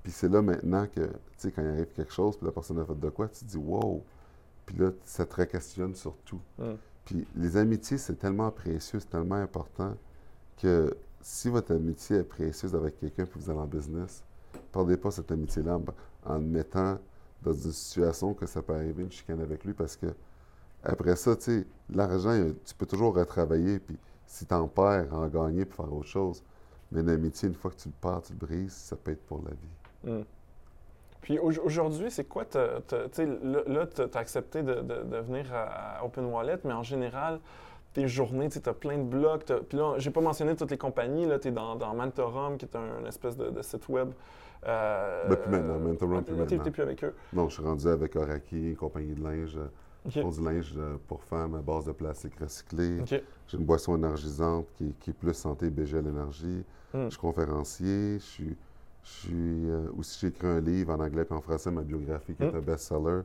Puis 0.03 0.11
c'est 0.11 0.29
là 0.29 0.41
maintenant 0.41 0.85
que, 0.87 1.01
tu 1.01 1.13
sais, 1.37 1.51
quand 1.51 1.61
il 1.61 1.69
arrive 1.69 1.93
quelque 1.93 2.11
chose, 2.11 2.35
puis 2.35 2.45
la 2.45 2.51
personne 2.51 2.79
a 2.79 2.85
fait 2.85 2.99
de 2.99 3.09
quoi, 3.09 3.27
tu 3.29 3.39
te 3.39 3.45
dis, 3.45 3.57
wow, 3.57 4.03
puis 4.65 4.77
là, 4.77 4.91
ça 5.03 5.25
te 5.25 5.41
questionne 5.43 5.95
sur 5.95 6.15
tout. 6.25 6.41
Hmm. 6.57 6.75
Puis 7.05 7.27
les 7.35 7.57
amitiés, 7.57 7.97
c'est 7.97 8.15
tellement 8.15 8.51
précieux, 8.51 8.99
c'est 8.99 9.09
tellement 9.09 9.35
important 9.35 9.95
que 10.57 10.95
si 11.21 11.49
votre 11.49 11.73
amitié 11.73 12.17
est 12.17 12.23
précieuse 12.23 12.75
avec 12.75 12.99
quelqu'un 12.99 13.25
puis 13.25 13.39
vous 13.39 13.49
êtes 13.49 13.57
en 13.57 13.65
business, 13.65 14.23
ne 14.53 14.59
perdez 14.71 14.97
pas 14.97 15.11
cette 15.11 15.31
amitié-là 15.31 15.79
en, 16.25 16.39
mettant 16.39 16.99
dans 17.41 17.53
une 17.53 17.71
situation 17.71 18.33
que 18.33 18.45
ça 18.45 18.61
peut 18.61 18.73
arriver 18.73 19.03
une 19.03 19.11
chicane 19.11 19.41
avec 19.41 19.63
lui 19.65 19.73
parce 19.73 19.97
que 19.97 20.07
après 20.83 21.15
ça, 21.15 21.35
tu 21.35 21.43
sais, 21.43 21.67
l'argent, 21.89 22.37
tu 22.65 22.75
peux 22.75 22.85
toujours 22.85 23.15
retravailler, 23.15 23.79
puis 23.79 23.97
si 24.25 24.45
tu 24.45 24.53
en 24.53 24.67
perds, 24.67 25.13
en 25.13 25.27
gagner 25.27 25.63
pour 25.63 25.85
faire 25.85 25.93
autre 25.93 26.07
chose. 26.07 26.43
Mais 26.91 27.01
l'amitié, 27.01 27.47
une 27.47 27.55
fois 27.55 27.71
que 27.71 27.77
tu 27.77 27.87
le 27.87 27.93
perds, 28.01 28.21
tu 28.23 28.33
le 28.33 28.39
brises, 28.39 28.73
ça 28.73 28.97
peut 28.97 29.11
être 29.11 29.23
pour 29.25 29.41
la 29.43 29.51
vie. 29.51 30.19
Hmm. 30.19 30.23
Puis 31.23 31.39
aujourd'hui, 31.39 32.11
c'est 32.11 32.25
quoi? 32.25 32.43
Tu 32.43 32.57
sais, 33.13 33.25
là, 33.25 33.87
tu 33.87 34.01
as 34.01 34.19
accepté 34.19 34.61
de, 34.61 34.81
de, 34.81 35.17
venir 35.19 35.45
à 35.53 36.03
Open 36.05 36.25
Wallet, 36.25 36.59
mais 36.65 36.73
en 36.73 36.83
général, 36.83 37.39
tes 37.93 38.09
journées, 38.09 38.49
tu 38.49 38.59
as 38.67 38.73
plein 38.73 38.97
de 38.97 39.03
blogs. 39.03 39.43
Puis 39.69 39.77
là, 39.77 39.95
j'ai 39.97 40.11
pas 40.11 40.19
mentionné 40.19 40.53
toutes 40.57 40.71
les 40.71 40.77
compagnies. 40.77 41.25
Tu 41.41 41.47
es 41.47 41.51
dans, 41.51 41.77
dans 41.77 41.95
Mentorum, 41.95 42.57
qui 42.57 42.65
est 42.65 42.75
un 42.75 43.05
espèce 43.07 43.37
de, 43.37 43.61
site 43.61 43.87
web. 43.87 44.11
Euh, 44.67 45.29
ben, 45.29 45.35
plus 45.37 45.51
maintenant, 45.51 45.79
Mentorum, 45.79 46.23
plus 46.23 46.35
maintenant. 46.35 46.63
Tu 46.63 46.71
plus 46.71 46.81
avec 46.81 47.03
eux? 47.05 47.15
Non, 47.31 47.47
je 47.47 47.53
suis 47.53 47.63
rendu 47.63 47.87
avec 47.87 48.17
Oraki, 48.17 48.71
une 48.71 48.75
compagnie 48.75 49.13
de 49.13 49.23
linge. 49.23 49.57
Okay. 50.05 50.21
font 50.21 50.31
du 50.31 50.43
linge 50.43 50.73
euh, 50.75 50.97
pour 51.07 51.23
femmes 51.23 51.55
à 51.55 51.61
base 51.61 51.85
de 51.85 51.93
plastique 51.93 52.37
recyclé. 52.37 52.99
J'ai 53.05 53.23
une 53.57 53.63
boisson 53.63 53.95
énergisante 53.95 54.67
qui, 54.75 54.93
qui, 54.99 55.11
est 55.11 55.13
plus 55.13 55.33
santé 55.33 55.69
BGL 55.69 56.05
Énergie. 56.05 56.65
Hmm. 56.93 57.05
Je 57.05 57.11
suis 57.11 57.19
conférencier. 57.19 58.19
Je 58.19 58.25
suis, 58.25 58.57
suis 59.09 59.69
euh, 59.69 59.87
aussi, 59.97 60.19
j'ai 60.21 60.27
écrit 60.27 60.47
un 60.47 60.61
livre 60.61 60.93
en 60.93 60.99
anglais 60.99 61.25
et 61.29 61.33
en 61.33 61.41
français, 61.41 61.71
ma 61.71 61.81
biographie, 61.81 62.33
qui 62.35 62.43
est 62.43 62.51
hmm. 62.51 62.55
un 62.55 62.61
best-seller. 62.61 63.21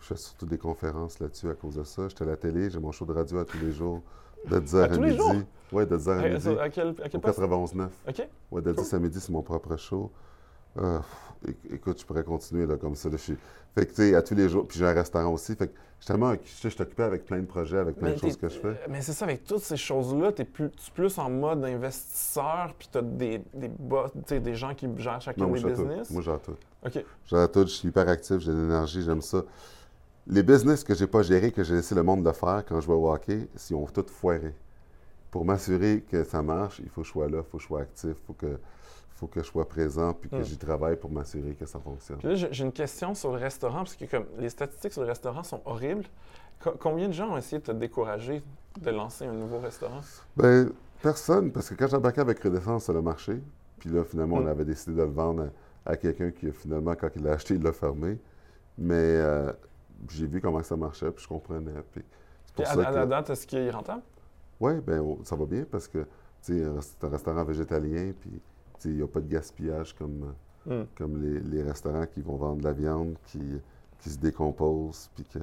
Je 0.00 0.06
fais 0.06 0.16
surtout 0.16 0.46
des 0.46 0.58
conférences 0.58 1.18
là-dessus 1.20 1.48
à 1.48 1.54
cause 1.54 1.76
de 1.76 1.84
ça. 1.84 2.08
J'étais 2.08 2.22
à 2.22 2.26
la 2.26 2.36
télé, 2.36 2.70
j'ai 2.70 2.78
mon 2.78 2.92
show 2.92 3.06
de 3.06 3.12
radio 3.12 3.38
à 3.38 3.44
tous 3.44 3.58
les 3.58 3.72
jours, 3.72 4.02
de 4.48 4.60
10h 4.60 4.92
à, 4.92 4.98
midi. 4.98 5.46
Oui, 5.72 5.86
de 5.86 5.96
10h 5.96 6.10
à 6.10 6.28
midi. 6.28 6.48
À 6.60 6.68
quel, 6.68 6.88
à 7.02 7.08
quel 7.08 7.20
91.9. 7.20 7.88
OK. 8.08 8.28
Oui, 8.50 8.62
de 8.62 8.72
10 8.72 8.94
à 8.94 8.98
midi, 8.98 9.20
c'est 9.20 9.32
mon 9.32 9.42
propre 9.42 9.76
show. 9.76 10.12
Euh, 10.78 10.98
écoute, 11.70 12.00
je 12.00 12.06
pourrais 12.06 12.24
continuer 12.24 12.66
là, 12.66 12.76
comme 12.76 12.94
ça. 12.94 13.08
Là, 13.08 13.16
je 13.16 13.22
suis... 13.22 13.36
Fait 13.74 13.84
que, 13.84 13.90
tu 13.90 13.96
sais, 13.96 14.14
à 14.14 14.22
tous 14.22 14.34
les 14.34 14.48
jours, 14.48 14.66
puis 14.66 14.78
j'ai 14.78 14.86
un 14.86 14.92
restaurant 14.92 15.32
aussi. 15.32 15.54
Fait 15.54 15.68
que, 15.68 15.74
je 16.00 16.12
suis 16.48 16.70
je 16.70 16.82
occupé 16.82 17.02
avec 17.02 17.24
plein 17.24 17.38
de 17.38 17.46
projets, 17.46 17.78
avec 17.78 17.96
plein 17.96 18.12
de 18.12 18.16
choses 18.18 18.36
que 18.36 18.48
je 18.48 18.58
fais. 18.58 18.80
Mais 18.88 19.02
c'est 19.02 19.12
ça, 19.12 19.24
avec 19.24 19.44
toutes 19.44 19.62
ces 19.62 19.76
choses-là, 19.76 20.32
tu 20.32 20.42
es 20.42 20.44
plus, 20.44 20.70
plus 20.94 21.18
en 21.18 21.28
mode 21.28 21.64
investisseur, 21.64 22.74
puis 22.78 22.88
tu 22.90 22.98
as 22.98 23.02
des, 23.02 23.42
des, 23.54 24.40
des 24.40 24.54
gens 24.54 24.74
qui 24.74 24.88
gèrent 24.96 25.20
chacun 25.20 25.46
des 25.46 25.62
business? 25.62 26.10
Moi, 26.10 26.22
gère 26.22 26.40
tout. 26.40 26.56
OK. 26.84 27.04
Gère 27.26 27.50
tout, 27.50 27.62
je 27.62 27.72
suis 27.72 27.88
hyper 27.88 28.08
actif, 28.08 28.38
j'ai 28.38 28.52
de 28.52 28.56
l'énergie, 28.56 29.02
j'aime 29.02 29.22
ça. 29.22 29.42
Les 30.26 30.42
business 30.42 30.82
que 30.82 30.94
j'ai 30.94 31.06
pas 31.06 31.22
gérés, 31.22 31.52
que 31.52 31.62
j'ai 31.62 31.74
laissé 31.74 31.94
le 31.94 32.02
monde 32.02 32.24
le 32.24 32.32
faire 32.32 32.64
quand 32.66 32.80
je 32.80 32.86
vais 32.86 32.94
hockey, 32.94 33.48
ils 33.70 33.74
ont 33.76 33.86
tout 33.86 34.06
foiré. 34.08 34.54
Pour 35.30 35.44
m'assurer 35.44 36.02
que 36.10 36.24
ça 36.24 36.42
marche, 36.42 36.80
il 36.82 36.88
faut 36.88 37.02
que 37.02 37.06
je 37.06 37.12
sois 37.12 37.28
là, 37.28 37.38
il 37.38 37.50
faut 37.50 37.58
que 37.58 37.62
je 37.62 37.68
sois 37.68 37.80
actif, 37.80 38.10
il 38.10 38.26
faut 38.26 38.32
que 38.32 38.58
faut 39.16 39.26
que 39.26 39.42
je 39.42 39.46
sois 39.46 39.66
présent 39.66 40.12
puis 40.12 40.28
que 40.28 40.36
hmm. 40.36 40.44
j'y 40.44 40.58
travaille 40.58 40.96
pour 40.96 41.10
m'assurer 41.10 41.54
que 41.54 41.64
ça 41.64 41.80
fonctionne. 41.80 42.18
j'ai 42.22 42.64
une 42.64 42.72
question 42.72 43.14
sur 43.14 43.32
le 43.32 43.38
restaurant, 43.38 43.78
parce 43.78 43.96
que 43.96 44.04
comme, 44.04 44.26
les 44.38 44.50
statistiques 44.50 44.92
sur 44.92 45.02
le 45.02 45.08
restaurant 45.08 45.42
sont 45.42 45.62
horribles. 45.64 46.04
combien 46.78 47.08
de 47.08 47.14
gens 47.14 47.32
ont 47.32 47.38
essayé 47.38 47.58
de 47.58 47.64
te 47.64 47.72
décourager 47.72 48.42
de 48.80 48.90
lancer 48.90 49.24
un 49.24 49.32
nouveau 49.32 49.58
restaurant? 49.58 50.00
Bien, 50.36 50.68
personne, 51.02 51.50
parce 51.50 51.70
que 51.70 51.74
quand 51.74 51.88
j'ai 51.88 51.96
embarqué 51.96 52.20
avec 52.20 52.38
Redescence, 52.40 52.84
ça 52.84 52.92
a 52.92 53.00
marché. 53.00 53.40
Puis 53.78 53.88
là, 53.88 54.04
finalement, 54.04 54.36
on 54.36 54.42
hmm. 54.42 54.48
avait 54.48 54.64
décidé 54.66 54.94
de 54.94 55.02
le 55.02 55.10
vendre 55.10 55.48
à, 55.86 55.96
quelqu'un 55.96 56.30
qui, 56.30 56.52
finalement, 56.52 56.94
quand 56.94 57.08
il 57.16 57.22
l'a 57.22 57.32
acheté, 57.32 57.54
il 57.54 57.62
l'a 57.62 57.72
fermé. 57.72 58.18
Mais 58.76 58.94
euh, 58.94 59.50
j'ai 60.10 60.26
vu 60.26 60.42
comment 60.42 60.62
ça 60.62 60.76
marchait, 60.76 61.10
puis 61.10 61.24
je 61.24 61.28
comprenais. 61.28 61.72
Puis 61.92 62.02
à, 62.64 62.76
la 62.76 63.06
date, 63.06 63.30
est-ce 63.30 63.46
qu'il 63.46 63.60
est 63.60 63.70
rentable? 63.70 64.02
Oui, 64.60 64.74
bien, 64.80 65.02
ça 65.24 65.36
va 65.36 65.46
bien 65.46 65.64
parce 65.70 65.88
que, 65.88 66.06
c'est 66.42 66.62
un 66.62 67.08
restaurant 67.08 67.44
végétalien, 67.44 68.12
puis 68.20 68.40
il 68.84 68.96
n'y 68.96 69.02
a 69.02 69.06
pas 69.06 69.20
de 69.20 69.28
gaspillage 69.28 69.94
comme, 69.94 70.34
hmm. 70.66 70.84
comme 70.96 71.42
les, 71.42 71.62
restaurants 71.62 72.06
qui 72.06 72.20
vont 72.20 72.36
vendre 72.36 72.58
de 72.58 72.64
la 72.64 72.72
viande 72.72 73.16
qui, 73.26 73.40
qui 73.98 74.10
se 74.10 74.18
décompose, 74.18 75.10
puis 75.14 75.24
que 75.24 75.40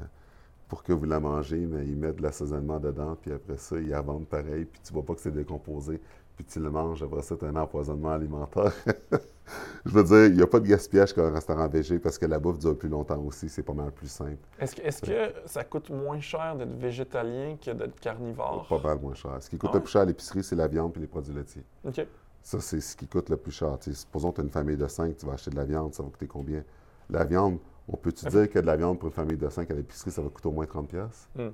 pour 0.68 0.82
que 0.82 0.94
vous 0.94 1.06
la 1.06 1.20
mangez, 1.20 1.68
mais 1.68 1.86
ils 1.86 1.96
mettent 1.96 2.16
de 2.16 2.24
l'assaisonnement 2.24 2.80
dedans, 2.80 3.16
puis 3.22 3.32
après 3.32 3.58
ça, 3.58 3.78
ils 3.78 3.90
la 3.90 4.02
vendent 4.02 4.28
pareil, 4.28 4.66
puis 4.66 4.82
tu 4.84 4.92
vois 4.92 5.04
pas 5.04 5.14
que 5.14 5.22
c'est 5.22 5.34
décomposé, 5.34 6.02
puis 6.36 6.46
tu 6.46 6.60
le 6.60 6.72
manges, 6.72 7.04
après 7.04 7.22
ça, 7.22 7.36
tu 7.36 7.46
as 7.46 7.50
un 7.50 7.56
empoisonnement 7.56 8.12
alimentaire. 8.12 8.74
Je 9.86 9.92
veux 9.92 10.04
dire, 10.04 10.26
il 10.28 10.36
n'y 10.36 10.42
a 10.42 10.48
pas 10.48 10.60
de 10.60 10.68
gaspillage 10.68 11.14
qu'un 11.14 11.32
restaurant 11.32 11.68
végé 11.68 12.00
parce 12.00 12.18
que 12.18 12.26
la 12.26 12.40
bouffe 12.40 12.58
dure 12.58 12.78
plus 12.78 12.90
longtemps 12.90 13.22
aussi, 13.22 13.50
c'est 13.50 13.62
pas 13.62 13.74
mal 13.74 13.92
plus 13.92 14.08
simple. 14.08 14.38
Est-ce 14.58 14.76
que, 14.76 14.82
est 14.82 15.06
que, 15.06 15.48
ça 15.48 15.64
coûte 15.64 15.90
moins 15.90 16.22
cher 16.22 16.56
d'être 16.56 16.76
végétalien 16.76 17.58
que 17.64 17.72
d'être 17.72 18.00
carnivore? 18.00 18.66
Pas 18.68 18.80
mal 18.80 19.00
moins 19.00 19.14
cher. 19.14 19.38
Ce 19.42 19.50
qui 19.50 19.58
coûte 19.58 19.72
ah 19.74 19.76
le 19.76 19.82
plus 19.82 19.92
cher 19.92 20.02
à 20.02 20.06
l'épicerie, 20.06 20.44
c'est 20.44 20.56
la 20.56 20.68
viande 20.68 20.94
et 20.96 21.02
les 21.02 21.08
produits 21.08 21.34
laitiers. 21.34 21.66
OK. 21.86 22.08
Ça, 22.44 22.60
c'est 22.60 22.82
ce 22.82 22.98
qui 22.98 23.08
coûte 23.08 23.30
le 23.30 23.38
plus 23.38 23.54
cher. 23.54 23.78
supposons 23.80 24.32
que 24.32 24.36
tu 24.36 24.42
as 24.42 24.44
une 24.44 24.50
famille 24.50 24.76
de 24.76 24.88
cinq, 24.88 25.16
tu 25.16 25.26
vas 25.26 25.34
acheter 25.34 25.50
de 25.50 25.56
la 25.56 25.64
viande, 25.64 25.94
ça 25.94 26.04
va 26.04 26.10
coûter 26.10 26.28
combien? 26.28 26.62
La 27.10 27.24
viande, 27.24 27.58
on 27.88 27.96
peut-tu 27.96 28.26
dire 28.26 28.50
que 28.50 28.60
de 28.60 28.66
la 28.66 28.76
viande 28.76 29.00
pour 29.00 29.08
une 29.08 29.14
famille 29.14 29.38
de 29.38 29.48
cinq 29.48 29.72
à 29.72 29.74
l'épicerie, 29.74 30.12
ça 30.12 30.22
va 30.22 30.28
coûter 30.28 30.50
au 30.50 30.52
moins 30.52 30.66
30$? 30.66 31.08
Mm. 31.36 31.50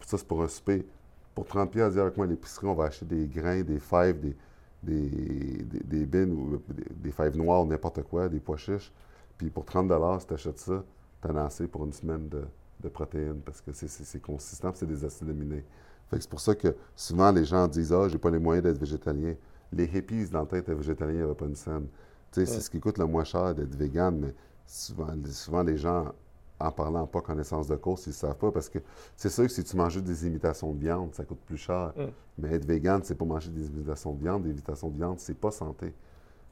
ça, 0.00 0.18
c'est 0.18 0.28
pour 0.28 0.42
un 0.42 0.48
souper. 0.48 0.86
Pour 1.34 1.46
30$, 1.46 1.90
dis 1.90 1.98
avec 1.98 2.16
moi 2.18 2.26
à 2.26 2.28
l'épicerie, 2.28 2.66
on 2.66 2.74
va 2.74 2.84
acheter 2.84 3.06
des 3.06 3.26
grains, 3.26 3.62
des 3.62 3.80
fèves, 3.80 4.20
des, 4.20 4.36
des, 4.82 5.62
des, 5.84 6.04
bines 6.04 6.32
ou 6.32 6.62
des, 7.02 7.10
fèves 7.10 7.36
noires, 7.36 7.64
n'importe 7.64 8.02
quoi, 8.02 8.28
des 8.28 8.38
pois 8.38 8.58
chiches. 8.58 8.92
Puis 9.38 9.48
pour 9.48 9.64
30$, 9.64 10.20
si 10.20 10.26
tu 10.26 10.34
achètes 10.34 10.58
ça, 10.58 10.84
tu 11.22 11.28
as 11.28 11.44
assez 11.44 11.66
pour 11.66 11.86
une 11.86 11.94
semaine 11.94 12.28
de, 12.28 12.44
de 12.82 12.88
protéines 12.90 13.40
parce 13.40 13.62
que 13.62 13.72
c'est 13.72 14.20
consistant, 14.20 14.70
c'est 14.74 14.86
des 14.86 15.02
acides 15.02 15.30
aminés. 15.30 15.64
c'est 16.12 16.28
pour 16.28 16.40
ça 16.40 16.54
que 16.54 16.76
souvent 16.94 17.32
les 17.32 17.46
gens 17.46 17.66
disent 17.68 17.92
Ah, 17.92 18.06
j'ai 18.08 18.18
pas 18.18 18.30
les 18.30 18.38
moyens 18.38 18.64
d'être 18.64 18.78
végétalien 18.78 19.34
les 19.72 19.84
hippies 19.84 20.28
dans 20.30 20.40
la 20.40 20.46
tête 20.46 20.68
végétalien, 20.68 21.12
il 21.12 21.16
n'y 21.18 21.22
avait 21.22 21.34
pas 21.34 21.46
une 21.46 21.56
scène. 21.56 21.86
C'est 22.32 22.46
ce 22.46 22.68
qui 22.68 22.80
coûte 22.80 22.98
le 22.98 23.06
moins 23.06 23.24
cher 23.24 23.54
d'être 23.54 23.74
vegan, 23.74 24.18
mais 24.18 24.34
souvent, 24.66 25.08
souvent 25.26 25.62
les 25.62 25.76
gens, 25.76 26.12
en 26.58 26.70
parlant 26.70 27.06
pas 27.06 27.20
connaissance 27.20 27.66
de 27.66 27.76
cause, 27.76 28.04
ils 28.06 28.10
ne 28.10 28.14
savent 28.14 28.36
pas 28.36 28.50
parce 28.50 28.68
que 28.68 28.78
c'est 29.16 29.28
sûr 29.28 29.44
que 29.44 29.52
si 29.52 29.64
tu 29.64 29.76
manges 29.76 30.02
des 30.02 30.26
imitations 30.26 30.72
de 30.72 30.78
viande, 30.78 31.14
ça 31.14 31.24
coûte 31.24 31.40
plus 31.46 31.56
cher. 31.56 31.92
Mm. 31.96 32.04
Mais 32.38 32.52
être 32.54 32.66
vegan, 32.66 33.00
c'est 33.04 33.14
pas 33.14 33.24
manger 33.24 33.50
des 33.50 33.66
imitations 33.66 34.12
de 34.12 34.20
viande. 34.20 34.42
Des 34.42 34.50
imitations 34.50 34.88
de 34.88 34.96
viande, 34.96 35.18
c'est 35.18 35.38
pas 35.38 35.50
santé. 35.50 35.94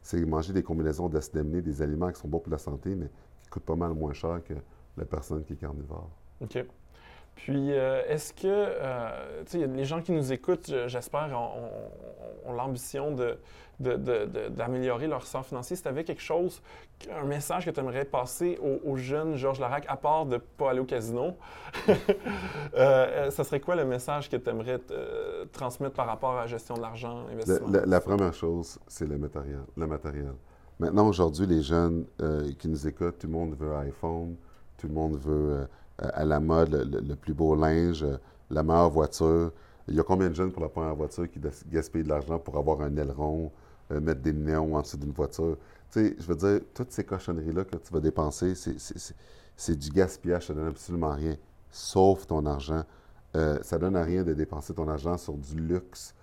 C'est 0.02 0.24
manger 0.24 0.52
des 0.52 0.62
combinaisons 0.62 1.10
aminés, 1.34 1.62
des 1.62 1.80
aliments 1.80 2.10
qui 2.10 2.20
sont 2.20 2.28
bons 2.28 2.40
pour 2.40 2.52
la 2.52 2.58
santé, 2.58 2.94
mais 2.94 3.08
qui 3.42 3.48
coûtent 3.50 3.64
pas 3.64 3.76
mal 3.76 3.92
moins 3.94 4.12
cher 4.12 4.42
que 4.44 4.54
la 4.96 5.04
personne 5.04 5.42
qui 5.44 5.54
est 5.54 5.56
carnivore. 5.56 6.10
OK. 6.40 6.64
Puis, 7.34 7.72
euh, 7.72 8.02
est-ce 8.08 8.32
que, 8.32 8.46
euh, 8.46 9.42
tu 9.44 9.58
sais, 9.58 9.66
les 9.66 9.84
gens 9.84 10.00
qui 10.00 10.12
nous 10.12 10.32
écoutent, 10.32 10.72
j'espère, 10.86 11.30
ont, 11.36 12.52
l'ambition 12.54 13.16
d'améliorer 13.80 15.08
leur 15.08 15.26
sort 15.26 15.44
financier. 15.44 15.76
Si 15.76 15.82
tu 15.82 15.88
avais 15.88 16.04
quelque 16.04 16.22
chose, 16.22 16.62
un 17.12 17.24
message 17.24 17.64
que 17.64 17.70
tu 17.70 17.80
aimerais 17.80 18.04
passer 18.04 18.58
aux, 18.84 18.96
jeunes 18.96 19.36
Georges 19.36 19.60
Larac, 19.60 19.84
à 19.88 19.96
part 19.96 20.26
de 20.26 20.34
ne 20.34 20.38
pas 20.38 20.70
aller 20.70 20.80
au 20.80 20.84
casino, 20.84 21.36
euh, 22.74 23.30
ça 23.30 23.44
serait 23.44 23.60
quoi 23.60 23.74
le 23.74 23.84
message 23.84 24.30
que 24.30 24.36
tu 24.36 24.48
aimerais 24.48 24.78
transmettre 25.52 25.94
par 25.94 26.06
rapport 26.06 26.32
à 26.32 26.42
la 26.42 26.46
gestion 26.46 26.76
de 26.76 26.82
l'argent, 26.82 27.26
investissement? 27.32 27.68
La, 27.68 27.84
la, 27.84 28.00
première 28.00 28.34
chose, 28.34 28.78
c'est 28.86 29.06
le 29.06 29.18
matériel. 29.18 29.64
Le 29.76 29.86
matériel. 29.86 30.34
Maintenant, 30.78 31.08
aujourd'hui, 31.08 31.46
les 31.46 31.62
jeunes 31.62 32.04
qui 32.58 32.68
nous 32.68 32.86
écoutent, 32.86 33.18
tout 33.18 33.26
le 33.26 33.32
monde 33.32 33.56
veut 33.58 33.74
iPhone, 33.76 34.36
tout 34.84 34.88
le 34.88 34.94
monde 34.94 35.16
veut 35.16 35.52
euh, 35.52 35.66
à 35.98 36.24
la 36.24 36.40
mode, 36.40 36.74
le, 37.06 37.14
plus 37.14 37.34
beau 37.34 37.54
linge, 37.54 38.02
euh, 38.02 38.16
la 38.50 38.62
meilleure 38.62 38.90
voiture. 38.90 39.52
Il 39.86 39.94
y 39.94 40.00
a 40.00 40.02
combien 40.02 40.28
de 40.28 40.34
jeunes 40.34 40.52
pour 40.52 40.62
la 40.62 40.68
première 40.68 40.94
voiture 40.94 41.30
qui 41.30 41.40
gaspillent 41.70 42.02
de 42.02 42.08
l'argent 42.08 42.38
pour 42.38 42.56
avoir 42.56 42.80
un 42.80 42.96
aileron, 42.96 43.52
euh, 43.92 44.00
mettre 44.00 44.22
des 44.22 44.32
néons 44.32 44.74
en 44.74 44.82
dessous 44.82 44.96
d'une 44.96 45.12
voiture? 45.12 45.56
Tu 45.90 46.00
sais, 46.00 46.16
je 46.18 46.26
veux 46.26 46.36
dire, 46.36 46.60
toutes 46.72 46.90
ces 46.90 47.04
cochonneries-là 47.04 47.64
que 47.64 47.76
tu 47.76 47.92
vas 47.92 48.00
dépenser, 48.00 48.54
c'est 48.54 49.78
du 49.78 49.90
gaspillage, 49.90 50.46
ça 50.46 50.54
donne 50.54 50.68
absolument 50.68 51.12
rien, 51.12 51.36
sauf 51.70 52.26
ton 52.26 52.44
argent. 52.46 52.84
Euh, 53.36 53.58
ça 53.62 53.78
donne 53.78 53.96
à 53.96 54.02
rien 54.02 54.22
de 54.22 54.32
dépenser 54.32 54.74
ton 54.74 54.88
argent 54.88 55.16
sur 55.18 55.34
du 55.34 55.56
luxe 55.56 56.14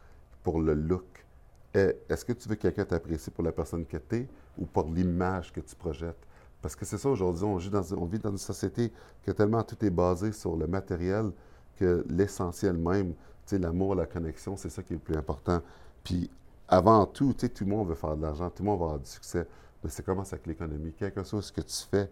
pour 0.44 0.62
le 0.62 0.74
look. 0.74 1.26
Est-ce 1.74 2.26
que 2.26 2.34
tu 2.34 2.50
veux 2.50 2.56
que 2.56 2.64
quelqu'un 2.64 2.84
t'apprécie 2.84 3.32
pour 3.32 3.46
la 3.46 3.54
personne 3.54 3.86
que 3.86 3.96
tu 3.96 4.16
es 4.18 4.28
ou 4.58 4.66
pour 4.66 4.90
l'image 4.90 5.54
que 5.54 5.62
tu 5.62 5.74
projettes? 5.76 6.28
Parce 6.62 6.76
que 6.76 6.86
c'est 6.86 6.98
ça 6.98 7.10
aujourd'hui, 7.10 7.44
on, 7.44 7.56
vit 7.58 8.20
dans 8.20 8.32
une 8.32 8.38
société 8.38 8.92
que 9.24 9.32
tellement 9.32 9.64
tout 9.64 9.84
est 9.84 9.90
basé 9.90 10.32
sur 10.32 10.56
le 10.56 10.68
matériel 10.68 11.32
que 11.76 12.06
l'essentiel 12.10 12.78
même, 12.78 13.14
l'amour, 13.58 13.96
la 13.96 14.06
connexion, 14.06 14.56
c'est 14.56 14.70
ça 14.70 14.84
qui 14.84 14.94
est 14.94 14.96
le 14.96 15.02
plus 15.02 15.18
important. 15.18 15.62
Puis 16.04 16.30
avant 16.68 17.06
tout, 17.06 17.34
tout 17.34 17.50
le 17.62 17.66
monde 17.66 17.90
veut 17.90 17.96
faire 17.96 18.16
de 18.16 18.22
l'argent, 18.22 18.50
tout 18.50 18.64
le 18.64 18.70
monde 18.70 18.80
va 18.80 18.86
avoir 18.86 19.00
du 19.00 19.10
succès. 19.10 19.46
Mais 19.84 19.90
c'est 19.90 20.04
comment 20.04 20.22
avec 20.22 20.48
l'économie. 20.48 20.94
Quelque 20.94 21.24
chose 21.24 21.46
ce 21.46 21.52
que 21.52 21.62
tu 21.62 21.84
fais, 21.90 22.10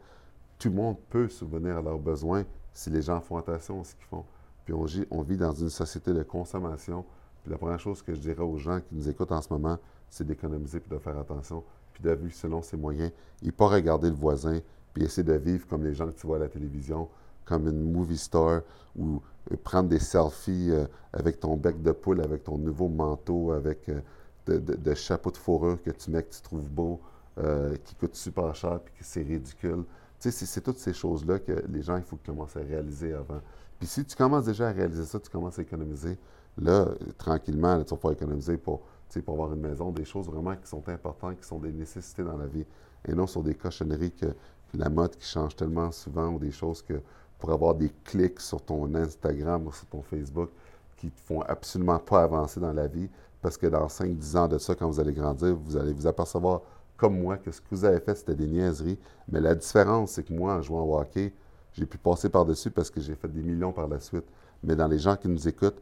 tout 0.58 0.70
le 0.70 0.76
monde 0.76 0.98
peut 1.10 1.30
subvenir 1.30 1.78
à 1.78 1.82
leurs 1.82 2.00
besoins 2.00 2.44
si 2.74 2.90
les 2.90 3.02
gens 3.02 3.22
font 3.22 3.38
attention 3.38 3.82
à 3.82 3.84
ce 3.84 3.96
qu'ils 3.96 4.06
font. 4.06 4.26
Puis 4.66 4.74
on, 4.74 4.86
on 5.12 5.22
vit 5.22 5.38
dans 5.38 5.54
une 5.54 5.70
société 5.70 6.14
de 6.14 6.24
consommation. 6.24 7.06
Puis 7.44 7.52
la 7.52 7.58
première 7.58 7.80
chose 7.80 8.02
que 8.02 8.14
je 8.14 8.20
dirais 8.20 8.44
aux 8.44 8.58
gens 8.58 8.82
qui 8.82 8.96
nous 8.96 9.08
écoutent 9.08 9.32
en 9.32 9.42
ce 9.42 9.52
moment, 9.54 9.78
c'est 10.10 10.26
d'économiser 10.26 10.80
et 10.80 10.94
de 10.94 11.00
faire 11.00 11.18
attention 11.18 11.64
de 12.02 12.12
vivre 12.12 12.34
selon 12.34 12.62
ses 12.62 12.78
moyens 12.78 13.12
et 13.44 13.52
pas 13.52 13.68
regarder 13.68 14.10
le 14.10 14.16
voisin, 14.16 14.60
puis 14.94 15.04
essayer 15.04 15.24
de 15.24 15.34
vivre 15.34 15.68
comme 15.68 15.84
les 15.84 15.94
gens 15.94 16.08
que 16.08 16.20
tu 16.20 16.28
vois 16.28 16.38
à 16.38 16.40
la 16.40 16.50
télévision, 16.50 17.08
comme 17.46 17.68
une 17.68 17.92
movie 17.92 18.18
star, 18.18 18.62
ou 18.96 19.22
euh, 19.52 19.56
prendre 19.64 19.90
des 19.90 20.00
selfies 20.00 20.70
euh, 20.72 20.86
avec 21.14 21.40
ton 21.40 21.56
bec 21.56 21.82
de 21.82 21.92
poule, 21.92 22.22
avec 22.22 22.44
ton 22.44 22.58
nouveau 22.58 22.88
manteau, 22.88 23.52
avec 23.52 23.90
euh, 23.90 24.02
de, 24.48 24.94
chapeau 24.94 25.32
de 25.32 25.38
fourrure 25.38 25.82
que 25.82 25.92
tu 25.92 26.12
mets, 26.12 26.24
que 26.24 26.34
tu 26.34 26.42
trouves 26.42 26.70
beau, 26.70 27.00
qui 27.86 27.96
coûte 27.96 28.16
super 28.16 28.54
cher, 28.54 28.82
puis 28.84 28.94
que 29.00 29.06
c'est 29.06 29.22
ridicule. 29.22 29.86
Tu 30.20 30.30
sais, 30.30 30.46
c'est 30.46 30.60
toutes 30.60 30.80
ces 30.80 30.92
choses-là 30.92 31.40
que 31.40 31.64
les 31.70 31.82
gens, 31.82 31.96
il 31.96 32.04
faut 32.04 32.18
commencer 32.26 32.60
à 32.60 32.64
réaliser 32.64 33.14
avant. 33.14 33.40
Puis 33.78 33.88
si 33.88 34.04
tu 34.04 34.14
commences 34.16 34.44
déjà 34.44 34.68
à 34.68 34.72
réaliser 34.72 35.06
ça, 35.06 35.20
tu 35.20 35.30
commences 35.30 35.58
à 35.58 35.62
économiser, 35.62 36.18
là, 36.58 36.88
tranquillement, 37.18 37.82
tu 37.84 37.92
vas 37.92 37.96
pouvoir 37.96 38.14
économiser 38.14 38.58
pour, 38.58 38.82
pour 39.24 39.34
avoir 39.34 39.54
une 39.54 39.62
maison, 39.62 39.92
des 39.92 40.06
choses 40.06 40.28
vraiment 40.28 40.56
qui 40.56 40.68
sont 40.68 40.88
importantes, 40.88 41.40
qui 41.40 41.48
sont 41.48 41.60
des 41.60 41.72
nécessités 41.72 42.24
dans 42.24 42.38
la 42.38 42.48
vie, 42.48 42.66
et 43.08 43.14
non 43.14 43.28
sur 43.28 43.44
des 43.44 43.56
cochonneries 43.56 44.12
que, 44.12 44.28
la 44.76 44.90
mode 44.90 45.16
qui 45.16 45.26
change 45.26 45.56
tellement 45.56 45.92
souvent 45.92 46.28
ou 46.28 46.38
des 46.38 46.52
choses 46.52 46.84
que 46.84 47.02
pour 47.40 47.52
avoir 47.52 47.74
des 47.74 47.92
clics 48.04 48.40
sur 48.40 48.62
ton 48.62 48.94
Instagram 48.94 49.66
ou 49.66 49.72
sur 49.72 49.88
ton 49.88 50.04
Facebook 50.04 50.52
qui 50.98 51.08
ne 51.08 51.12
te 51.12 51.22
font 51.22 51.42
absolument 51.42 51.98
pas 51.98 52.24
avancer 52.24 52.60
dans 52.60 52.74
la 52.74 52.88
vie, 52.88 53.10
parce 53.42 53.58
que 53.58 53.68
dans 53.68 53.88
5-10 53.88 54.38
ans 54.38 54.48
de 54.48 54.58
ça, 54.58 54.76
quand 54.76 54.88
vous 54.88 55.00
allez 55.00 55.14
grandir, 55.14 55.56
vous 55.56 55.78
allez 55.78 55.94
vous 55.94 56.06
apercevoir, 56.06 56.62
comme 56.98 57.20
moi, 57.20 57.38
que 57.38 57.52
ce 57.52 57.62
que 57.62 57.68
vous 57.72 57.86
avez 57.86 58.02
fait, 58.02 58.16
c'était 58.16 58.36
des 58.36 58.48
niaiseries. 58.48 59.00
Mais 59.32 59.40
la 59.40 59.56
différence, 59.56 60.12
c'est 60.12 60.24
que 60.24 60.34
moi, 60.34 60.56
en 60.56 60.62
jouant 60.62 60.82
au 60.82 61.00
hockey, 61.00 61.34
j'ai 61.72 61.86
pu 61.86 61.98
passer 61.98 62.28
par-dessus 62.28 62.70
parce 62.70 62.90
que 62.90 63.00
j'ai 63.00 63.16
fait 63.16 63.30
des 63.30 63.42
millions 63.42 63.72
par 63.72 63.88
la 63.88 64.02
suite. 64.02 64.26
Mais 64.62 64.76
dans 64.76 64.88
les 64.88 65.00
gens 65.00 65.16
qui 65.16 65.30
nous 65.30 65.48
écoutent, 65.48 65.82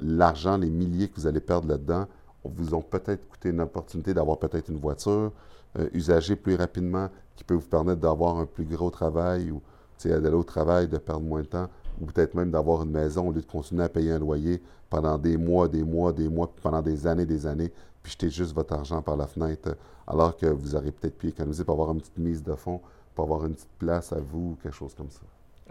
l'argent, 0.00 0.56
les 0.56 0.70
milliers 0.70 1.08
que 1.08 1.16
vous 1.16 1.26
allez 1.26 1.40
perdre 1.40 1.66
là-dedans, 1.66 2.06
vous 2.44 2.74
ont 2.74 2.82
peut-être 2.82 3.28
coûté 3.28 3.50
une 3.50 3.60
opportunité 3.60 4.14
d'avoir 4.14 4.38
peut-être 4.38 4.68
une 4.68 4.78
voiture 4.78 5.32
euh, 5.78 5.88
usagée 5.92 6.36
plus 6.36 6.56
rapidement 6.56 7.08
qui 7.36 7.44
peut 7.44 7.54
vous 7.54 7.68
permettre 7.68 8.00
d'avoir 8.00 8.36
un 8.38 8.46
plus 8.46 8.64
gros 8.64 8.90
travail 8.90 9.50
ou 9.50 9.60
d'aller 10.04 10.30
au 10.30 10.42
travail, 10.42 10.88
de 10.88 10.98
perdre 10.98 11.24
moins 11.24 11.42
de 11.42 11.46
temps 11.46 11.68
ou 12.00 12.06
peut-être 12.06 12.34
même 12.34 12.50
d'avoir 12.50 12.82
une 12.82 12.90
maison 12.90 13.28
au 13.28 13.32
lieu 13.32 13.40
de 13.40 13.46
continuer 13.46 13.84
à 13.84 13.88
payer 13.88 14.12
un 14.12 14.18
loyer 14.18 14.60
pendant 14.90 15.16
des 15.16 15.36
mois, 15.36 15.68
des 15.68 15.84
mois, 15.84 16.12
des 16.12 16.28
mois, 16.28 16.50
pendant 16.62 16.82
des 16.82 17.06
années, 17.06 17.26
des 17.26 17.46
années, 17.46 17.72
puis 18.02 18.12
jeter 18.12 18.30
juste 18.30 18.54
votre 18.54 18.74
argent 18.74 19.00
par 19.00 19.16
la 19.16 19.26
fenêtre, 19.26 19.76
alors 20.06 20.36
que 20.36 20.46
vous 20.46 20.74
auriez 20.74 20.90
peut-être 20.92 21.16
pu 21.16 21.28
économiser 21.28 21.64
pour 21.64 21.74
avoir 21.74 21.92
une 21.92 22.00
petite 22.00 22.18
mise 22.18 22.42
de 22.42 22.54
fonds, 22.54 22.80
pour 23.14 23.24
avoir 23.24 23.46
une 23.46 23.54
petite 23.54 23.70
place 23.78 24.12
à 24.12 24.20
vous, 24.20 24.52
ou 24.52 24.58
quelque 24.62 24.74
chose 24.74 24.94
comme 24.94 25.10
ça. 25.10 25.22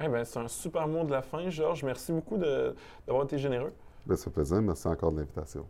Eh 0.03 0.07
bien, 0.07 0.24
c'est 0.24 0.39
un 0.39 0.47
super 0.47 0.88
mot 0.88 1.03
de 1.03 1.11
la 1.11 1.22
fin, 1.22 1.49
Georges. 1.49 1.84
Merci 1.84 2.11
beaucoup 2.11 2.38
d'avoir 2.38 3.26
été 3.26 3.38
généreux. 3.38 3.74
Bien, 4.05 4.15
ça 4.15 4.24
fait 4.24 4.32
plaisir. 4.32 4.61
Merci 4.61 4.88
encore 4.88 5.11
de 5.11 5.17
l'invitation. 5.17 5.65